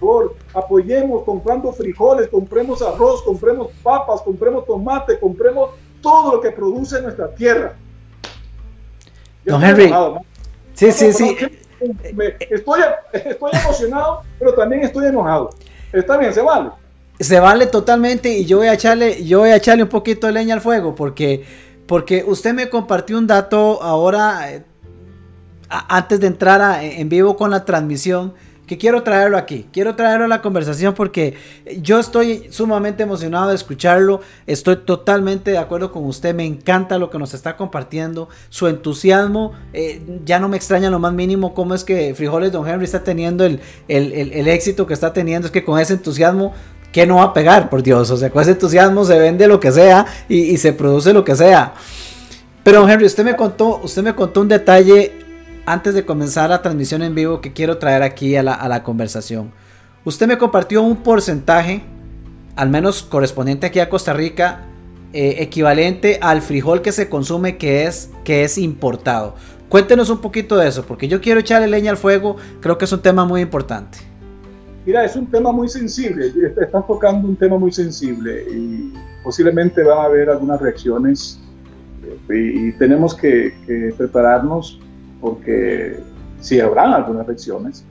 Por 0.00 0.34
apoyemos 0.54 1.22
comprando 1.22 1.72
frijoles, 1.72 2.28
compremos 2.28 2.82
arroz, 2.82 3.22
compremos 3.22 3.68
papas, 3.82 4.22
compremos 4.22 4.64
tomate, 4.66 5.18
compremos 5.20 5.70
todo 6.00 6.36
lo 6.36 6.40
que 6.40 6.50
produce 6.50 7.00
nuestra 7.00 7.32
tierra. 7.34 7.76
Don 9.44 9.62
Henry. 9.62 9.92
Sí, 10.74 10.92
sí, 10.92 11.12
sí. 11.12 11.36
estoy, 12.50 12.80
estoy 13.12 13.50
emocionado, 13.52 14.22
pero 14.38 14.54
también 14.54 14.82
estoy 14.82 15.06
enojado. 15.06 15.50
Está 15.92 16.16
bien, 16.16 16.32
se 16.32 16.40
vale. 16.40 16.70
Se 17.20 17.38
vale 17.38 17.66
totalmente 17.66 18.32
y 18.32 18.46
yo 18.46 18.58
voy 18.58 18.68
a 18.68 18.74
echarle, 18.74 19.24
yo 19.24 19.40
voy 19.40 19.50
a 19.50 19.56
echarle 19.56 19.82
un 19.82 19.88
poquito 19.88 20.26
de 20.26 20.32
leña 20.32 20.54
al 20.54 20.60
fuego 20.60 20.94
porque, 20.94 21.44
porque 21.86 22.24
usted 22.26 22.54
me 22.54 22.68
compartió 22.68 23.18
un 23.18 23.26
dato 23.26 23.82
ahora 23.82 24.50
eh, 24.50 24.64
antes 25.68 26.18
de 26.20 26.26
entrar 26.26 26.82
en 26.82 27.08
vivo 27.08 27.36
con 27.36 27.50
la 27.50 27.64
transmisión 27.64 28.34
que 28.72 28.78
quiero 28.78 29.02
traerlo 29.02 29.36
aquí, 29.36 29.66
quiero 29.70 29.96
traerlo 29.96 30.24
a 30.24 30.28
la 30.28 30.40
conversación 30.40 30.94
porque 30.94 31.34
yo 31.82 32.00
estoy 32.00 32.46
sumamente 32.50 33.02
emocionado 33.02 33.50
de 33.50 33.54
escucharlo, 33.54 34.22
estoy 34.46 34.76
totalmente 34.76 35.50
de 35.50 35.58
acuerdo 35.58 35.92
con 35.92 36.06
usted, 36.06 36.34
me 36.34 36.46
encanta 36.46 36.96
lo 36.96 37.10
que 37.10 37.18
nos 37.18 37.34
está 37.34 37.58
compartiendo, 37.58 38.30
su 38.48 38.68
entusiasmo, 38.68 39.52
eh, 39.74 40.00
ya 40.24 40.38
no 40.38 40.48
me 40.48 40.56
extraña 40.56 40.88
lo 40.88 40.98
más 40.98 41.12
mínimo 41.12 41.52
cómo 41.52 41.74
es 41.74 41.84
que 41.84 42.14
Frijoles 42.14 42.50
Don 42.50 42.66
Henry 42.66 42.86
está 42.86 43.04
teniendo 43.04 43.44
el, 43.44 43.60
el, 43.88 44.48
éxito 44.48 44.86
que 44.86 44.94
está 44.94 45.12
teniendo, 45.12 45.46
es 45.48 45.52
que 45.52 45.64
con 45.64 45.78
ese 45.78 45.92
entusiasmo 45.92 46.54
que 46.92 47.06
no 47.06 47.16
va 47.16 47.24
a 47.24 47.34
pegar, 47.34 47.68
por 47.68 47.82
Dios. 47.82 48.10
O 48.10 48.16
sea, 48.16 48.30
con 48.30 48.40
ese 48.40 48.52
entusiasmo 48.52 49.04
se 49.04 49.18
vende 49.18 49.46
lo 49.48 49.60
que 49.60 49.70
sea 49.70 50.06
y, 50.28 50.40
y, 50.44 50.56
se 50.58 50.72
produce 50.72 51.12
lo 51.12 51.24
que 51.24 51.34
sea. 51.34 51.74
Pero, 52.62 52.86
Henry, 52.88 53.06
usted 53.06 53.24
me 53.24 53.34
contó, 53.34 53.80
usted 53.82 54.02
me 54.02 54.14
contó 54.14 54.42
un 54.42 54.48
detalle 54.48 55.21
antes 55.66 55.94
de 55.94 56.04
comenzar 56.04 56.50
la 56.50 56.62
transmisión 56.62 57.02
en 57.02 57.14
vivo 57.14 57.40
que 57.40 57.52
quiero 57.52 57.78
traer 57.78 58.02
aquí 58.02 58.36
a 58.36 58.42
la, 58.42 58.82
conversación. 58.82 59.52
Usted 60.04 60.26
me 60.26 60.38
compartió 60.38 60.82
un 60.82 60.96
porcentaje, 60.96 61.82
al 62.56 62.68
menos 62.68 63.02
correspondiente 63.02 63.66
aquí 63.66 63.78
a 63.80 63.88
Costa 63.88 64.12
Rica, 64.12 64.66
eh, 65.12 65.36
equivalente 65.38 66.18
al 66.20 66.42
frijol 66.42 66.82
que 66.82 66.90
se 66.90 67.08
consume 67.08 67.58
que 67.58 67.84
es, 67.84 68.10
que 68.24 68.44
es 68.44 68.58
importado. 68.58 69.34
Cuéntenos 69.68 70.10
un 70.10 70.18
poquito 70.18 70.56
de 70.56 70.68
eso, 70.68 70.84
porque 70.84 71.08
yo 71.08 71.20
quiero 71.20 71.40
echarle 71.40 71.68
leña 71.68 71.90
al 71.90 71.96
fuego, 71.96 72.36
creo 72.60 72.76
que 72.76 72.84
es 72.84 72.92
un 72.92 73.00
tema 73.00 73.24
muy 73.24 73.40
importante. 73.40 73.98
Mira, 74.84 75.04
es 75.04 75.14
un 75.14 75.26
tema 75.26 75.52
muy 75.52 75.68
sensible, 75.68 76.32
estás 76.60 76.86
tocando 76.86 77.28
un 77.28 77.36
tema 77.36 77.56
muy 77.56 77.70
sensible 77.70 78.44
y 78.50 78.92
posiblemente 79.22 79.84
van 79.84 79.98
a 79.98 80.02
haber 80.04 80.28
algunas 80.28 80.60
reacciones 80.60 81.40
eh, 82.28 82.52
y, 82.54 82.72
tenemos 82.72 83.14
que, 83.14 83.54
que 83.64 83.94
prepararnos 83.96 84.80
porque 85.22 85.96
sí 86.40 86.60
habrán 86.60 86.92
algunas 86.92 87.26
lecciones. 87.26 87.86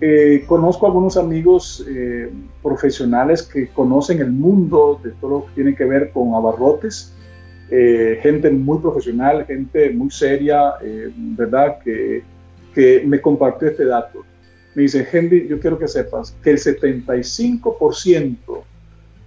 Eh, 0.00 0.44
conozco 0.46 0.86
algunos 0.86 1.16
amigos 1.16 1.84
eh, 1.88 2.30
profesionales 2.62 3.42
que 3.42 3.68
conocen 3.68 4.20
el 4.20 4.30
mundo 4.30 5.00
de 5.02 5.10
todo 5.12 5.30
lo 5.30 5.46
que 5.46 5.52
tiene 5.54 5.74
que 5.74 5.84
ver 5.84 6.10
con 6.12 6.34
abarrotes, 6.34 7.12
eh, 7.70 8.18
gente 8.22 8.50
muy 8.50 8.78
profesional, 8.78 9.44
gente 9.46 9.90
muy 9.90 10.10
seria, 10.10 10.74
¿verdad? 11.16 11.78
Que, 11.82 12.22
que 12.74 13.02
me 13.04 13.20
compartió 13.20 13.68
este 13.68 13.84
dato. 13.84 14.24
Me 14.74 14.82
dice, 14.82 15.06
Henry, 15.10 15.48
yo 15.48 15.58
quiero 15.60 15.78
que 15.78 15.88
sepas 15.88 16.36
que 16.42 16.50
el 16.50 16.58
75% 16.58 18.62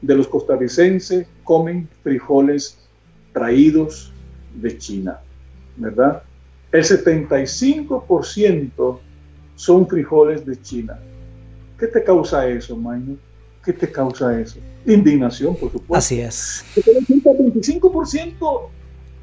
de 0.01 0.15
los 0.15 0.27
costarricenses 0.27 1.25
comen 1.43 1.89
frijoles 2.03 2.77
traídos 3.33 4.13
de 4.55 4.77
China, 4.77 5.19
¿verdad? 5.75 6.21
El 6.77 6.83
75% 6.83 8.99
son 9.55 9.87
frijoles 9.87 10.45
de 10.45 10.61
China. 10.61 10.99
¿Qué 11.79 11.87
te 11.87 12.03
causa 12.03 12.47
eso, 12.47 12.77
Maino? 12.77 13.17
¿Qué 13.65 13.73
te 13.73 13.91
causa 13.91 14.39
eso? 14.39 14.59
Indignación, 14.85 15.55
por 15.55 15.71
supuesto. 15.71 15.95
Así 15.95 16.21
es. 16.21 16.63
El 16.75 17.03
25% 17.03 18.69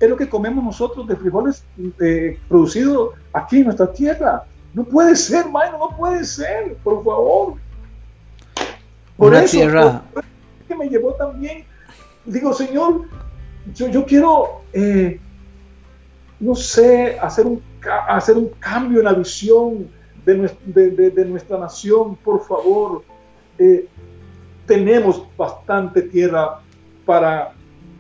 es 0.01 0.09
lo 0.09 0.17
que 0.17 0.29
comemos 0.29 0.65
nosotros 0.65 1.07
de 1.07 1.15
frijoles 1.15 1.63
eh, 2.01 2.41
producidos 2.49 3.11
aquí 3.33 3.59
en 3.59 3.67
nuestra 3.67 3.93
tierra. 3.93 4.45
No 4.73 4.83
puede 4.83 5.15
ser, 5.15 5.49
Maino, 5.49 5.79
no 5.79 5.97
puede 5.97 6.25
ser, 6.25 6.75
por 6.83 7.05
favor. 7.05 7.55
Por 9.17 9.33
eso, 9.33 10.03
que 10.67 10.75
me 10.75 10.89
llevó 10.89 11.15
también, 11.15 11.65
digo, 12.25 12.53
Señor, 12.53 13.03
yo, 13.73 13.89
yo 13.91 14.05
quiero, 14.05 14.63
eh, 14.73 15.21
no 16.45 16.55
sé, 16.55 17.19
hacer 17.19 17.47
un, 17.47 17.63
hacer 18.07 18.37
un 18.37 18.51
cambio 18.61 18.99
en 18.99 19.05
la 19.05 19.15
visión 19.15 19.89
de, 20.27 21.25
nuestra 21.27 21.59
nación, 21.59 22.17
por 22.17 22.45
favor. 22.47 23.03
Eh, 23.59 23.89
tenemos 24.67 25.27
bastante 25.37 26.03
tierra 26.03 26.61
para 27.07 27.53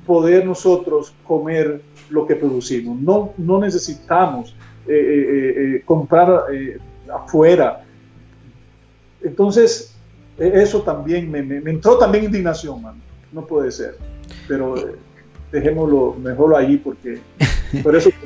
poder 0.06 0.44
nosotros 0.44 1.14
comer 1.26 1.80
lo 2.10 2.26
que 2.26 2.36
producimos. 2.36 2.98
No, 3.00 3.32
no 3.38 3.58
necesitamos 3.58 4.54
eh, 4.86 5.82
comprar 5.86 6.44
afuera. 7.12 7.84
Entonces, 9.22 9.94
eso 10.38 10.82
también 10.82 11.30
me, 11.30 11.38
entró 11.38 11.96
también 11.96 12.24
indignación, 12.24 12.82
No 13.32 13.46
puede 13.46 13.70
ser. 13.70 13.96
Pero 14.46 14.74
dejémoslo 15.50 16.14
mejor 16.14 16.56
ahí 16.56 16.76
porque 16.76 17.20
por 17.82 17.96
eso... 17.96 18.10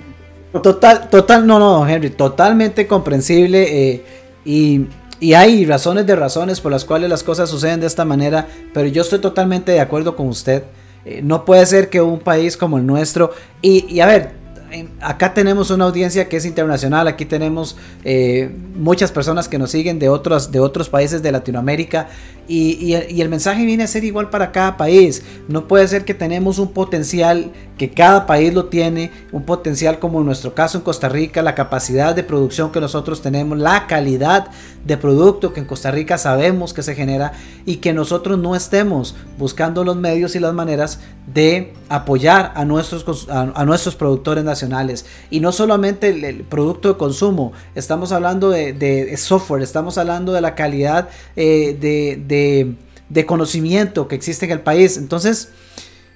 Total, 0.62 1.10
total, 1.10 1.46
no, 1.46 1.58
no, 1.58 1.86
Henry, 1.86 2.08
totalmente 2.08 2.86
comprensible 2.86 3.92
eh, 3.92 4.04
y, 4.46 4.86
y, 5.20 5.34
hay 5.34 5.66
razones 5.66 6.06
de 6.06 6.16
razones 6.16 6.62
por 6.62 6.72
las 6.72 6.86
cuales 6.86 7.10
las 7.10 7.22
cosas 7.22 7.50
suceden 7.50 7.80
de 7.80 7.86
esta 7.86 8.06
manera, 8.06 8.48
pero 8.72 8.88
yo 8.88 9.02
estoy 9.02 9.18
totalmente 9.18 9.72
de 9.72 9.80
acuerdo 9.80 10.16
con 10.16 10.26
usted. 10.26 10.64
Eh, 11.04 11.20
no 11.22 11.44
puede 11.44 11.66
ser 11.66 11.90
que 11.90 12.00
un 12.00 12.18
país 12.18 12.56
como 12.56 12.78
el 12.78 12.86
nuestro, 12.86 13.32
y, 13.60 13.84
y 13.94 14.00
a 14.00 14.06
ver, 14.06 14.37
acá 15.00 15.34
tenemos 15.34 15.70
una 15.70 15.84
audiencia 15.84 16.28
que 16.28 16.36
es 16.36 16.44
internacional, 16.44 17.08
aquí 17.08 17.24
tenemos 17.24 17.76
eh, 18.04 18.50
muchas 18.76 19.12
personas 19.12 19.48
que 19.48 19.58
nos 19.58 19.70
siguen 19.70 19.98
de 19.98 20.08
otros, 20.08 20.50
de 20.52 20.60
otros 20.60 20.88
países 20.88 21.22
de 21.22 21.32
Latinoamérica 21.32 22.08
y, 22.48 22.94
el 22.94 23.28
mensaje 23.28 23.64
viene 23.66 23.84
a 23.84 23.86
ser 23.86 24.04
igual 24.04 24.30
para 24.30 24.52
cada 24.52 24.76
país. 24.78 25.22
No 25.48 25.68
puede 25.68 25.86
ser 25.86 26.04
que 26.04 26.14
tenemos 26.14 26.58
un 26.58 26.72
potencial 26.72 27.52
que 27.76 27.90
cada 27.90 28.26
país 28.26 28.54
lo 28.54 28.66
tiene, 28.66 29.10
un 29.32 29.44
potencial 29.44 29.98
como 29.98 30.20
en 30.20 30.26
nuestro 30.26 30.54
caso 30.54 30.78
en 30.78 30.84
Costa 30.84 31.08
Rica, 31.08 31.42
la 31.42 31.54
capacidad 31.54 32.14
de 32.14 32.24
producción 32.24 32.72
que 32.72 32.80
nosotros 32.80 33.20
tenemos, 33.20 33.58
la 33.58 33.86
calidad 33.86 34.48
de 34.84 34.96
producto 34.96 35.52
que 35.52 35.60
en 35.60 35.66
Costa 35.66 35.90
Rica 35.90 36.16
sabemos 36.16 36.72
que 36.72 36.82
se 36.82 36.94
genera 36.94 37.32
y 37.66 37.76
que 37.76 37.92
nosotros 37.92 38.38
no 38.38 38.56
estemos 38.56 39.14
buscando 39.38 39.84
los 39.84 39.96
medios 39.96 40.34
y 40.34 40.40
las 40.40 40.54
maneras 40.54 41.00
de 41.32 41.74
apoyar 41.88 42.52
a 42.54 42.64
nuestros, 42.64 43.28
a, 43.28 43.64
nuestros 43.64 43.94
productores 43.94 44.44
nacionales. 44.44 44.57
Y 45.30 45.40
no 45.40 45.52
solamente 45.52 46.08
el, 46.08 46.44
producto 46.44 46.88
de 46.88 46.98
consumo, 46.98 47.52
estamos 47.74 48.12
hablando 48.12 48.50
de, 48.50 49.14
software, 49.16 49.62
estamos 49.62 49.98
hablando 49.98 50.32
de 50.32 50.40
la 50.40 50.54
calidad 50.54 51.08
eh, 51.36 51.76
de, 53.08 53.26
conocimiento 53.26 54.08
que 54.08 54.14
existe 54.14 54.46
en 54.46 54.52
el 54.52 54.60
país. 54.60 54.96
Entonces, 54.96 55.50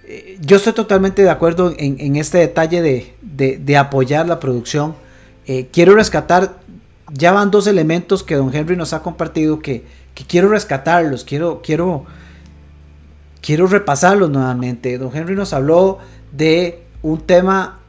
eh, 0.04 0.38
yo 0.40 0.56
estoy 0.56 0.72
totalmente 0.72 1.22
de 1.22 1.30
acuerdo 1.30 1.74
en, 1.76 2.16
este 2.16 2.38
detalle 2.38 3.12
de, 3.20 3.76
apoyar 3.76 4.26
la 4.28 4.40
producción. 4.40 4.94
Eh, 5.46 5.68
quiero 5.72 5.94
rescatar, 5.94 6.60
ya 7.12 7.32
van 7.32 7.50
dos 7.50 7.66
elementos 7.66 8.22
que 8.22 8.36
don 8.36 8.54
Henry 8.54 8.76
nos 8.76 8.92
ha 8.92 9.02
compartido 9.02 9.58
que, 9.58 9.84
que 10.14 10.24
quiero 10.24 10.48
rescatarlos, 10.48 11.24
quiero, 11.24 11.62
quiero 11.62 12.06
quiero 13.42 13.66
repasarlos 13.66 14.30
nuevamente. 14.30 14.96
Don 14.96 15.14
Henry 15.14 15.34
nos 15.34 15.52
habló 15.52 15.98
de 16.30 16.82
un 17.02 17.20
tema 17.20 17.80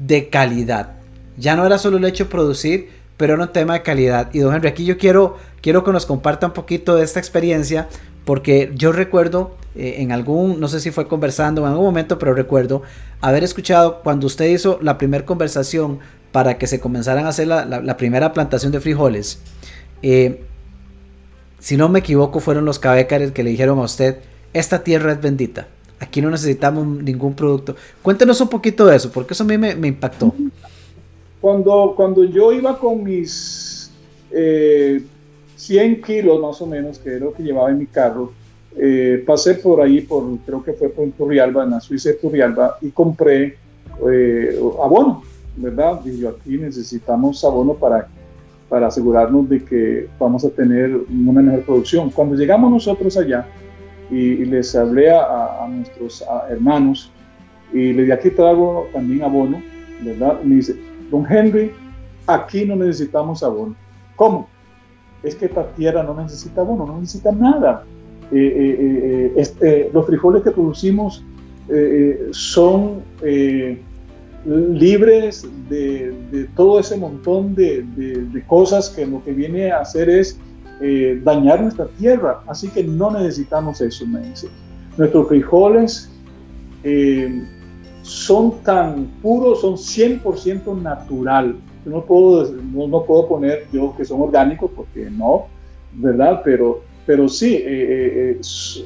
de 0.00 0.28
calidad. 0.28 0.94
Ya 1.36 1.56
no 1.56 1.64
era 1.66 1.78
solo 1.78 1.98
el 1.98 2.04
hecho 2.04 2.24
de 2.24 2.30
producir, 2.30 2.88
pero 3.16 3.34
era 3.34 3.42
un 3.42 3.52
tema 3.52 3.74
de 3.74 3.82
calidad. 3.82 4.30
Y 4.32 4.40
don 4.40 4.54
Henry, 4.54 4.68
aquí 4.68 4.84
yo 4.84 4.98
quiero, 4.98 5.36
quiero 5.60 5.84
que 5.84 5.92
nos 5.92 6.06
comparta 6.06 6.46
un 6.46 6.52
poquito 6.52 6.96
de 6.96 7.04
esta 7.04 7.20
experiencia, 7.20 7.88
porque 8.24 8.72
yo 8.74 8.92
recuerdo 8.92 9.56
eh, 9.74 9.96
en 9.98 10.12
algún, 10.12 10.58
no 10.58 10.68
sé 10.68 10.80
si 10.80 10.90
fue 10.90 11.06
conversando 11.06 11.62
en 11.62 11.68
algún 11.68 11.84
momento, 11.84 12.18
pero 12.18 12.34
recuerdo 12.34 12.82
haber 13.20 13.44
escuchado 13.44 14.02
cuando 14.02 14.26
usted 14.26 14.46
hizo 14.46 14.78
la 14.82 14.98
primera 14.98 15.24
conversación 15.24 16.00
para 16.32 16.58
que 16.58 16.66
se 16.66 16.80
comenzaran 16.80 17.26
a 17.26 17.28
hacer 17.28 17.46
la, 17.48 17.96
primera 17.96 18.32
plantación 18.32 18.72
de 18.72 18.80
frijoles. 18.80 19.40
Eh, 20.02 20.44
si 21.58 21.76
no 21.76 21.88
me 21.88 21.98
equivoco, 21.98 22.40
fueron 22.40 22.64
los 22.64 22.78
cabécares 22.78 23.32
que 23.32 23.42
le 23.42 23.50
dijeron 23.50 23.78
a 23.78 23.82
usted, 23.82 24.18
esta 24.54 24.82
tierra 24.82 25.12
es 25.12 25.20
bendita. 25.20 25.68
Aquí 26.00 26.22
no 26.22 26.30
necesitamos 26.30 26.86
ningún 26.86 27.34
producto. 27.34 27.76
Cuéntenos 28.02 28.40
un 28.40 28.48
poquito 28.48 28.86
de 28.86 28.96
eso, 28.96 29.12
porque 29.12 29.34
eso 29.34 29.44
a 29.44 29.46
mí 29.46 29.58
me, 29.58 29.86
impactó. 29.86 30.34
Cuando, 31.40 31.92
cuando 31.94 32.24
yo 32.24 32.52
iba 32.52 32.78
con 32.78 33.04
mis 33.04 33.92
100 34.30 34.32
eh, 34.32 36.00
kilos 36.04 36.40
más 36.40 36.60
o 36.62 36.66
menos, 36.66 36.98
que 36.98 37.10
era 37.10 37.26
lo 37.26 37.34
que 37.34 37.42
llevaba 37.42 37.70
en 37.70 37.78
mi 37.78 37.86
carro, 37.86 38.32
eh, 38.76 39.22
pasé 39.26 39.54
por 39.56 39.82
ahí, 39.82 40.00
por, 40.00 40.38
creo 40.46 40.62
que 40.62 40.72
fue 40.72 40.88
por 40.88 41.10
Turrialba, 41.10 41.64
en 41.64 41.70
la 41.70 41.80
Suiza 41.80 42.10
de 42.10 42.14
Turrialba, 42.14 42.78
y 42.80 42.90
compré 42.90 43.58
eh, 44.10 44.58
abono, 44.82 45.22
¿verdad? 45.56 46.00
Y 46.06 46.18
yo 46.18 46.30
aquí 46.30 46.56
necesitamos 46.56 47.44
abono 47.44 47.74
para, 47.74 48.08
para 48.70 48.86
asegurarnos 48.86 49.50
de 49.50 49.62
que 49.64 50.08
vamos 50.18 50.46
a 50.46 50.50
tener 50.50 50.98
una 51.10 51.42
mejor 51.42 51.64
producción. 51.64 52.08
Cuando 52.08 52.36
llegamos 52.36 52.70
nosotros 52.70 53.18
allá, 53.18 53.46
y, 54.10 54.44
les 54.44 54.74
hablé 54.74 55.10
a, 55.10 55.66
nuestros 55.70 56.24
hermanos 56.48 57.12
y 57.72 57.92
le 57.92 58.04
di 58.04 58.10
aquí 58.10 58.30
traigo 58.30 58.88
también 58.92 59.22
abono, 59.22 59.62
¿verdad? 60.02 60.40
me 60.42 60.56
dice, 60.56 60.76
don 61.10 61.24
Henry, 61.30 61.70
aquí 62.26 62.64
no 62.64 62.76
necesitamos 62.76 63.42
abono. 63.42 63.76
¿Cómo? 64.16 64.48
Es 65.22 65.34
que 65.34 65.46
esta 65.46 65.66
tierra 65.72 66.02
no 66.02 66.14
necesita 66.14 66.62
abono, 66.62 66.86
no 66.86 66.98
necesita 66.98 67.32
nada. 67.32 67.84
Eh, 68.32 69.34
eh, 69.36 69.44
eh, 69.60 69.90
los 69.92 70.06
frijoles 70.06 70.42
que 70.42 70.50
producimos 70.50 71.24
son 72.30 73.02
libres 74.44 75.46
de, 75.68 76.48
todo 76.56 76.80
ese 76.80 76.96
montón 76.96 77.54
de, 77.54 77.84
cosas 78.46 78.90
que 78.90 79.06
lo 79.06 79.22
que 79.22 79.32
viene 79.32 79.70
a 79.70 79.80
hacer 79.80 80.08
es 80.08 80.38
eh, 80.80 81.20
dañar 81.22 81.60
nuestra 81.60 81.86
tierra. 81.98 82.40
Así 82.46 82.68
que 82.68 82.82
no 82.82 83.10
necesitamos 83.10 83.80
eso, 83.80 84.06
me 84.06 84.20
dice. 84.20 84.48
Nuestros 84.96 85.28
frijoles 85.28 86.10
eh, 86.82 87.44
son 88.02 88.62
tan 88.62 89.04
puros, 89.22 89.60
son 89.60 89.74
100% 89.74 90.80
natural. 90.80 91.56
no 91.84 92.04
puedo, 92.04 92.50
no, 92.52 93.04
puedo 93.04 93.28
poner 93.28 93.66
yo 93.72 93.94
que 93.94 94.06
son 94.06 94.22
orgánicos 94.22 94.70
porque 94.74 95.10
no, 95.10 95.48
¿verdad? 95.92 96.40
Pero, 96.44 96.82
pero 97.04 97.28
sí, 97.28 97.60
eh, 97.62 98.40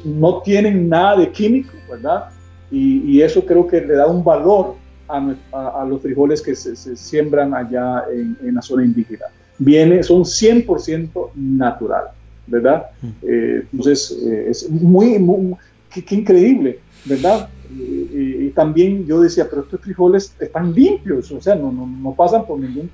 no 0.05 0.43
tienen 0.43 0.89
nada 0.89 1.19
de 1.19 1.31
químico, 1.31 1.73
¿verdad? 1.89 2.31
Y, 2.71 3.21
eso 3.21 3.47
creo 3.47 3.69
que 3.69 3.81
le 3.81 3.95
da 3.95 4.09
un 4.09 4.25
valor 4.25 4.75
a, 5.07 5.85
los 5.89 6.03
frijoles 6.03 6.43
que 6.43 6.57
se, 6.57 6.75
siembran 6.97 7.55
allá 7.55 8.05
en, 8.13 8.37
en 8.43 8.55
la 8.57 8.63
zona 8.63 8.85
indígena 8.85 9.27
viene, 9.59 10.03
son 10.03 10.23
100% 10.23 11.31
natural, 11.35 12.05
¿verdad? 12.47 12.87
Mm. 13.01 13.09
Eh, 13.23 13.67
entonces, 13.73 14.19
eh, 14.27 14.47
es 14.51 14.69
muy, 14.71 15.19
muy 15.19 15.55
qué, 15.91 16.15
increíble, 16.15 16.81
¿verdad? 17.05 17.49
Y, 17.71 18.51
también 18.51 19.05
yo 19.05 19.21
decía, 19.21 19.49
pero 19.51 19.63
estos 19.63 19.81
frijoles 19.81 20.33
están 20.39 20.73
limpios, 20.73 21.33
o 21.33 21.41
sea, 21.41 21.57
no, 21.57 21.73
no, 21.73 21.87
no 21.87 22.15
pasan 22.15 22.47
por 22.47 22.61
ningún 22.61 22.89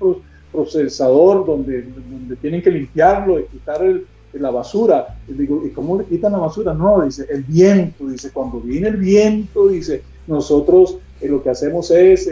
procesador 0.51 1.45
donde, 1.45 1.83
donde 1.83 2.35
tienen 2.37 2.63
que 2.63 2.71
limpiarlo 2.71 3.39
y 3.39 3.43
quitar 3.43 3.83
el, 3.83 4.07
la 4.33 4.49
basura. 4.49 5.19
Y 5.27 5.33
digo, 5.33 5.61
¿y 5.63 5.69
cómo 5.69 5.99
le 5.99 6.05
quitan 6.05 6.31
la 6.31 6.39
basura? 6.39 6.73
No, 6.73 7.05
dice, 7.05 7.27
el 7.29 7.43
viento, 7.43 8.07
dice, 8.07 8.31
cuando 8.31 8.59
viene 8.59 8.87
el 8.87 8.97
viento, 8.97 9.67
dice, 9.67 10.01
nosotros 10.25 10.97
eh, 11.19 11.27
lo 11.27 11.43
que 11.43 11.51
hacemos 11.51 11.91
es, 11.91 12.27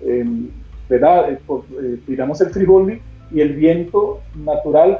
em, 0.00 0.48
¿verdad? 0.88 1.40
tiramos 2.06 2.40
el 2.40 2.50
frijol 2.50 3.00
y 3.32 3.40
el 3.40 3.54
viento 3.54 4.20
natural 4.44 4.98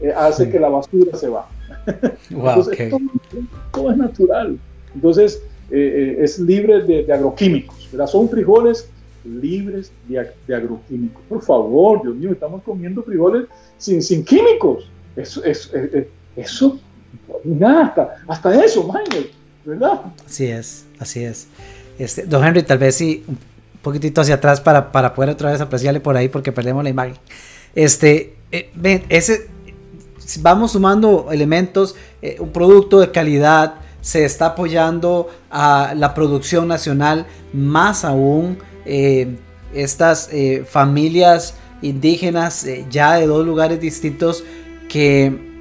eh, 0.00 0.12
hace 0.16 0.50
que 0.50 0.58
la 0.58 0.68
basura 0.68 1.16
se 1.16 1.28
va. 1.28 1.48
Entonces, 2.30 2.92
todo, 3.72 3.90
es 3.90 3.96
natural. 3.96 4.58
Entonces, 4.94 5.42
eh, 5.70 6.16
eh, 6.18 6.24
es 6.24 6.38
libre 6.38 6.82
de, 6.82 7.12
agroquímicos. 7.12 7.88
Son 8.06 8.28
frijoles 8.28 8.88
libres 9.24 9.92
de, 10.08 10.54
agroquímicos. 10.54 11.22
Por 11.28 11.42
favor, 11.42 12.02
Dios 12.02 12.16
mío, 12.16 12.32
estamos 12.32 12.62
comiendo 12.62 13.02
frijoles 13.02 13.46
sin, 13.78 14.02
sin 14.02 14.24
químicos. 14.24 14.88
Eso, 15.16 15.44
eso, 15.44 15.70
eso 16.36 16.78
hasta, 17.64 18.16
hasta 18.26 18.64
eso, 18.64 18.90
¿verdad? 19.64 20.00
Así 20.26 20.46
es, 20.46 20.86
así 20.98 21.24
es. 21.24 21.48
Este, 21.98 22.24
don 22.24 22.44
Henry, 22.44 22.62
tal 22.62 22.78
vez 22.78 22.96
sí, 22.96 23.24
poquitito 23.82 24.20
hacia 24.20 24.36
atrás 24.36 24.60
para, 24.60 24.92
para 24.92 25.14
poder 25.14 25.30
otra 25.30 25.50
vez 25.50 25.60
apreciarle 25.60 26.00
por 26.00 26.16
ahí 26.16 26.28
porque 26.28 26.52
perdemos 26.52 26.84
la 26.84 26.90
imagen. 26.90 27.14
Este, 27.74 28.36
eh, 28.50 28.70
ven, 28.74 29.04
ese, 29.08 29.48
vamos 30.40 30.72
sumando 30.72 31.28
elementos, 31.30 31.96
eh, 32.20 32.36
un 32.38 32.50
producto 32.50 33.00
de 33.00 33.10
calidad, 33.10 33.74
se 34.00 34.24
está 34.24 34.46
apoyando 34.46 35.30
a 35.50 35.94
la 35.96 36.14
producción 36.14 36.66
nacional, 36.66 37.26
más 37.52 38.04
aún 38.04 38.58
eh, 38.84 39.36
estas 39.72 40.28
familias 40.66 41.54
indígenas 41.80 42.66
ya 42.90 43.14
de 43.14 43.26
dos 43.26 43.46
lugares 43.46 43.80
distintos 43.80 44.44
que 44.88 45.52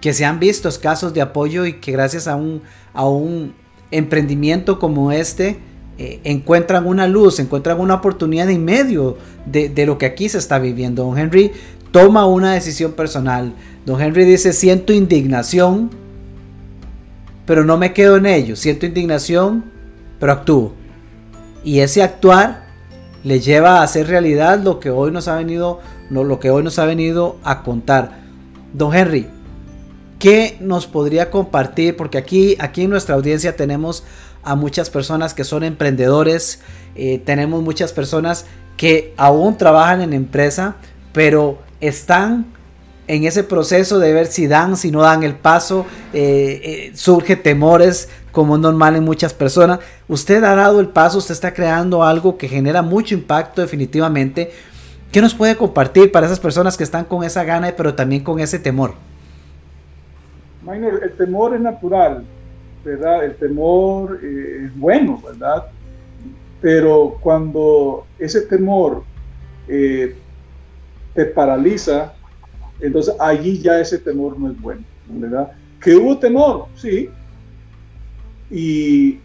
que 0.00 0.12
se 0.12 0.24
han 0.24 0.38
visto 0.38 0.68
casos 0.80 1.14
de 1.14 1.20
apoyo 1.20 1.66
y 1.66 1.74
que 1.74 1.90
gracias 1.90 2.28
a 2.28 2.36
un, 2.36 2.62
a 2.94 3.08
un 3.08 3.54
emprendimiento 3.90 4.78
como 4.78 5.10
este 5.10 5.58
eh, 5.98 6.20
encuentran 6.24 6.86
una 6.86 7.06
luz, 7.06 7.40
encuentran 7.40 7.80
una 7.80 7.94
oportunidad 7.94 8.50
en 8.50 8.64
medio 8.64 9.16
de, 9.46 9.86
lo 9.86 9.96
que 9.96 10.04
aquí 10.04 10.28
se 10.28 10.36
está 10.36 10.58
viviendo. 10.58 11.04
Don 11.04 11.16
Henry 11.16 11.52
toma 11.90 12.26
una 12.26 12.52
decisión 12.52 12.92
personal. 12.92 13.54
Don 13.86 14.00
Henry 14.00 14.24
dice, 14.24 14.52
siento 14.52 14.92
indignación, 14.92 15.90
pero 17.46 17.64
no 17.64 17.78
me 17.78 17.94
quedo 17.94 18.16
en 18.16 18.26
ello. 18.26 18.56
Siento 18.56 18.84
indignación, 18.84 19.64
pero 20.20 20.32
actúo. 20.32 20.74
Y 21.64 21.80
ese 21.80 22.02
actuar 22.02 22.66
le 23.24 23.40
lleva 23.40 23.80
a 23.80 23.82
hacer 23.82 24.06
realidad 24.06 24.60
lo 24.62 24.78
que 24.80 24.90
hoy 24.90 25.10
nos 25.10 25.28
ha 25.28 25.36
venido, 25.36 25.80
lo 26.10 26.38
que 26.38 26.50
hoy 26.50 26.62
nos 26.62 26.78
ha 26.78 26.84
venido 26.84 27.36
a 27.42 27.62
contar. 27.62 28.18
Don 28.74 28.94
Henry, 28.94 29.28
¿qué 30.18 30.58
nos 30.60 30.86
podría 30.86 31.30
compartir? 31.30 31.96
Porque 31.96 32.18
aquí, 32.18 32.56
aquí 32.58 32.82
en 32.82 32.90
nuestra 32.90 33.14
audiencia 33.14 33.56
tenemos 33.56 34.04
a 34.46 34.54
muchas 34.54 34.88
personas 34.88 35.34
que 35.34 35.44
son 35.44 35.64
emprendedores, 35.64 36.60
eh, 36.94 37.20
tenemos 37.24 37.62
muchas 37.62 37.92
personas 37.92 38.46
que 38.76 39.12
aún 39.16 39.58
trabajan 39.58 40.00
en 40.00 40.12
empresa, 40.12 40.76
pero 41.12 41.58
están 41.80 42.46
en 43.08 43.24
ese 43.24 43.42
proceso 43.44 43.98
de 43.98 44.12
ver 44.12 44.26
si 44.26 44.46
dan, 44.46 44.76
si 44.76 44.90
no 44.90 45.02
dan 45.02 45.24
el 45.24 45.34
paso, 45.34 45.84
eh, 46.12 46.60
eh, 46.64 46.92
surge 46.94 47.36
temores 47.36 48.08
como 48.30 48.56
normal 48.56 48.96
en 48.96 49.04
muchas 49.04 49.34
personas. 49.34 49.80
Usted 50.08 50.42
ha 50.44 50.54
dado 50.54 50.78
el 50.80 50.88
paso, 50.88 51.18
usted 51.18 51.32
está 51.32 51.52
creando 51.52 52.04
algo 52.04 52.38
que 52.38 52.48
genera 52.48 52.82
mucho 52.82 53.14
impacto 53.14 53.62
definitivamente. 53.62 54.52
¿Qué 55.10 55.20
nos 55.20 55.34
puede 55.34 55.56
compartir 55.56 56.12
para 56.12 56.26
esas 56.26 56.40
personas 56.40 56.76
que 56.76 56.84
están 56.84 57.04
con 57.04 57.24
esa 57.24 57.42
gana, 57.44 57.72
pero 57.76 57.94
también 57.94 58.22
con 58.22 58.38
ese 58.38 58.58
temor? 58.58 58.94
Minor, 60.62 61.00
el 61.02 61.16
temor 61.16 61.54
es 61.54 61.60
natural, 61.60 62.24
¿verdad? 62.86 63.24
El 63.24 63.34
temor 63.34 64.20
eh, 64.22 64.66
es 64.66 64.78
bueno, 64.78 65.20
¿verdad? 65.22 65.66
Pero 66.60 67.18
cuando 67.20 68.06
ese 68.18 68.42
temor 68.42 69.02
eh, 69.66 70.14
te 71.14 71.24
paraliza, 71.26 72.14
entonces 72.80 73.14
allí 73.18 73.58
ya 73.58 73.80
ese 73.80 73.98
temor 73.98 74.38
no 74.38 74.50
es 74.50 74.60
bueno, 74.60 74.82
¿verdad? 75.08 75.50
Que 75.80 75.96
hubo 75.96 76.16
temor, 76.18 76.66
sí, 76.76 77.10
y 78.50 79.18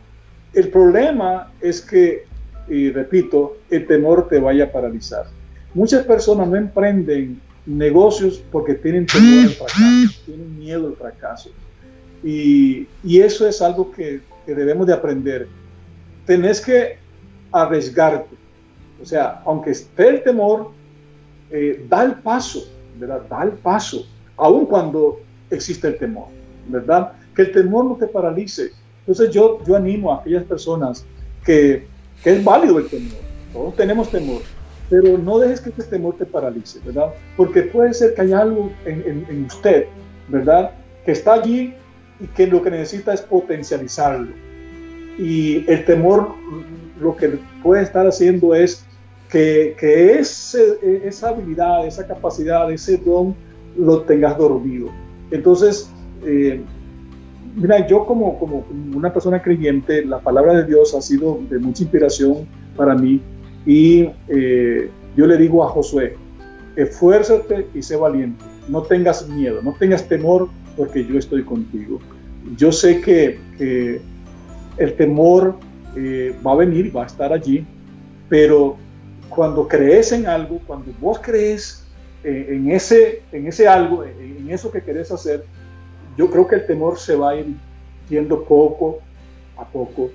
el 0.54 0.70
problema 0.70 1.52
es 1.62 1.82
que, 1.82 2.26
y 2.68 2.90
repito, 2.90 3.58
el 3.70 3.86
temor 3.86 4.28
te 4.28 4.40
vaya 4.40 4.66
a 4.66 4.72
paralizar. 4.72 5.26
Muchas 5.76 6.04
personas 6.04 6.48
no 6.48 6.56
emprenden 6.56 7.40
negocios 7.68 8.44
porque 8.52 8.74
tienen 8.74 9.06
temor 9.06 9.46
al 9.46 9.50
fracaso, 9.50 10.22
tienen 10.26 10.58
miedo 10.58 10.88
al 10.88 10.96
fracaso. 10.96 11.52
Y, 12.24 12.88
eso 13.04 13.48
es 13.48 13.62
algo 13.62 13.92
que, 13.92 14.22
debemos 14.46 14.88
de 14.88 14.94
aprender. 14.94 15.48
Tenés 16.26 16.60
que 16.60 16.98
arriesgarte. 17.52 18.36
O 19.02 19.06
sea, 19.06 19.42
aunque 19.46 19.72
esté 19.72 20.10
el 20.10 20.24
temor, 20.24 20.72
eh, 21.50 21.86
da 21.90 22.04
el 22.04 22.16
paso, 22.16 22.68
¿verdad? 22.98 23.22
Da 23.30 23.44
el 23.44 23.52
paso, 23.52 24.06
aun 24.38 24.66
cuando 24.66 25.20
existe 25.50 25.88
el 25.88 25.98
temor, 25.98 26.28
¿verdad? 26.68 27.14
Que 27.36 27.44
el 27.44 27.52
temor 27.52 27.86
no 27.86 27.96
te 27.96 28.08
paralice. 28.08 28.72
Entonces 29.00 29.34
yo, 29.34 29.64
yo 29.66 29.76
animo 29.76 30.14
a 30.14 30.20
aquellas 30.20 30.44
personas 30.44 31.06
que, 31.44 31.88
que 32.24 32.34
es 32.34 32.44
válido 32.44 32.80
el 32.80 32.88
temor, 32.88 33.20
todos 33.52 33.76
tenemos 33.76 34.10
temor, 34.10 34.42
pero 34.90 35.18
no 35.18 35.40
dejes 35.40 35.62
que 35.62 35.70
este 35.70 35.84
temor 35.84 36.16
te 36.18 36.26
paralice, 36.26 36.80
¿verdad? 36.86 37.14
Porque 37.36 37.64
puede 37.64 37.94
ser 37.94 38.14
que 38.14 38.22
haya 38.22 38.42
algo 38.42 38.72
en, 38.86 39.26
en, 39.30 39.46
usted, 39.46 39.86
¿verdad? 40.28 40.72
Que 41.06 41.14
está 41.14 41.34
allí 41.34 41.74
y 42.22 42.28
que 42.28 42.48
lo 42.48 42.62
que 42.62 42.72
necesita 42.72 43.14
es 43.14 43.22
potencializarlo. 43.22 44.32
Y 45.18 45.70
el 45.70 45.86
temor 45.86 46.36
lo 47.00 47.16
que 47.16 47.40
puede 47.64 47.84
estar 47.84 48.06
haciendo 48.08 48.54
es 48.54 48.86
que, 49.30 49.76
que 49.80 50.20
ese, 50.20 50.78
esa 51.06 51.30
habilidad, 51.30 51.86
esa 51.88 52.06
capacidad, 52.06 52.72
ese 52.72 52.98
don 52.98 53.36
lo 53.78 54.02
tengas 54.02 54.38
dormido. 54.38 54.90
Entonces, 55.32 55.90
eh, 56.26 56.62
mira, 57.56 57.88
yo 57.88 58.06
como, 58.06 58.38
como 58.38 58.66
una 58.94 59.12
persona 59.12 59.42
creyente, 59.42 60.06
la 60.06 60.20
palabra 60.20 60.54
de 60.54 60.66
Dios 60.66 60.94
ha 60.94 61.02
sido 61.02 61.40
de 61.50 61.60
mucha 61.60 61.84
inspiración 61.84 62.48
para 62.76 62.96
mí 62.96 63.22
y 63.66 64.10
eh, 64.28 64.90
yo 65.16 65.28
le 65.28 65.38
digo 65.38 65.64
a 65.64 65.70
Josué, 65.70 66.16
esfuérzate 66.76 67.68
y 67.74 67.82
sé 67.82 67.96
valiente, 67.96 68.44
no 68.70 68.84
tengas 68.84 69.28
miedo, 69.28 69.62
no 69.62 69.74
tengas 69.78 70.08
temor 70.08 70.50
porque 70.76 71.06
yo 71.06 71.18
estoy 71.18 71.44
contigo. 71.44 72.00
Yo 72.58 72.72
sé 72.72 73.02
que, 73.02 73.40
el 74.78 74.96
temor 74.96 75.58
eh, 75.96 76.36
va 76.46 76.54
a 76.54 76.56
venir, 76.56 76.96
va 76.96 77.04
a 77.04 77.06
estar 77.06 77.32
allí, 77.32 77.66
pero 78.30 78.78
cuando 79.30 79.68
crees 79.68 80.12
en 80.12 80.26
algo, 80.26 80.60
cuando 80.66 80.92
vos 81.00 81.20
crees 81.22 81.86
eh, 82.24 82.48
en, 82.50 82.72
ese, 82.72 83.22
en 83.32 83.48
ese 83.48 83.68
algo, 83.68 84.04
en 84.04 84.50
eso 84.50 84.72
que 84.72 84.82
querés 84.82 85.12
hacer, 85.12 85.46
yo 86.18 86.30
creo 86.32 86.48
que 86.48 86.56
el 86.56 86.66
temor 86.66 86.98
se 86.98 87.16
va 87.16 87.32
a 87.32 87.36
ir 87.36 87.48
yendo 88.10 88.44
poco 88.44 89.00
a 89.58 89.66
poco 89.66 90.10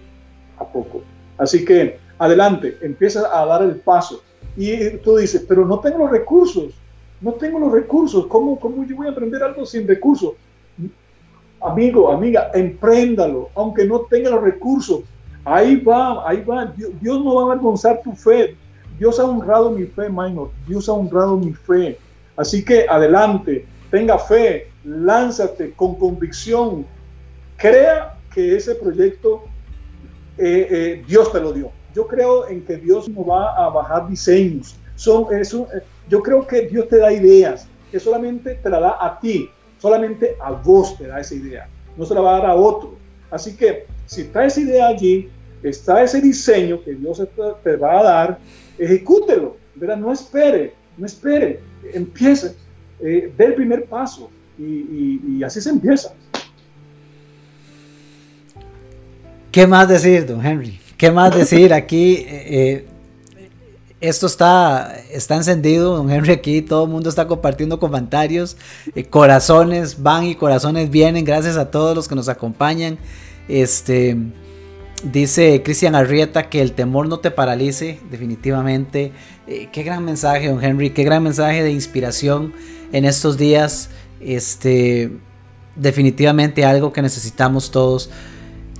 a 0.58 0.64
poco. 0.66 1.02
Así 1.38 1.64
que 1.64 1.98
adelante, 2.18 2.78
empieza 2.80 3.28
a 3.38 3.44
dar 3.46 3.62
el 3.62 3.76
paso. 3.76 4.22
Y 4.56 4.96
tú 4.98 5.16
dices, 5.16 5.44
pero 5.46 5.66
no 5.66 5.80
tengo 5.80 5.98
los 5.98 6.10
recursos, 6.10 6.74
no 7.20 7.32
tengo 7.32 7.58
los 7.58 7.72
recursos, 7.72 8.26
¿cómo, 8.26 8.58
cómo 8.58 8.84
yo 8.84 8.96
voy 8.96 9.06
a 9.06 9.10
aprender 9.10 9.42
algo 9.42 9.66
sin 9.66 9.86
recursos? 9.86 10.32
Amigo, 11.60 12.12
amiga, 12.12 12.50
empréndalo, 12.54 13.50
aunque 13.54 13.84
no 13.84 14.00
tenga 14.00 14.30
los 14.30 14.42
recursos. 14.42 15.00
Ahí 15.44 15.76
va, 15.76 16.28
ahí 16.28 16.42
va. 16.42 16.72
Dios, 17.00 17.24
no 17.24 17.36
va 17.36 17.42
a 17.42 17.44
avergonzar 17.46 18.02
tu 18.02 18.12
fe. 18.12 18.56
Dios 18.98 19.20
ha 19.20 19.24
honrado 19.24 19.70
mi 19.70 19.84
fe, 19.84 20.08
minor. 20.08 20.50
Dios 20.66 20.88
ha 20.88 20.92
honrado 20.92 21.36
mi 21.36 21.52
fe. 21.52 21.98
Así 22.36 22.64
que 22.64 22.86
adelante, 22.88 23.66
tenga 23.90 24.18
fe, 24.18 24.68
lánzate 24.84 25.72
con 25.72 25.94
convicción, 25.94 26.84
crea 27.56 28.18
que 28.32 28.56
ese 28.56 28.74
proyecto 28.74 29.44
eh, 30.38 30.68
eh, 30.70 31.04
Dios 31.06 31.32
te 31.32 31.40
lo 31.40 31.52
dio. 31.52 31.70
Yo 31.94 32.06
creo 32.06 32.48
en 32.48 32.62
que 32.62 32.76
Dios 32.76 33.08
no 33.08 33.24
va 33.24 33.54
a 33.54 33.70
bajar 33.70 34.08
diseños. 34.08 34.76
Son, 34.96 35.34
eso, 35.34 35.68
eh, 35.74 35.82
yo 36.08 36.22
creo 36.22 36.46
que 36.46 36.62
Dios 36.62 36.88
te 36.88 36.98
da 36.98 37.12
ideas, 37.12 37.68
que 37.90 37.98
solamente 37.98 38.54
te 38.54 38.68
la 38.68 38.80
da 38.80 38.96
a 39.00 39.18
ti, 39.18 39.48
solamente 39.78 40.36
a 40.40 40.52
vos 40.52 40.96
te 40.96 41.06
da 41.06 41.20
esa 41.20 41.34
idea, 41.34 41.68
no 41.96 42.04
se 42.04 42.14
la 42.14 42.20
va 42.20 42.36
a 42.36 42.40
dar 42.40 42.50
a 42.50 42.54
otro. 42.54 42.96
Así 43.30 43.56
que 43.56 43.86
si 44.06 44.22
está 44.22 44.44
esa 44.44 44.60
idea 44.60 44.88
allí, 44.88 45.28
está 45.62 46.02
ese 46.02 46.20
diseño 46.20 46.82
que 46.82 46.94
Dios 46.94 47.22
te 47.62 47.76
va 47.76 48.00
a 48.00 48.02
dar, 48.02 48.38
ejecútelo, 48.78 49.56
¿verdad? 49.74 49.96
No 49.96 50.12
espere, 50.12 50.74
no 50.96 51.06
espere, 51.06 51.60
empiece, 51.92 52.54
eh, 53.00 53.32
dé 53.36 53.44
el 53.44 53.54
primer 53.54 53.86
paso, 53.86 54.30
y, 54.58 55.42
así 55.42 55.60
se 55.60 55.70
empieza. 55.70 56.14
¿Qué 59.50 59.66
más 59.66 59.88
decir, 59.88 60.26
don 60.26 60.44
Henry? 60.44 60.78
¿Qué 60.96 61.10
más 61.10 61.34
decir? 61.34 61.72
Aquí 61.72 62.14
eh, 62.28 62.28
eh, 62.28 62.86
esto 64.08 64.26
está, 64.26 64.96
está 65.10 65.36
encendido, 65.36 65.96
don 65.96 66.10
Henry, 66.10 66.32
aquí 66.32 66.62
todo 66.62 66.84
el 66.84 66.90
mundo 66.90 67.08
está 67.08 67.26
compartiendo 67.26 67.78
comentarios, 67.78 68.56
eh, 68.94 69.04
corazones 69.04 70.02
van 70.02 70.24
y 70.24 70.34
corazones 70.34 70.90
vienen, 70.90 71.24
gracias 71.24 71.56
a 71.56 71.70
todos 71.70 71.94
los 71.94 72.08
que 72.08 72.14
nos 72.14 72.28
acompañan. 72.28 72.98
Este, 73.48 74.16
dice 75.04 75.62
Cristian 75.62 75.94
Arrieta 75.94 76.48
que 76.48 76.60
el 76.60 76.72
temor 76.72 77.08
no 77.08 77.20
te 77.20 77.30
paralice, 77.30 78.00
definitivamente. 78.10 79.12
qué 79.46 79.82
gran 79.82 80.04
mensaje, 80.04 80.48
don 80.48 80.62
Henry, 80.62 80.90
qué 80.90 81.04
gran 81.04 81.22
mensaje 81.22 81.62
de 81.62 81.70
inspiración 81.70 82.52
en 82.92 83.04
estos 83.04 83.36
días 83.36 83.90
este, 84.20 85.12
definitivamente 85.76 86.64
algo 86.64 86.92
que 86.92 87.02
necesitamos 87.02 87.70
todos. 87.70 88.10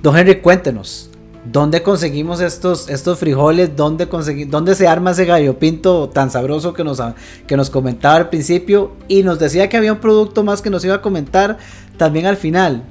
Don 0.01 0.17
Henry, 0.17 0.41
cuéntenos, 0.41 1.09
¿dónde 1.51 1.83
conseguimos 1.83 2.41
estos, 2.41 2.89
estos 2.89 3.19
frijoles? 3.19 3.75
¿Dónde, 3.75 4.07
¿Dónde 4.47 4.75
se 4.75 4.87
arma 4.87 5.11
ese 5.11 5.25
gallo 5.25 5.57
pinto 5.57 6.09
tan 6.09 6.31
sabroso 6.31 6.73
que 6.73 6.83
nos, 6.83 7.01
que 7.45 7.57
nos 7.57 7.69
comentaba 7.69 8.15
al 8.15 8.29
principio? 8.29 8.91
Y 9.07 9.23
nos 9.23 9.39
decía 9.39 9.69
que 9.69 9.77
había 9.77 9.93
un 9.93 9.99
producto 9.99 10.43
más 10.43 10.61
que 10.61 10.69
nos 10.69 10.83
iba 10.85 10.95
a 10.95 11.01
comentar 11.01 11.57
también 11.97 12.25
al 12.25 12.37
final. 12.37 12.83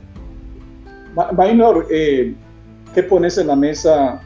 Maynor, 1.32 1.86
eh, 1.90 2.34
¿qué 2.94 3.02
pones 3.02 3.38
en 3.38 3.46
la 3.46 3.56
mesa 3.56 4.20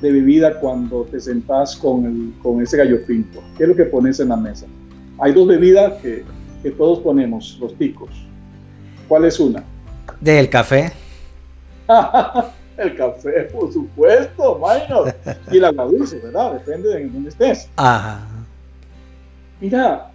de 0.00 0.12
bebida 0.12 0.58
cuando 0.60 1.04
te 1.10 1.20
sentás 1.20 1.76
con, 1.76 2.34
con 2.42 2.60
ese 2.62 2.76
gallo 2.76 3.04
pinto? 3.06 3.40
¿Qué 3.56 3.64
es 3.64 3.68
lo 3.68 3.76
que 3.76 3.84
pones 3.84 4.20
en 4.20 4.28
la 4.28 4.36
mesa? 4.36 4.66
Hay 5.18 5.32
dos 5.32 5.46
bebidas 5.46 5.94
que 6.02 6.24
que 6.64 6.70
todos 6.70 7.00
ponemos, 7.00 7.58
los 7.60 7.74
picos. 7.74 8.08
¿Cuál 9.06 9.26
es 9.26 9.38
una? 9.38 9.62
Del 10.18 10.48
café. 10.48 10.90
el 12.76 12.96
café, 12.96 13.48
por 13.52 13.72
supuesto, 13.72 14.58
bueno. 14.58 15.04
Y 15.50 15.58
el 15.58 15.64
agua 15.64 15.86
dulce, 15.86 16.18
¿verdad? 16.18 16.54
Depende 16.54 16.88
de 16.88 17.08
dónde 17.08 17.28
estés. 17.28 17.68
Ajá. 17.76 18.20
Mira, 19.60 20.10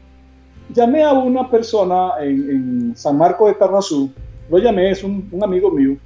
llamé 0.74 1.04
a 1.04 1.14
una 1.14 1.50
persona 1.50 2.12
en, 2.22 2.94
San 2.96 3.18
Marco 3.18 3.48
de 3.48 3.54
Tarrazú, 3.54 4.12
lo 4.50 4.58
llamé, 4.58 4.92
es 4.92 5.04
un, 5.04 5.30
amigo 5.42 5.72
mío, 5.72 5.98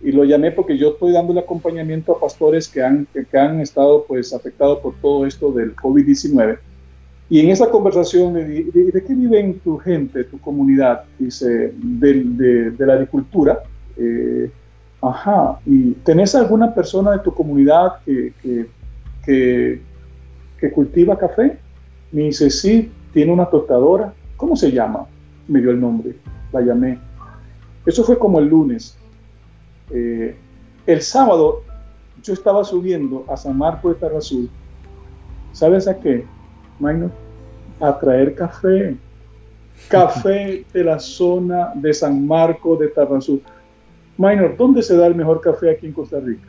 y 0.00 0.12
lo 0.12 0.24
llamé 0.24 0.52
porque 0.52 0.76
yo 0.76 0.90
estoy 0.90 1.12
dándole 1.12 1.40
acompañamiento 1.40 2.12
a 2.12 2.20
pastores 2.20 2.68
que 2.68 2.82
han, 2.82 3.06
que, 3.12 3.38
han 3.38 3.60
estado 3.60 4.04
pues 4.04 4.32
afectados 4.32 4.78
por 4.80 4.94
todo 5.00 5.26
esto 5.26 5.52
del 5.52 5.74
COVID-19. 5.76 6.58
Y 7.30 7.40
en 7.40 7.50
esa 7.50 7.70
conversación 7.70 8.34
le 8.34 8.44
dije, 8.44 8.70
¿de, 8.72 9.04
qué 9.04 9.14
viven 9.14 9.58
tu 9.60 9.78
gente, 9.78 10.24
tu 10.24 10.38
comunidad? 10.38 11.04
Dice, 11.18 11.72
de, 11.76 12.70
de, 12.70 12.86
la 12.86 12.94
agricultura. 12.94 13.60
Eh, 13.96 14.50
ajá, 15.02 15.58
¿y 15.66 15.92
tenés 16.04 16.34
alguna 16.34 16.72
persona 16.72 17.10
de 17.10 17.18
tu 17.18 17.34
comunidad 17.34 17.98
que, 18.04 18.32
que, 19.24 20.72
cultiva 20.72 21.18
café? 21.18 21.58
Me 22.12 22.22
dice, 22.22 22.48
sí, 22.50 22.90
tiene 23.12 23.32
una 23.32 23.46
tostadora. 23.46 24.14
¿Cómo 24.36 24.54
se 24.54 24.70
llama? 24.70 25.06
Me 25.48 25.60
dio 25.60 25.72
el 25.72 25.80
nombre. 25.80 26.14
La 26.52 26.60
llamé. 26.60 26.98
Eso 27.84 28.04
fue 28.04 28.16
como 28.16 28.38
el 28.38 28.46
lunes. 28.46 28.96
Eh, 29.90 30.36
el 30.86 31.02
sábado 31.02 31.62
yo 32.22 32.32
estaba 32.32 32.62
subiendo 32.62 33.24
a 33.28 33.36
San 33.36 33.58
Marco 33.58 33.88
de 33.88 33.96
Tarrazú. 33.96 34.48
¿Sabes 35.50 35.88
a 35.88 35.98
qué? 35.98 36.24
A 37.80 37.98
traer 37.98 38.34
café. 38.34 38.96
Café 39.88 40.64
de 40.72 40.84
la 40.84 41.00
zona 41.00 41.72
de 41.74 41.92
San 41.92 42.24
Marco 42.24 42.76
de 42.76 42.88
Tarrazú. 42.88 43.40
Minor, 44.22 44.56
¿dónde 44.56 44.84
se 44.84 44.96
da 44.96 45.08
el 45.08 45.16
mejor 45.16 45.40
café 45.40 45.72
aquí 45.72 45.86
en 45.86 45.92
Costa 45.92 46.20
Rica? 46.20 46.48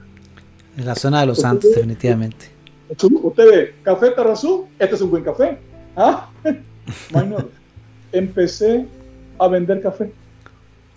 En 0.78 0.86
la 0.86 0.94
zona 0.94 1.22
de 1.22 1.26
los 1.26 1.40
Santos, 1.40 1.72
definitivamente. 1.74 2.46
Usted 2.88 3.50
ve, 3.50 3.76
café 3.82 4.12
Tarrazú, 4.12 4.68
este 4.78 4.94
es 4.94 5.02
un 5.02 5.10
buen 5.10 5.24
café. 5.24 5.58
¿Ah? 5.96 6.30
Minor, 7.12 7.50
empecé 8.12 8.86
a 9.40 9.48
vender 9.48 9.82
café. 9.82 10.12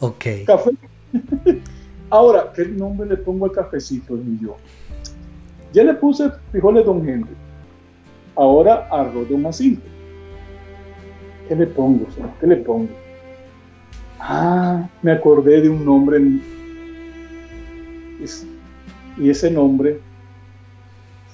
Ok. 0.01 0.25
Café. 0.47 0.73
Ahora, 2.11 2.53
¿qué 2.55 2.67
nombre 2.67 3.09
le 3.09 3.17
pongo 3.17 3.47
al 3.47 3.53
cafecito? 3.53 4.15
Y 4.15 4.39
yo. 4.43 4.59
Ya 5.73 5.83
le 5.83 5.95
puse 5.95 6.31
frijoles 6.53 6.85
Don 6.85 7.09
Henry. 7.09 7.35
Ahora 8.35 8.87
arroz 8.91 9.31
Don 9.31 9.45
Jacinto. 9.45 9.87
¿Qué 11.49 11.57
le 11.57 11.69
pongo? 11.69 12.07
¿Qué 12.39 12.47
le 12.47 12.57
pongo? 12.57 12.91
Ah, 14.21 14.87
me 15.01 15.13
acordé 15.13 15.63
de 15.63 15.71
un 15.71 15.83
nombre. 15.83 16.21
Y 19.19 19.31
ese 19.31 19.51
nombre, 19.51 20.01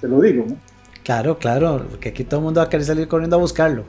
se 0.00 0.08
lo 0.08 0.20
digo, 0.20 0.44
¿no? 0.48 0.56
Claro, 1.04 1.38
claro, 1.38 1.84
porque 1.90 2.10
aquí 2.10 2.24
todo 2.24 2.40
el 2.40 2.44
mundo 2.44 2.60
va 2.60 2.66
a 2.66 2.68
querer 2.68 2.86
salir 2.86 3.08
corriendo 3.08 3.36
a 3.36 3.40
buscarlo. 3.40 3.84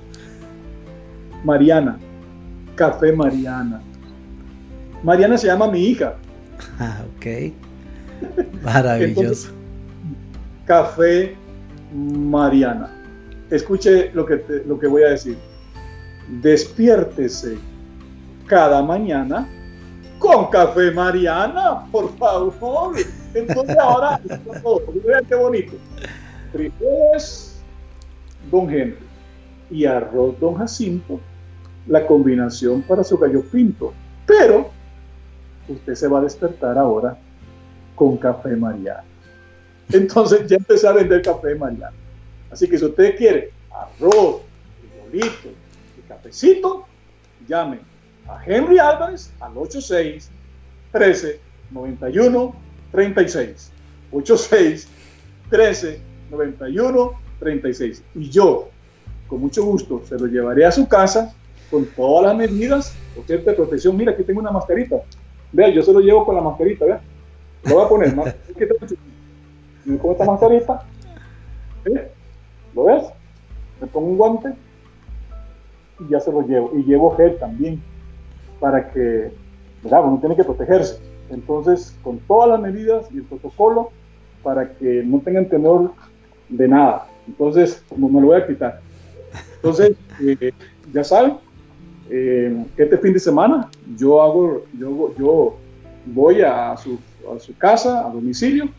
Mariana, 1.43 1.99
Café 2.75 3.11
Mariana. 3.11 3.81
Mariana 5.03 5.37
se 5.37 5.47
llama 5.47 5.69
mi 5.69 5.85
hija. 5.85 6.15
Ah, 6.79 7.03
ok. 7.15 7.53
Maravilloso. 8.63 9.51
Café 10.65 11.35
Mariana. 11.93 12.89
Escuche 13.51 14.11
lo 14.13 14.25
que, 14.25 14.43
lo 14.65 14.79
que 14.79 14.87
voy 14.87 15.03
a 15.03 15.09
decir. 15.09 15.37
Despiértese 16.41 17.57
cada 18.47 18.81
mañana 18.81 19.47
con 20.23 20.49
Café 20.49 20.89
Mariana, 20.91 21.85
por 21.91 22.15
favor. 22.15 22.95
Entonces 23.33 23.77
ahora, 23.77 24.21
vean 25.05 25.25
qué 25.27 25.35
bonito 25.35 25.73
frijoles 26.53 27.61
Don 28.49 28.69
Henry 28.69 28.95
y 29.69 29.83
arroz 29.83 30.39
Don 30.39 30.55
Jacinto, 30.55 31.19
la 31.87 32.07
combinación 32.07 32.83
para 32.83 33.03
su 33.03 33.17
gallo 33.17 33.43
pinto. 33.51 33.93
Pero 34.25 34.69
usted 35.67 35.93
se 35.93 36.07
va 36.07 36.19
a 36.19 36.21
despertar 36.21 36.77
ahora 36.77 37.17
con 37.93 38.15
café 38.15 38.55
Mariana. 38.55 39.03
Entonces 39.91 40.47
ya 40.47 40.55
empecé 40.55 40.87
a 40.87 40.93
vender 40.93 41.21
café 41.21 41.53
Mariana. 41.55 41.97
Así 42.49 42.69
que 42.69 42.77
si 42.77 42.85
usted 42.85 43.17
quiere 43.17 43.51
arroz, 43.69 44.41
frijolito 44.79 45.49
y 45.97 46.01
cafecito, 46.07 46.85
llame 47.45 47.92
a 48.27 48.41
Henry 48.45 48.79
Álvarez 48.79 49.33
al 49.39 49.57
86 49.57 50.29
13 50.91 51.39
91 51.71 52.55
36. 52.91 53.71
86 54.11 54.87
13 55.49 56.01
91 56.29 57.11
36. 57.39 58.03
Y 58.15 58.29
yo, 58.29 58.69
con 59.27 59.41
mucho 59.41 59.63
gusto, 59.65 60.01
se 60.05 60.17
lo 60.17 60.27
llevaré 60.27 60.65
a 60.65 60.71
su 60.71 60.87
casa 60.87 61.33
con 61.69 61.85
todas 61.85 62.27
las 62.27 62.37
medidas, 62.37 62.95
por 63.15 63.25
cierto, 63.25 63.49
de 63.49 63.55
protección. 63.55 63.97
Mira, 63.97 64.11
aquí 64.11 64.23
tengo 64.23 64.39
una 64.39 64.51
mascarita. 64.51 64.97
Vea, 65.51 65.69
yo 65.69 65.81
se 65.81 65.91
lo 65.91 65.99
llevo 65.99 66.25
con 66.25 66.35
la 66.35 66.41
mascarita, 66.41 66.85
vea. 66.85 67.01
Lo 67.65 67.75
voy 67.75 67.85
a 67.85 67.89
poner, 67.89 68.15
¿no? 68.15 68.23
Me 69.85 69.97
pongo 69.97 70.11
esta 70.13 70.25
mascarita. 70.25 70.85
¿eh? 71.85 72.11
¿Lo 72.75 72.85
ves? 72.85 73.03
Me 73.81 73.87
pongo 73.87 74.07
un 74.07 74.17
guante 74.17 74.53
y 75.99 76.11
ya 76.11 76.19
se 76.19 76.31
lo 76.31 76.41
llevo. 76.41 76.71
Y 76.77 76.83
llevo 76.83 77.15
gel 77.15 77.37
también 77.39 77.81
para 78.63 78.89
que, 78.91 79.29
¿verdad? 79.83 80.05
Uno 80.05 80.19
tiene 80.21 80.37
que 80.37 80.43
protegerse. 80.45 80.97
Entonces, 81.29 81.93
con 82.01 82.17
todas 82.19 82.51
las 82.51 82.61
medidas 82.61 83.07
y 83.11 83.17
el 83.17 83.23
protocolo 83.23 83.91
para 84.41 84.71
que 84.75 85.03
no 85.03 85.19
tengan 85.19 85.49
temor 85.49 85.91
de 86.47 86.69
nada. 86.69 87.07
Entonces, 87.27 87.83
como 87.89 88.07
me 88.07 88.21
lo 88.21 88.27
voy 88.27 88.37
a 88.37 88.47
quitar. 88.47 88.79
Entonces, 89.57 89.97
eh, 90.21 90.53
ya 90.93 91.03
saben, 91.03 91.33
eh, 92.09 92.65
este 92.77 92.97
fin 92.99 93.11
de 93.11 93.19
semana 93.19 93.69
yo 93.97 94.21
hago, 94.21 94.63
yo, 94.79 95.13
yo 95.19 95.57
voy 96.05 96.39
a 96.39 96.77
su, 96.77 96.97
a 97.35 97.37
su 97.41 97.57
casa, 97.57 98.07
a 98.07 98.13
domicilio, 98.13 98.69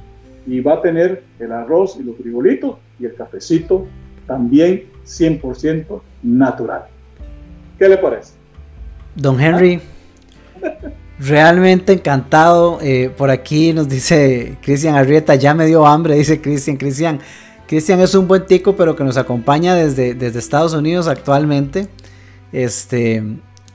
y 0.46 0.60
va 0.60 0.74
a 0.74 0.80
tener 0.80 1.24
el 1.38 1.52
arroz 1.52 1.98
y 2.00 2.04
los 2.04 2.16
frijolitos 2.16 2.78
y 2.98 3.04
el 3.04 3.14
cafecito 3.16 3.86
también 4.26 4.84
100% 5.04 6.00
natural. 6.22 6.84
¿Qué 7.78 7.86
le 7.86 7.98
parece? 7.98 8.43
Don 9.14 9.40
Henry, 9.40 9.80
realmente 11.18 11.92
encantado. 11.92 12.78
Eh, 12.82 13.10
por 13.16 13.30
aquí 13.30 13.72
nos 13.72 13.88
dice 13.88 14.56
Cristian 14.62 14.96
Arrieta, 14.96 15.34
ya 15.34 15.54
me 15.54 15.66
dio 15.66 15.86
hambre, 15.86 16.16
dice 16.16 16.40
Cristian. 16.40 16.76
Cristian, 16.76 17.20
Cristian 17.66 18.00
es 18.00 18.14
un 18.14 18.28
buen 18.28 18.46
tico, 18.46 18.76
pero 18.76 18.96
que 18.96 19.04
nos 19.04 19.16
acompaña 19.16 19.74
desde, 19.74 20.14
desde 20.14 20.38
Estados 20.38 20.74
Unidos 20.74 21.08
actualmente. 21.08 21.88
Este, 22.52 23.22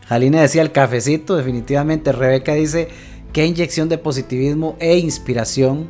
Jalina 0.08 0.42
decía 0.42 0.62
el 0.62 0.72
cafecito, 0.72 1.36
definitivamente. 1.36 2.12
Rebeca 2.12 2.54
dice, 2.54 2.90
qué 3.34 3.46
inyección 3.46 3.90
de 3.90 3.98
positivismo 3.98 4.76
e 4.80 4.98
inspiración. 4.98 5.88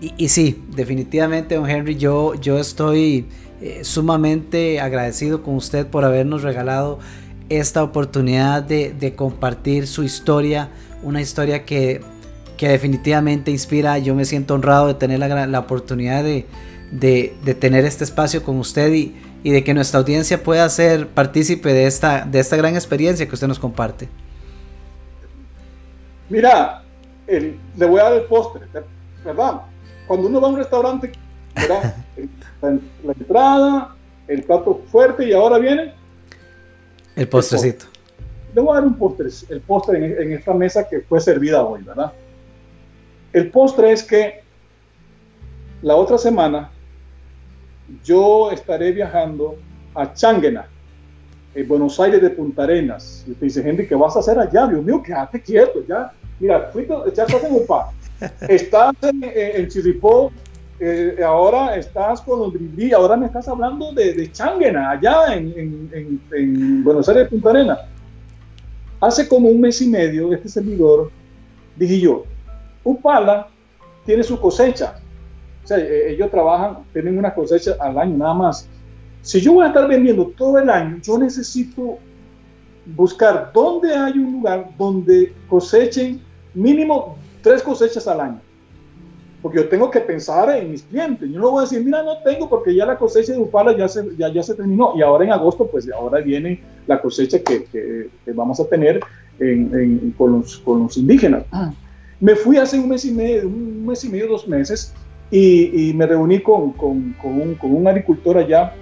Y, 0.00 0.28
sí, 0.28 0.62
definitivamente, 0.76 1.56
don 1.56 1.68
Henry, 1.68 1.96
yo, 1.96 2.34
yo 2.34 2.58
estoy 2.58 3.26
eh, 3.60 3.80
sumamente 3.82 4.78
agradecido 4.78 5.42
con 5.42 5.56
usted 5.56 5.88
por 5.88 6.04
habernos 6.04 6.42
regalado 6.42 7.00
esta 7.48 7.82
oportunidad 7.82 8.62
de, 8.62 9.14
compartir 9.16 9.86
su 9.86 10.02
historia, 10.02 10.68
una 11.02 11.20
historia 11.20 11.64
que, 11.64 12.00
que, 12.56 12.68
definitivamente 12.68 13.50
inspira. 13.50 13.98
Yo 13.98 14.14
me 14.14 14.24
siento 14.24 14.54
honrado 14.54 14.88
de 14.88 14.94
tener 14.94 15.18
la, 15.18 15.46
la 15.46 15.58
oportunidad 15.58 16.24
de, 16.24 16.46
de, 16.90 17.54
tener 17.54 17.84
este 17.84 18.04
espacio 18.04 18.42
con 18.42 18.58
usted 18.58 18.92
y, 18.92 19.14
de 19.44 19.64
que 19.64 19.72
nuestra 19.72 20.00
audiencia 20.00 20.42
pueda 20.42 20.68
ser 20.68 21.08
partícipe 21.08 21.72
de 21.72 21.86
esta, 21.86 22.24
de 22.24 22.38
esta 22.40 22.56
gran 22.56 22.74
experiencia 22.74 23.26
que 23.26 23.34
usted 23.34 23.46
nos 23.46 23.58
comparte. 23.58 24.08
Mira, 26.28 26.82
le 27.26 27.86
voy 27.86 28.00
a 28.00 28.04
dar 28.04 28.12
el 28.14 28.22
postre, 28.24 28.66
¿verdad? 29.24 29.62
Cuando 30.06 30.26
uno 30.28 30.40
va 30.40 30.48
a 30.48 30.50
un 30.50 30.56
restaurante, 30.56 31.12
¿verdad? 31.54 31.96
la, 32.62 33.12
entrada, 33.12 33.96
el 34.26 34.42
plato 34.42 34.82
fuerte 34.90 35.28
y 35.28 35.32
ahora 35.32 35.58
viene 35.58 35.94
el 37.18 37.28
postrecito. 37.28 37.86
Le 38.54 38.60
voy 38.60 38.72
a 38.72 38.80
dar 38.80 38.84
un 38.84 38.94
postre, 38.94 39.28
el 39.50 39.60
postre 39.60 39.98
en, 39.98 40.22
en 40.22 40.32
esta 40.32 40.54
mesa 40.54 40.88
que 40.88 41.00
fue 41.00 41.20
servida 41.20 41.64
hoy, 41.64 41.82
¿verdad? 41.82 42.12
El 43.32 43.50
postre 43.50 43.92
es 43.92 44.02
que 44.02 44.40
la 45.82 45.96
otra 45.96 46.16
semana 46.16 46.70
yo 48.04 48.50
estaré 48.50 48.92
viajando 48.92 49.56
a 49.94 50.12
Changuena, 50.14 50.66
en 51.54 51.66
Buenos 51.66 51.98
Aires 51.98 52.22
de 52.22 52.30
Punta 52.30 52.64
Arenas. 52.64 53.24
Y 53.26 53.32
te 53.32 53.46
dice, 53.46 53.68
Henry, 53.68 53.86
¿qué 53.86 53.94
vas 53.94 54.14
a 54.16 54.20
hacer 54.20 54.38
allá? 54.38 54.66
Dios 54.66 54.84
mío, 54.84 55.02
quédate 55.02 55.40
quieto, 55.40 55.84
ya. 55.86 56.12
Mira, 56.38 56.70
ya 57.14 57.24
estás 57.24 57.42
en 57.42 57.54
Upa, 57.54 57.90
estás 58.48 58.94
en, 59.02 59.24
en 59.24 59.68
Chiripó, 59.68 60.30
eh, 60.80 61.16
ahora 61.24 61.76
estás 61.76 62.20
con 62.20 62.38
los 62.38 62.92
ahora 62.92 63.16
me 63.16 63.26
estás 63.26 63.48
hablando 63.48 63.92
de, 63.92 64.14
de 64.14 64.30
Changuena, 64.30 64.90
allá 64.90 65.34
en, 65.34 65.90
en, 66.32 66.84
Buenos 66.84 67.08
Aires 67.08 67.28
Punta 67.28 67.50
Arenas. 67.50 67.78
Hace 69.00 69.28
como 69.28 69.48
un 69.48 69.60
mes 69.60 69.80
y 69.82 69.88
medio, 69.88 70.32
este 70.32 70.48
servidor, 70.48 71.10
dije 71.76 72.00
yo, 72.00 72.24
Upala 72.84 73.48
tiene 74.04 74.22
su 74.22 74.40
cosecha, 74.40 74.96
sea, 75.68 75.78
eh, 75.78 76.12
ellos 76.12 76.30
trabajan, 76.30 76.78
tienen 76.92 77.18
una 77.18 77.34
cosecha 77.34 77.76
al 77.78 77.98
año 77.98 78.16
nada 78.16 78.34
más. 78.34 78.68
si 79.22 79.40
yo 79.40 79.52
voy 79.52 79.64
a 79.64 79.68
estar 79.68 79.86
vendiendo 79.86 80.26
todo 80.36 80.58
el 80.58 80.70
año, 80.70 80.98
yo 81.02 81.18
necesito 81.18 81.98
buscar 82.86 83.50
dónde 83.52 83.94
hay 83.94 84.12
un 84.12 84.32
lugar 84.32 84.70
donde 84.78 85.34
cosechen 85.48 86.20
mínimo 86.54 87.16
tres 87.42 87.62
cosechas 87.62 88.08
al 88.08 88.20
año. 88.20 88.40
Porque 89.40 89.58
yo 89.58 89.68
tengo 89.68 89.90
que 89.90 90.00
pensar 90.00 90.50
en 90.56 90.72
mis 90.72 90.82
clientes. 90.82 91.28
Yo 91.30 91.40
no 91.40 91.50
voy 91.50 91.60
a 91.60 91.62
decir, 91.62 91.84
mira, 91.84 92.02
no 92.02 92.18
tengo 92.18 92.48
porque 92.48 92.74
ya 92.74 92.84
la 92.84 92.98
cosecha 92.98 93.32
de 93.32 93.38
Upala 93.38 93.76
ya 93.76 93.88
se, 93.88 94.04
ya, 94.16 94.28
ya 94.32 94.42
se 94.42 94.54
terminó. 94.54 94.94
Y 94.96 95.02
ahora 95.02 95.24
en 95.24 95.32
agosto, 95.32 95.66
pues 95.66 95.88
ahora 95.92 96.20
viene 96.20 96.60
la 96.86 97.00
cosecha 97.00 97.38
que, 97.38 97.64
que, 97.64 98.10
vamos 98.32 98.58
a 98.58 98.64
tener 98.66 99.00
en, 99.38 100.12
con, 100.18 100.32
los, 100.32 100.58
con, 100.58 100.82
los, 100.82 100.96
indígenas. 100.96 101.44
Ah. 101.52 101.72
Me 102.20 102.34
fui 102.34 102.56
hace 102.56 102.78
un 102.78 102.88
mes 102.88 103.04
y 103.04 103.12
medio, 103.12 103.46
un 103.46 103.86
mes 103.86 104.02
y 104.04 104.08
medio, 104.08 104.26
dos 104.26 104.48
meses, 104.48 104.92
y, 105.30 105.90
y 105.90 105.94
me 105.94 106.06
reuní 106.06 106.40
con, 106.40 106.72
con, 106.72 107.14
un, 107.22 107.54
con 107.60 107.74
un 107.74 107.86
agricultor 107.86 108.38
allá, 108.38 108.72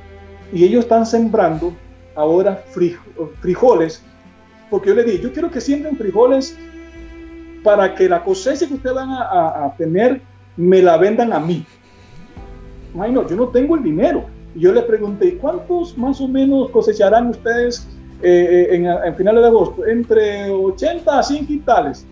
y 0.53 0.65
ellos 0.65 0.85
están 0.85 1.05
sembrando 1.05 1.75
ahora 2.15 2.65
frijoles, 3.41 4.03
porque 4.71 4.89
yo 4.89 4.95
le 4.95 5.05
dije, 5.05 5.23
yo 5.23 5.33
quiero 5.33 5.51
que 5.51 5.61
siembren 5.61 5.97
frijoles 5.97 6.57
para 7.63 7.95
que 7.95 8.09
la 8.09 8.25
cosecha 8.25 8.67
que 8.67 8.75
ustedes 8.75 8.95
van 8.95 9.11
a, 9.11 9.75
tener 9.77 10.23
me 10.57 10.83
la 10.83 10.97
vendan 10.97 11.33
a 11.33 11.41
mí. 11.41 11.65
Ay, 12.99 13.13
no, 13.13 13.29
yo 13.29 13.37
no 13.37 13.49
tengo 13.49 13.77
el 13.77 13.83
dinero. 13.83 14.25
Y 14.55 14.61
yo 14.61 14.73
le 14.73 14.83
pregunté, 14.83 15.37
¿cuántos 15.39 15.97
más 15.99 16.21
o 16.21 16.29
menos 16.29 16.71
cosecharán 16.71 17.29
ustedes 17.29 17.87
eh, 18.23 18.69
eh, 18.71 18.75
en, 18.75 18.87
en, 18.87 19.15
finales 19.15 19.43
de 19.43 19.49
agosto? 19.49 19.87
Entre 19.87 20.51
80 20.51 21.19
a 21.19 21.23
100 21.23 21.47
quintales. 21.47 22.07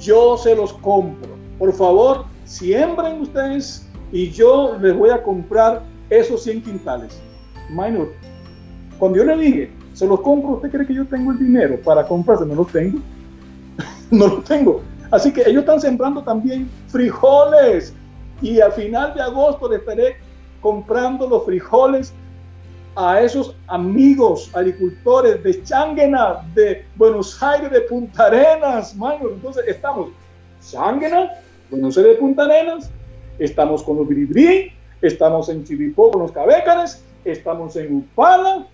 Yo 0.00 0.36
se 0.36 0.56
los 0.56 0.72
compro. 0.74 1.30
Por 1.58 1.72
favor, 1.72 2.24
siembren 2.44 3.20
ustedes 3.20 3.88
y 4.12 4.30
yo 4.30 4.76
les 4.80 4.96
voy 4.96 5.10
a 5.10 5.22
comprar 5.22 5.82
esos 6.08 6.42
100 6.42 6.62
quintales. 6.62 7.20
Minor, 7.70 8.08
cuando 8.98 9.18
yo 9.18 9.24
le 9.24 9.36
dije, 9.36 9.70
se 9.92 10.06
los 10.06 10.20
compro, 10.20 10.54
¿usted 10.54 10.70
cree 10.70 10.86
que 10.86 10.94
yo 10.94 11.06
tengo 11.06 11.32
el 11.32 11.38
dinero 11.38 11.78
para 11.84 12.06
comprarse? 12.06 12.44
No 12.44 12.54
lo 12.54 12.64
tengo. 12.64 12.98
no 14.10 14.26
lo 14.26 14.42
tengo. 14.42 14.82
Así 15.10 15.32
que 15.32 15.42
ellos 15.42 15.60
están 15.60 15.80
sembrando 15.80 16.22
también 16.22 16.70
frijoles. 16.88 17.94
Y 18.42 18.60
al 18.60 18.72
final 18.72 19.14
de 19.14 19.20
agosto 19.20 19.68
le 19.68 19.76
estaré 19.76 20.16
comprando 20.60 21.28
los 21.28 21.44
frijoles 21.44 22.12
a 22.96 23.20
esos 23.20 23.54
amigos 23.66 24.50
agricultores 24.54 25.42
de 25.42 25.62
Changuena, 25.62 26.40
de 26.54 26.84
Buenos 26.96 27.40
Aires, 27.42 27.70
de 27.70 27.82
Punta 27.82 28.26
Arenas, 28.26 28.94
mano. 28.96 29.28
Entonces 29.30 29.64
estamos 29.66 30.10
Changuena, 30.60 31.30
Buenos 31.70 31.96
Aires 31.96 32.14
de 32.14 32.18
Punta 32.18 32.44
Arenas, 32.44 32.90
estamos 33.38 33.82
con 33.82 33.98
los 33.98 34.08
Biribrí, 34.08 34.72
estamos 35.00 35.48
en 35.48 35.64
Chiripó 35.64 36.10
con 36.10 36.22
los 36.22 36.32
Cabécares, 36.32 37.02
estamos 37.24 37.76
en 37.76 37.96
Upala, 37.96 38.66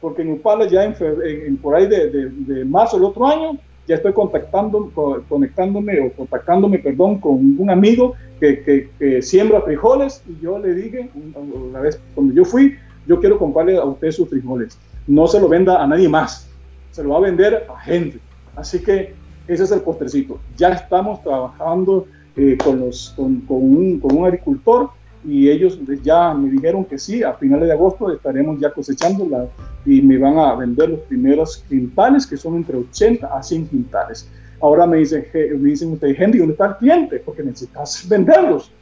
porque 0.00 0.22
en 0.22 0.32
Upala 0.32 0.66
ya 0.66 0.84
en, 0.84 1.56
por 1.58 1.74
ahí 1.74 1.86
de, 1.86 2.30
de, 2.30 2.64
marzo 2.64 2.96
del 2.96 3.06
otro 3.06 3.26
año 3.26 3.58
ya 3.88 3.94
estoy 3.94 4.12
contactando, 4.12 4.92
conectándome 5.28 5.98
o 6.00 6.12
contactándome, 6.12 6.78
perdón, 6.78 7.18
con 7.18 7.56
un 7.58 7.70
amigo 7.70 8.14
que, 8.38 8.90
que, 8.98 9.22
siembra 9.22 9.62
frijoles 9.62 10.22
y 10.28 10.38
yo 10.42 10.58
le 10.58 10.74
dije, 10.74 11.10
una 11.34 11.80
vez 11.80 11.98
cuando 12.14 12.34
yo 12.34 12.44
fui, 12.44 12.76
yo 13.06 13.18
quiero 13.18 13.38
comprarle 13.38 13.78
a 13.78 13.84
usted 13.84 14.10
sus 14.10 14.28
frijoles. 14.28 14.78
No 15.06 15.26
se 15.26 15.40
lo 15.40 15.48
venda 15.48 15.82
a 15.82 15.86
nadie 15.86 16.06
más, 16.06 16.50
se 16.90 17.02
lo 17.02 17.10
va 17.10 17.16
a 17.16 17.20
vender 17.22 17.66
a 17.74 17.80
gente. 17.80 18.18
Así 18.54 18.82
que 18.82 19.14
ese 19.46 19.64
es 19.64 19.72
el 19.72 19.80
postrecito. 19.80 20.38
Ya 20.58 20.68
estamos 20.68 21.22
trabajando 21.22 22.06
eh, 22.36 22.58
con, 22.62 22.80
los, 22.80 23.14
con, 23.16 23.40
con, 23.40 23.56
un, 23.56 24.00
con 24.00 24.14
un 24.14 24.26
agricultor 24.26 24.90
y 25.24 25.48
ellos 25.48 25.78
ya 26.02 26.32
me 26.34 26.50
dijeron 26.50 26.84
que 26.84 26.98
sí, 26.98 27.22
a 27.22 27.34
finales 27.34 27.68
de 27.68 27.72
agosto 27.72 28.12
estaremos 28.12 28.60
ya 28.60 28.70
cosechando 28.70 29.50
y 29.84 30.00
me 30.02 30.18
van 30.18 30.38
a 30.38 30.54
vender 30.54 30.90
los 30.90 31.00
primeros 31.00 31.64
quintales, 31.68 32.26
que 32.26 32.36
son 32.36 32.56
entre 32.56 32.76
80 32.76 33.26
a 33.26 33.42
100 33.42 33.68
quintales. 33.68 34.28
Ahora 34.60 34.86
me 34.86 34.98
dicen, 34.98 35.24
me 35.34 35.70
dicen 35.70 35.92
ustedes, 35.92 36.18
Henry, 36.18 36.38
¿dónde 36.38 36.52
está 36.52 36.66
el 36.66 36.76
cliente? 36.76 37.22
Porque 37.24 37.42
necesitas 37.42 38.08
venderlos. 38.08 38.72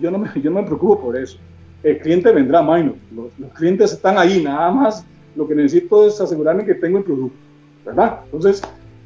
Yo 0.00 0.10
no 0.10 0.18
me, 0.18 0.28
yo 0.40 0.50
no 0.50 0.62
me 0.62 0.66
preocupo 0.66 1.00
por 1.00 1.16
eso. 1.16 1.38
El 1.82 1.98
cliente 1.98 2.32
vendrá, 2.32 2.62
Maino. 2.62 2.94
Los, 3.14 3.38
los 3.38 3.52
clientes 3.52 3.92
están 3.92 4.18
ahí, 4.18 4.42
nada 4.42 4.70
más 4.70 5.04
lo 5.36 5.46
que 5.46 5.54
necesito 5.54 6.06
es 6.06 6.20
asegurarme 6.20 6.64
que 6.64 6.74
tengo 6.74 6.98
el 6.98 7.04
producto, 7.04 7.36
¿verdad? 7.84 8.20
Entonces, 8.24 8.62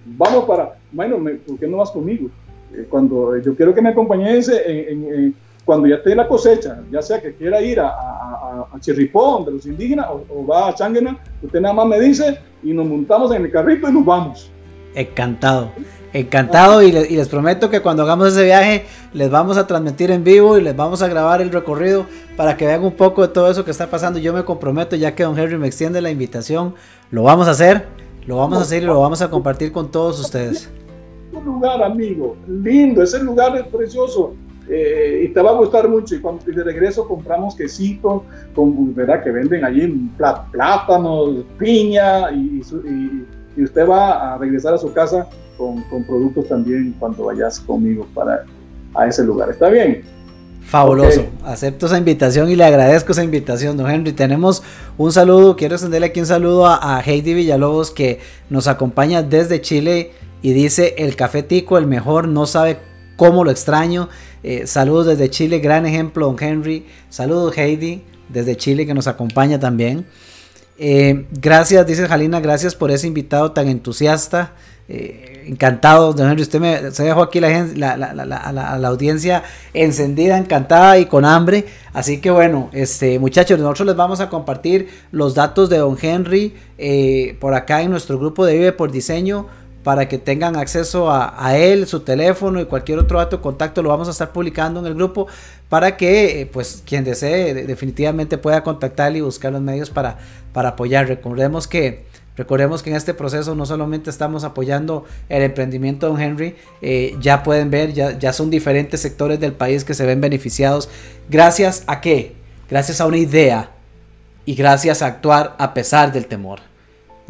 vamos 0.06 0.44
para, 0.44 0.76
Maino, 0.92 1.18
¿por 1.46 1.58
qué 1.58 1.66
no 1.66 1.78
vas 1.78 1.90
conmigo? 1.90 2.30
Eh, 2.72 2.86
cuando 2.88 3.36
yo 3.38 3.54
quiero 3.56 3.74
que 3.74 3.82
me 3.82 3.88
acompañes 3.90 4.48
en, 4.48 5.04
en 5.12 5.34
cuando 5.64 5.86
ya 5.86 5.96
esté 5.96 6.14
la 6.14 6.26
cosecha, 6.26 6.80
ya 6.90 7.02
sea 7.02 7.20
que 7.20 7.34
quiera 7.34 7.60
ir 7.60 7.80
a, 7.80 7.88
a, 7.88 8.66
a 8.72 8.80
Chirripón 8.80 9.44
de 9.44 9.52
los 9.52 9.66
indígenas 9.66 10.06
o, 10.10 10.46
va 10.46 10.68
a 10.68 10.74
Changuena, 10.74 11.18
usted 11.42 11.60
nada 11.60 11.74
más 11.74 11.86
me 11.86 12.00
dice 12.00 12.38
y 12.62 12.72
nos 12.72 12.86
montamos 12.86 13.32
en 13.34 13.44
el 13.44 13.50
carrito 13.50 13.88
y 13.88 13.92
nos 13.92 14.04
vamos. 14.04 14.50
Encantado, 14.94 15.70
encantado 16.12 16.82
y, 16.82 16.90
les 16.90 17.28
prometo 17.28 17.70
que 17.70 17.80
cuando 17.80 18.02
hagamos 18.02 18.28
ese 18.28 18.44
viaje 18.44 18.86
les 19.12 19.30
vamos 19.30 19.56
a 19.56 19.66
transmitir 19.66 20.10
en 20.10 20.24
vivo 20.24 20.58
y 20.58 20.62
les 20.62 20.74
vamos 20.74 21.02
a 21.02 21.08
grabar 21.08 21.40
el 21.40 21.52
recorrido 21.52 22.06
para 22.36 22.56
que 22.56 22.66
vean 22.66 22.82
un 22.82 22.96
poco 22.96 23.22
de 23.22 23.28
todo 23.28 23.50
eso 23.50 23.64
que 23.64 23.70
está 23.70 23.88
pasando. 23.88 24.18
Yo 24.18 24.32
me 24.32 24.44
comprometo 24.44 24.96
ya 24.96 25.14
que 25.14 25.22
don 25.22 25.38
Henry 25.38 25.58
me 25.58 25.68
extiende 25.68 26.00
la 26.00 26.10
invitación, 26.10 26.74
lo 27.10 27.22
vamos 27.22 27.46
a 27.46 27.52
hacer, 27.52 27.86
lo 28.26 28.38
vamos 28.38 28.58
a 28.58 28.62
hacer 28.62 28.82
y 28.82 28.86
lo 28.86 28.98
vamos 28.98 29.22
a 29.22 29.30
compartir 29.30 29.70
con 29.70 29.90
todos 29.90 30.18
ustedes. 30.18 30.68
Un 31.32 31.44
lugar, 31.44 31.80
amigo, 31.80 32.36
lindo, 32.48 33.04
ese 33.04 33.22
lugar 33.22 33.56
es 33.56 33.66
precioso 33.68 34.34
eh, 34.72 35.22
y 35.24 35.28
te 35.34 35.42
va 35.42 35.50
a 35.50 35.54
gustar 35.54 35.88
mucho. 35.88 36.14
Y, 36.14 36.20
cuando, 36.20 36.44
de 36.44 36.62
regreso 36.62 37.06
compramos 37.08 37.56
quesito, 37.56 38.24
con, 38.54 38.94
¿verdad? 38.94 39.22
Que 39.22 39.32
venden 39.32 39.64
allí 39.64 40.10
plátanos, 40.52 41.44
piña, 41.58 42.30
y, 42.30 42.62
y, 43.56 43.62
usted 43.62 43.88
va 43.88 44.34
a 44.34 44.38
regresar 44.38 44.72
a 44.72 44.78
su 44.78 44.92
casa 44.92 45.26
con, 45.58 45.82
con, 45.84 46.04
productos 46.04 46.48
también 46.48 46.94
cuando 46.98 47.24
vayas 47.24 47.58
conmigo 47.60 48.06
para 48.14 48.44
a 48.94 49.06
ese 49.08 49.24
lugar. 49.24 49.50
¿Está 49.50 49.68
bien? 49.68 50.02
Fabuloso, 50.62 51.24
acepto 51.44 51.86
esa 51.86 51.98
invitación 51.98 52.48
y 52.48 52.54
le 52.54 52.64
agradezco 52.64 53.10
esa 53.10 53.24
invitación, 53.24 53.76
don 53.76 53.90
Henry. 53.90 54.12
Tenemos 54.12 54.62
un 54.96 55.10
saludo, 55.10 55.56
quiero 55.56 55.74
extenderle 55.74 56.06
aquí 56.06 56.20
un 56.20 56.26
saludo 56.26 56.66
a, 56.66 56.96
a 56.96 57.00
Heidi 57.00 57.34
Villalobos 57.34 57.90
que 57.90 58.20
nos 58.50 58.68
acompaña 58.68 59.22
desde 59.22 59.60
Chile 59.60 60.12
y 60.42 60.52
dice 60.52 60.94
el 60.98 61.16
café 61.16 61.42
tico, 61.42 61.76
el 61.76 61.86
mejor, 61.86 62.28
no 62.28 62.46
sabe 62.46 62.78
cómo 63.20 63.44
lo 63.44 63.50
extraño. 63.50 64.08
Eh, 64.42 64.66
saludos 64.66 65.06
desde 65.06 65.28
Chile, 65.28 65.58
gran 65.58 65.86
ejemplo, 65.86 66.26
don 66.26 66.36
Henry. 66.40 66.86
Saludos, 67.10 67.56
Heidi, 67.56 68.02
desde 68.28 68.56
Chile, 68.56 68.86
que 68.86 68.94
nos 68.94 69.06
acompaña 69.06 69.60
también. 69.60 70.06
Eh, 70.78 71.26
gracias, 71.30 71.86
dice 71.86 72.08
Jalina, 72.08 72.40
gracias 72.40 72.74
por 72.74 72.90
ese 72.90 73.06
invitado 73.06 73.52
tan 73.52 73.68
entusiasta. 73.68 74.52
Eh, 74.88 75.44
encantado, 75.46 76.14
don 76.14 76.28
Henry. 76.28 76.42
Usted 76.42 76.58
me 76.58 76.90
se 76.90 77.04
dejó 77.04 77.22
aquí 77.22 77.38
la, 77.38 77.68
la, 77.76 78.88
audiencia 78.88 79.44
encendida, 79.74 80.38
encantada 80.38 80.98
y 80.98 81.04
con 81.04 81.24
hambre. 81.24 81.66
Así 81.92 82.20
que 82.20 82.30
bueno, 82.30 82.70
este, 82.72 83.18
muchachos, 83.18 83.58
nosotros 83.58 83.88
les 83.88 83.96
vamos 83.96 84.20
a 84.20 84.30
compartir 84.30 84.88
los 85.12 85.34
datos 85.34 85.68
de 85.68 85.78
don 85.78 85.96
Henry 86.00 86.54
por 87.38 87.54
acá 87.54 87.82
en 87.82 87.90
nuestro 87.90 88.18
grupo 88.18 88.44
de 88.46 88.54
Vive 88.54 88.72
por 88.72 88.90
Diseño 88.90 89.46
para 89.82 90.08
que 90.08 90.18
tengan 90.18 90.56
acceso 90.56 91.10
a, 91.10 91.56
él, 91.56 91.86
su 91.86 92.00
teléfono 92.00 92.60
y 92.60 92.66
cualquier 92.66 92.98
otro 92.98 93.18
dato 93.18 93.38
de 93.38 93.42
contacto 93.42 93.82
lo 93.82 93.88
vamos 93.88 94.08
a 94.08 94.10
estar 94.10 94.32
publicando 94.32 94.80
en 94.80 94.86
el 94.86 94.94
grupo 94.94 95.26
para 95.68 95.96
que 95.96 96.42
eh, 96.42 96.46
pues 96.46 96.82
quien 96.84 97.04
desee 97.04 97.54
definitivamente 97.54 98.36
pueda 98.36 98.62
contactarle 98.62 99.18
y 99.18 99.20
buscar 99.22 99.52
los 99.52 99.62
medios 99.62 99.88
para, 99.90 100.18
para 100.52 100.70
apoyar. 100.70 101.08
Recordemos 101.08 101.66
que 101.66 102.10
Recordemos 102.36 102.82
que 102.82 102.88
en 102.88 102.96
este 102.96 103.12
proceso 103.12 103.54
no 103.54 103.66
solamente 103.66 104.08
estamos 104.08 104.44
apoyando 104.44 105.04
el 105.28 105.42
emprendimiento 105.42 106.06
de 106.06 106.12
Don 106.12 106.22
Henry, 106.22 106.56
eh, 106.80 107.14
ya 107.20 107.42
pueden 107.42 107.70
ver, 107.70 107.92
ya, 107.92 108.18
ya 108.18 108.32
son 108.32 108.48
diferentes 108.48 109.00
sectores 109.00 109.40
del 109.40 109.52
país 109.52 109.84
que 109.84 109.92
se 109.92 110.06
ven 110.06 110.22
beneficiados. 110.22 110.88
Gracias 111.28 111.84
a 111.86 112.00
qué? 112.00 112.34
Gracias 112.70 113.02
a 113.02 113.06
una 113.06 113.18
idea 113.18 113.72
y 114.46 114.54
gracias 114.54 115.02
a 115.02 115.06
actuar 115.06 115.54
a 115.58 115.74
pesar 115.74 116.12
del 116.12 116.28
temor. 116.28 116.69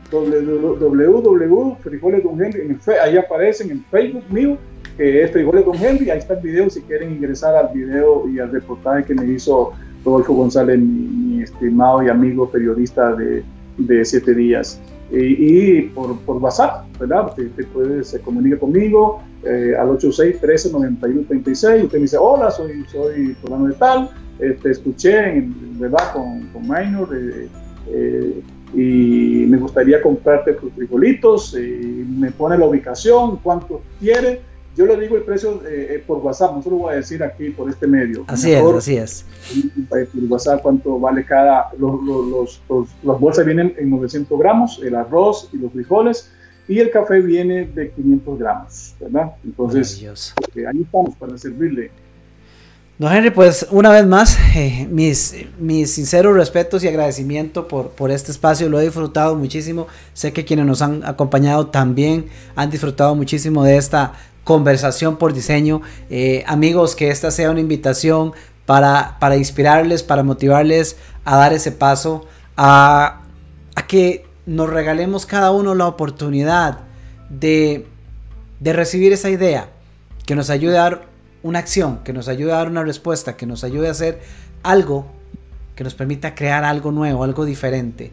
www.frijolesdonhenry, 0.09 2.77
ahí 3.03 3.17
aparece 3.17 3.69
en 3.69 3.83
Facebook 3.91 4.23
mío 4.29 4.57
que 4.95 5.23
es 5.23 5.31
Frigoles 5.31 5.65
Don 5.65 5.75
Henry. 5.75 6.09
Ahí 6.09 6.19
está 6.19 6.33
el 6.33 6.41
video 6.41 6.69
si 6.69 6.81
quieren 6.81 7.11
ingresar 7.11 7.55
al 7.55 7.73
video 7.73 8.27
y 8.27 8.39
al 8.39 8.51
reportaje 8.51 9.05
que 9.05 9.13
me 9.13 9.25
hizo 9.27 9.73
Rodolfo 10.03 10.33
González, 10.33 10.79
mi, 10.79 11.43
estimado 11.43 12.03
y 12.03 12.09
amigo 12.09 12.49
periodista 12.49 13.13
de, 13.13 13.43
de 13.77 14.05
Siete 14.05 14.33
Días. 14.33 14.81
Y, 15.09 15.83
por, 15.83 16.19
por, 16.21 16.37
WhatsApp, 16.37 16.85
¿verdad? 16.99 17.33
Te, 17.33 17.63
puedes, 17.65 18.09
se 18.09 18.19
comunica 18.19 18.59
conmigo 18.59 19.21
eh, 19.43 19.73
al 19.79 19.89
86-13-91-36. 19.89 21.85
Usted 21.85 21.97
me 21.97 22.01
dice, 22.01 22.17
hola, 22.17 22.51
soy, 22.51 22.83
soy 22.91 23.33
fulano 23.35 23.67
de 23.67 23.73
tal, 23.75 24.09
eh, 24.39 24.57
te 24.61 24.71
escuché, 24.71 25.45
¿verdad? 25.79 26.11
Con, 26.13 26.47
con 26.47 26.63
Minor. 26.63 27.09
Eh, 27.15 27.47
eh 27.89 28.41
y 28.73 29.45
me 29.47 29.57
gustaría 29.57 30.01
comprarte 30.01 30.53
tus 30.53 30.73
frijolitos, 30.73 31.57
y 31.57 32.05
me 32.19 32.31
pone 32.31 32.57
la 32.57 32.65
ubicación, 32.65 33.37
cuánto 33.37 33.81
quiere. 33.99 34.41
Yo 34.77 34.85
le 34.85 34.95
digo 34.99 35.17
el 35.17 35.23
precio 35.23 35.59
eh, 35.67 35.95
eh, 35.95 36.03
por 36.05 36.19
WhatsApp, 36.19 36.55
no 36.55 36.61
se 36.61 36.69
lo 36.69 36.75
voy 36.75 36.93
a 36.93 36.97
decir 36.97 37.23
aquí 37.23 37.49
por 37.49 37.67
este 37.67 37.87
medio. 37.87 38.25
Así 38.27 38.51
es, 38.51 38.63
así 38.63 38.95
es. 38.95 39.25
Por 39.89 40.07
WhatsApp 40.29 40.61
cuánto 40.61 40.99
vale 40.99 41.25
cada, 41.25 41.71
los, 41.79 42.03
los, 42.03 42.61
los, 42.69 42.87
las 43.03 43.19
bolsas 43.19 43.43
vienen 43.43 43.73
en 43.79 43.89
900 43.89 44.37
gramos, 44.37 44.79
el 44.83 44.93
arroz 44.93 45.49
y 45.51 45.57
los 45.57 45.71
frijoles, 45.71 46.31
y 46.67 46.77
el 46.77 46.91
café 46.91 47.21
viene 47.21 47.65
de 47.65 47.89
500 47.89 48.37
gramos, 48.37 48.95
¿verdad? 48.99 49.31
Entonces, 49.43 49.99
eh, 50.55 50.67
ahí 50.67 50.81
estamos 50.83 51.15
para 51.15 51.35
servirle. 51.39 51.89
Don 52.99 53.11
Henry, 53.11 53.31
pues 53.31 53.67
una 53.71 53.91
vez 53.91 54.05
más, 54.05 54.37
eh, 54.55 54.87
mis, 54.91 55.35
mis 55.59 55.91
sinceros 55.91 56.35
respetos 56.35 56.83
y 56.83 56.87
agradecimiento 56.87 57.67
por, 57.67 57.89
por 57.89 58.11
este 58.11 58.31
espacio, 58.31 58.69
lo 58.69 58.79
he 58.79 58.83
disfrutado 58.83 59.35
muchísimo, 59.35 59.87
sé 60.13 60.33
que 60.33 60.45
quienes 60.45 60.65
nos 60.65 60.83
han 60.83 61.03
acompañado 61.03 61.67
también 61.67 62.25
han 62.55 62.69
disfrutado 62.69 63.15
muchísimo 63.15 63.63
de 63.63 63.77
esta 63.77 64.13
conversación 64.47 65.17
por 65.17 65.33
diseño. 65.33 65.81
Eh, 66.09 66.45
amigos, 66.47 66.95
que 66.95 67.09
esta 67.09 67.31
sea 67.31 67.51
una 67.51 67.59
invitación 67.59 68.31
para, 68.65 69.17
para 69.19 69.35
inspirarles, 69.35 70.03
para 70.03 70.23
motivarles 70.23 70.95
a 71.25 71.35
dar 71.35 71.51
ese 71.51 71.73
paso, 71.73 72.25
a, 72.55 73.23
a 73.75 73.87
que 73.87 74.25
nos 74.45 74.69
regalemos 74.69 75.25
cada 75.25 75.51
uno 75.51 75.75
la 75.75 75.85
oportunidad 75.85 76.79
de, 77.29 77.87
de 78.61 78.71
recibir 78.71 79.11
esa 79.11 79.29
idea, 79.29 79.69
que 80.25 80.33
nos 80.33 80.49
ayude 80.49 80.77
a 80.77 80.83
dar 80.83 81.05
una 81.43 81.59
acción, 81.59 81.99
que 82.05 82.13
nos 82.13 82.29
ayude 82.29 82.53
a 82.53 82.55
dar 82.55 82.69
una 82.69 82.83
respuesta, 82.83 83.35
que 83.35 83.45
nos 83.45 83.65
ayude 83.65 83.89
a 83.89 83.91
hacer 83.91 84.21
algo 84.63 85.07
que 85.75 85.83
nos 85.83 85.93
permita 85.93 86.35
crear 86.35 86.63
algo 86.63 86.91
nuevo, 86.91 87.25
algo 87.25 87.43
diferente. 87.43 88.11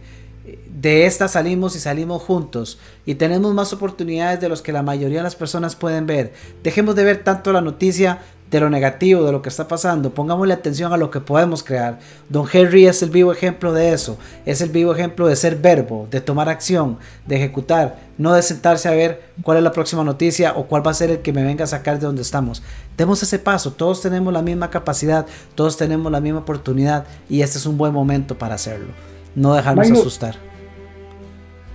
De 0.85 1.07
esta 1.07 1.29
salimos 1.29 1.75
y 1.77 1.81
salimos 1.81 2.21
juntos 2.21 2.79
y 3.07 3.15
tenemos 3.15 3.55
más 3.55 3.73
oportunidades 3.73 4.39
de 4.39 4.51
los 4.51 4.61
que 4.61 4.71
la 4.71 4.83
mayoría 4.83 5.21
de 5.21 5.23
las 5.23 5.35
personas 5.35 5.77
pueden 5.77 6.07
ver. 6.07 6.35
Dejemos 6.63 6.95
de 6.95 7.05
ver 7.05 7.25
tanto 7.25 7.55
la 7.55 7.63
noticia 7.63 8.19
de 8.51 8.61
lo 8.61 8.69
negativo, 8.69 9.25
de 9.25 9.33
lo 9.33 9.41
que 9.41 9.49
está 9.49 9.67
pasando. 9.67 10.13
Pongámosle 10.13 10.53
atención 10.53 10.93
a 10.93 10.99
lo 10.99 11.11
que 11.11 11.21
podemos 11.21 11.63
crear. 11.63 12.01
Don 12.29 12.47
Henry 12.53 12.87
es 12.87 13.03
el 13.03 13.09
vivo 13.09 13.33
ejemplo 13.33 13.73
de 13.73 13.95
eso. 13.95 14.19
Es 14.45 14.61
el 14.61 14.69
vivo 14.69 14.95
ejemplo 14.95 15.27
de 15.27 15.37
ser 15.37 15.57
verbo, 15.57 16.07
de 16.11 16.21
tomar 16.21 16.51
acción, 16.51 16.99
de 17.27 17.37
ejecutar, 17.37 17.97
no 18.19 18.35
de 18.35 18.43
sentarse 18.43 18.87
a 18.87 18.93
ver 18.93 19.31
cuál 19.43 19.57
es 19.57 19.65
la 19.65 19.73
próxima 19.73 20.05
noticia 20.05 20.53
o 20.55 20.67
cuál 20.67 20.87
va 20.87 20.91
a 20.91 20.95
ser 20.95 21.09
el 21.09 21.23
que 21.23 21.33
me 21.33 21.45
venga 21.45 21.65
a 21.65 21.67
sacar 21.67 21.99
de 21.99 22.05
donde 22.05 22.21
estamos. 22.21 22.63
Demos 22.99 23.23
ese 23.23 23.39
paso. 23.39 23.73
Todos 23.73 24.03
tenemos 24.03 24.35
la 24.35 24.43
misma 24.43 24.69
capacidad, 24.69 25.25
todos 25.55 25.79
tenemos 25.79 26.13
la 26.13 26.21
misma 26.21 26.41
oportunidad 26.41 27.07
y 27.31 27.41
este 27.41 27.57
es 27.57 27.65
un 27.65 27.79
buen 27.79 27.95
momento 27.95 28.37
para 28.37 28.57
hacerlo. 28.57 28.93
No 29.35 29.55
dejarnos 29.55 29.91
asustar. 29.91 30.54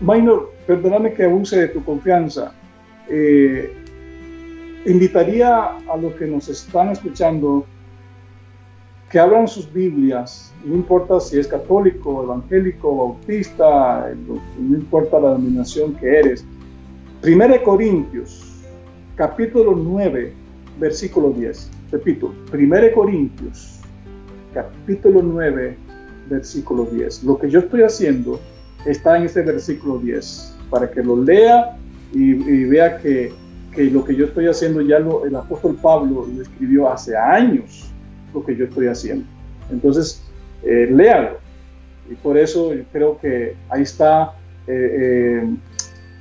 Minor, 0.01 0.51
perdóname 0.65 1.13
que 1.13 1.25
abuse 1.25 1.59
de 1.59 1.67
tu 1.67 1.83
confianza. 1.83 2.53
Eh, 3.09 3.73
invitaría 4.85 5.65
a 5.65 5.97
los 5.97 6.13
que 6.13 6.25
nos 6.25 6.47
están 6.47 6.89
escuchando 6.89 7.65
que 9.09 9.19
abran 9.19 9.47
sus 9.47 9.71
Biblias, 9.73 10.53
no 10.63 10.75
importa 10.75 11.19
si 11.19 11.39
es 11.39 11.47
católico, 11.47 12.23
evangélico, 12.23 12.95
bautista, 12.95 14.11
no 14.59 14.77
importa 14.77 15.19
la 15.19 15.31
denominación 15.31 15.95
que 15.95 16.19
eres. 16.19 16.45
Primera 17.19 17.53
de 17.53 17.63
Corintios, 17.63 18.63
capítulo 19.15 19.75
9, 19.75 20.31
versículo 20.79 21.31
10. 21.31 21.71
Repito, 21.91 22.33
Primera 22.51 22.83
de 22.83 22.93
Corintios, 22.93 23.81
capítulo 24.53 25.23
9, 25.23 25.75
versículo 26.29 26.85
10. 26.85 27.23
Lo 27.23 27.39
que 27.39 27.49
yo 27.49 27.59
estoy 27.59 27.81
haciendo 27.81 28.39
está 28.85 29.17
en 29.17 29.23
ese 29.23 29.41
versículo 29.41 29.99
10, 29.99 30.55
para 30.69 30.89
que 30.89 31.03
lo 31.03 31.21
lea 31.21 31.77
y 32.11 32.33
vea 32.65 32.97
que 32.97 33.31
lo 33.87 34.03
que 34.03 34.15
yo 34.15 34.25
estoy 34.25 34.47
haciendo 34.47 34.81
ya 34.81 34.99
lo, 34.99 35.25
el 35.25 35.35
apóstol 35.35 35.77
Pablo 35.81 36.27
lo 36.33 36.41
escribió 36.41 36.91
hace 36.91 37.15
años, 37.15 37.91
lo 38.33 38.43
que 38.43 38.55
yo 38.55 38.65
estoy 38.65 38.87
haciendo. 38.87 39.25
Entonces, 39.71 40.23
eh, 40.63 40.89
léalo. 40.91 41.37
Y 42.09 42.15
por 42.15 42.37
eso 42.37 42.71
creo 42.91 43.19
que 43.19 43.55
ahí 43.69 43.83
está, 43.83 44.33
eh, 44.67 45.41
eh, 45.43 45.55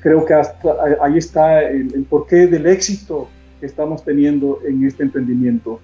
creo 0.01 0.25
que 0.25 0.35
hasta, 0.35 0.69
ahí 1.01 1.19
está 1.19 1.63
el, 1.63 2.07
porqué 2.09 2.47
del 2.47 2.67
éxito 2.67 3.29
que 3.59 3.67
estamos 3.67 4.05
teniendo 4.05 4.61
en 4.67 4.85
este 4.87 5.03
emprendimiento. 5.03 5.81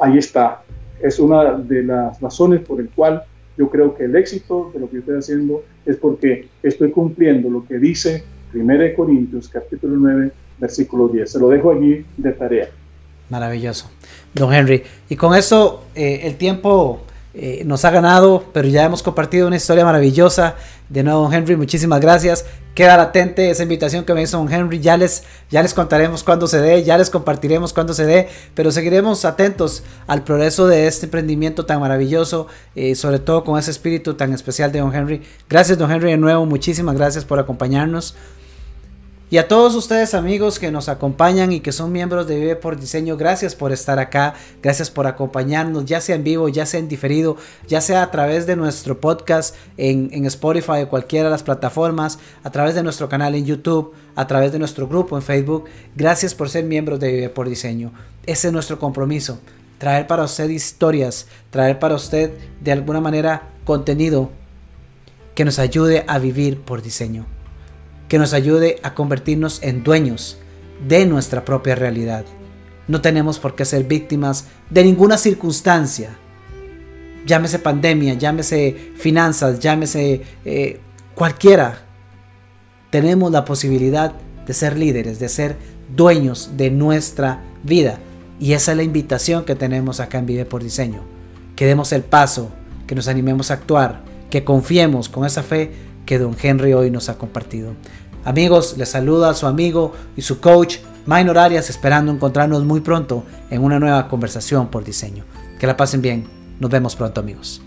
Ahí 0.00 0.18
está. 0.18 0.62
Es 1.00 1.18
una 1.18 1.54
de 1.58 1.82
las 1.82 2.20
razones 2.20 2.60
por 2.60 2.80
el 2.80 2.88
cual 2.90 3.22
yo 3.56 3.68
creo 3.68 3.94
que 3.94 4.04
el 4.04 4.16
éxito 4.16 4.70
de 4.72 4.80
lo 4.80 4.90
que 4.90 4.98
estoy 4.98 5.18
haciendo 5.18 5.64
es 5.84 5.96
porque 5.96 6.48
estoy 6.62 6.90
cumpliendo 6.90 7.50
lo 7.50 7.66
que 7.66 7.78
dice 7.78 8.24
1 8.54 8.94
Corintios 8.96 9.48
capítulo 9.48 9.96
9, 9.96 10.30
versículo 10.58 11.08
10. 11.08 11.30
Se 11.30 11.38
lo 11.38 11.48
dejo 11.48 11.70
allí 11.70 12.04
de 12.16 12.32
tarea. 12.32 12.68
Maravilloso. 13.30 13.90
Don 14.34 14.52
Henry. 14.52 14.82
Y 15.08 15.16
con 15.16 15.34
eso 15.34 15.84
eh, 15.94 16.20
el 16.24 16.36
tiempo 16.36 17.00
eh, 17.34 17.62
nos 17.64 17.84
ha 17.84 17.90
ganado, 17.90 18.44
pero 18.52 18.68
ya 18.68 18.84
hemos 18.84 19.02
compartido 19.02 19.46
una 19.46 19.56
historia 19.56 19.84
maravillosa. 19.84 20.54
De 20.88 21.02
nuevo, 21.02 21.22
don 21.22 21.32
Henry, 21.32 21.56
muchísimas 21.56 22.00
gracias. 22.00 22.44
Queda 22.74 22.96
latente 22.98 23.50
esa 23.50 23.62
invitación 23.62 24.04
que 24.04 24.12
me 24.12 24.22
hizo 24.22 24.36
don 24.36 24.52
Henry. 24.52 24.80
Ya 24.80 24.98
les, 24.98 25.24
ya 25.50 25.62
les 25.62 25.72
contaremos 25.72 26.22
cuándo 26.22 26.46
se 26.46 26.60
dé, 26.60 26.84
ya 26.84 26.98
les 26.98 27.08
compartiremos 27.08 27.72
cuándo 27.72 27.94
se 27.94 28.04
dé, 28.04 28.28
pero 28.54 28.70
seguiremos 28.70 29.24
atentos 29.24 29.82
al 30.06 30.24
progreso 30.24 30.66
de 30.66 30.86
este 30.86 31.06
emprendimiento 31.06 31.64
tan 31.64 31.80
maravilloso, 31.80 32.48
eh, 32.74 32.94
sobre 32.94 33.18
todo 33.18 33.44
con 33.44 33.58
ese 33.58 33.70
espíritu 33.70 34.14
tan 34.14 34.34
especial 34.34 34.70
de 34.70 34.80
don 34.80 34.94
Henry. 34.94 35.22
Gracias, 35.48 35.78
don 35.78 35.90
Henry, 35.90 36.10
de 36.10 36.18
nuevo. 36.18 36.44
Muchísimas 36.44 36.94
gracias 36.94 37.24
por 37.24 37.38
acompañarnos. 37.38 38.14
Y 39.32 39.38
a 39.38 39.48
todos 39.48 39.74
ustedes 39.76 40.12
amigos 40.12 40.58
que 40.58 40.70
nos 40.70 40.90
acompañan 40.90 41.52
y 41.52 41.60
que 41.60 41.72
son 41.72 41.90
miembros 41.90 42.26
de 42.26 42.38
Vive 42.38 42.54
por 42.54 42.78
Diseño, 42.78 43.16
gracias 43.16 43.54
por 43.54 43.72
estar 43.72 43.98
acá, 43.98 44.34
gracias 44.62 44.90
por 44.90 45.06
acompañarnos, 45.06 45.86
ya 45.86 46.02
sea 46.02 46.16
en 46.16 46.22
vivo, 46.22 46.50
ya 46.50 46.66
sea 46.66 46.80
en 46.80 46.86
diferido, 46.86 47.38
ya 47.66 47.80
sea 47.80 48.02
a 48.02 48.10
través 48.10 48.46
de 48.46 48.56
nuestro 48.56 49.00
podcast 49.00 49.54
en, 49.78 50.26
Spotify 50.26 50.82
o 50.82 50.90
cualquiera 50.90 51.28
de 51.28 51.30
las 51.30 51.42
plataformas, 51.42 52.18
a 52.44 52.50
través 52.50 52.74
de 52.74 52.82
nuestro 52.82 53.08
canal 53.08 53.34
en 53.34 53.46
YouTube, 53.46 53.94
a 54.16 54.26
través 54.26 54.52
de 54.52 54.58
nuestro 54.58 54.86
grupo 54.86 55.16
en 55.16 55.22
Facebook. 55.22 55.64
Gracias 55.96 56.34
por 56.34 56.50
ser 56.50 56.64
miembros 56.64 57.00
de 57.00 57.10
Vive 57.10 57.28
por 57.30 57.48
Diseño. 57.48 57.90
Ese 58.26 58.48
es 58.48 58.52
nuestro 58.52 58.78
compromiso, 58.78 59.38
traer 59.78 60.06
para 60.06 60.24
usted 60.24 60.50
historias, 60.50 61.26
traer 61.48 61.78
para 61.78 61.94
usted 61.94 62.32
de 62.60 62.72
alguna 62.72 63.00
manera 63.00 63.48
contenido 63.64 64.28
que 65.34 65.46
nos 65.46 65.58
ayude 65.58 66.04
a 66.06 66.18
vivir 66.18 66.60
por 66.60 66.82
diseño 66.82 67.24
que 68.12 68.18
nos 68.18 68.34
ayude 68.34 68.78
a 68.82 68.92
convertirnos 68.92 69.62
en 69.62 69.82
dueños 69.82 70.36
de 70.86 71.06
nuestra 71.06 71.46
propia 71.46 71.74
realidad. 71.74 72.26
No 72.86 73.00
tenemos 73.00 73.38
por 73.38 73.54
qué 73.54 73.64
ser 73.64 73.84
víctimas 73.84 74.48
de 74.68 74.84
ninguna 74.84 75.16
circunstancia. 75.16 76.10
Llámese 77.24 77.58
pandemia, 77.58 78.12
llámese 78.12 78.76
finanzas, 78.96 79.60
llámese 79.60 80.20
eh, 80.44 80.78
cualquiera. 81.14 81.86
Tenemos 82.90 83.32
la 83.32 83.46
posibilidad 83.46 84.12
de 84.46 84.52
ser 84.52 84.76
líderes, 84.76 85.18
de 85.18 85.30
ser 85.30 85.56
dueños 85.96 86.50
de 86.58 86.70
nuestra 86.70 87.42
vida. 87.62 87.98
Y 88.38 88.52
esa 88.52 88.72
es 88.72 88.76
la 88.76 88.82
invitación 88.82 89.46
que 89.46 89.54
tenemos 89.54 90.00
acá 90.00 90.18
en 90.18 90.26
Vive 90.26 90.44
por 90.44 90.62
Diseño. 90.62 91.00
Que 91.56 91.64
demos 91.64 91.92
el 91.92 92.02
paso, 92.02 92.50
que 92.86 92.94
nos 92.94 93.08
animemos 93.08 93.50
a 93.50 93.54
actuar, 93.54 94.02
que 94.28 94.44
confiemos 94.44 95.08
con 95.08 95.24
esa 95.24 95.42
fe 95.42 95.72
que 96.06 96.18
don 96.18 96.36
Henry 96.40 96.72
hoy 96.72 96.90
nos 96.90 97.08
ha 97.08 97.16
compartido. 97.16 97.74
Amigos, 98.24 98.76
les 98.76 98.88
saluda 98.88 99.34
su 99.34 99.46
amigo 99.46 99.92
y 100.16 100.22
su 100.22 100.40
coach 100.40 100.76
Minor 101.06 101.38
Arias, 101.38 101.70
esperando 101.70 102.12
encontrarnos 102.12 102.64
muy 102.64 102.80
pronto 102.80 103.24
en 103.50 103.62
una 103.62 103.80
nueva 103.80 104.08
conversación 104.08 104.68
por 104.68 104.84
diseño. 104.84 105.24
Que 105.58 105.66
la 105.66 105.76
pasen 105.76 106.02
bien. 106.02 106.28
Nos 106.60 106.70
vemos 106.70 106.94
pronto, 106.94 107.20
amigos. 107.20 107.60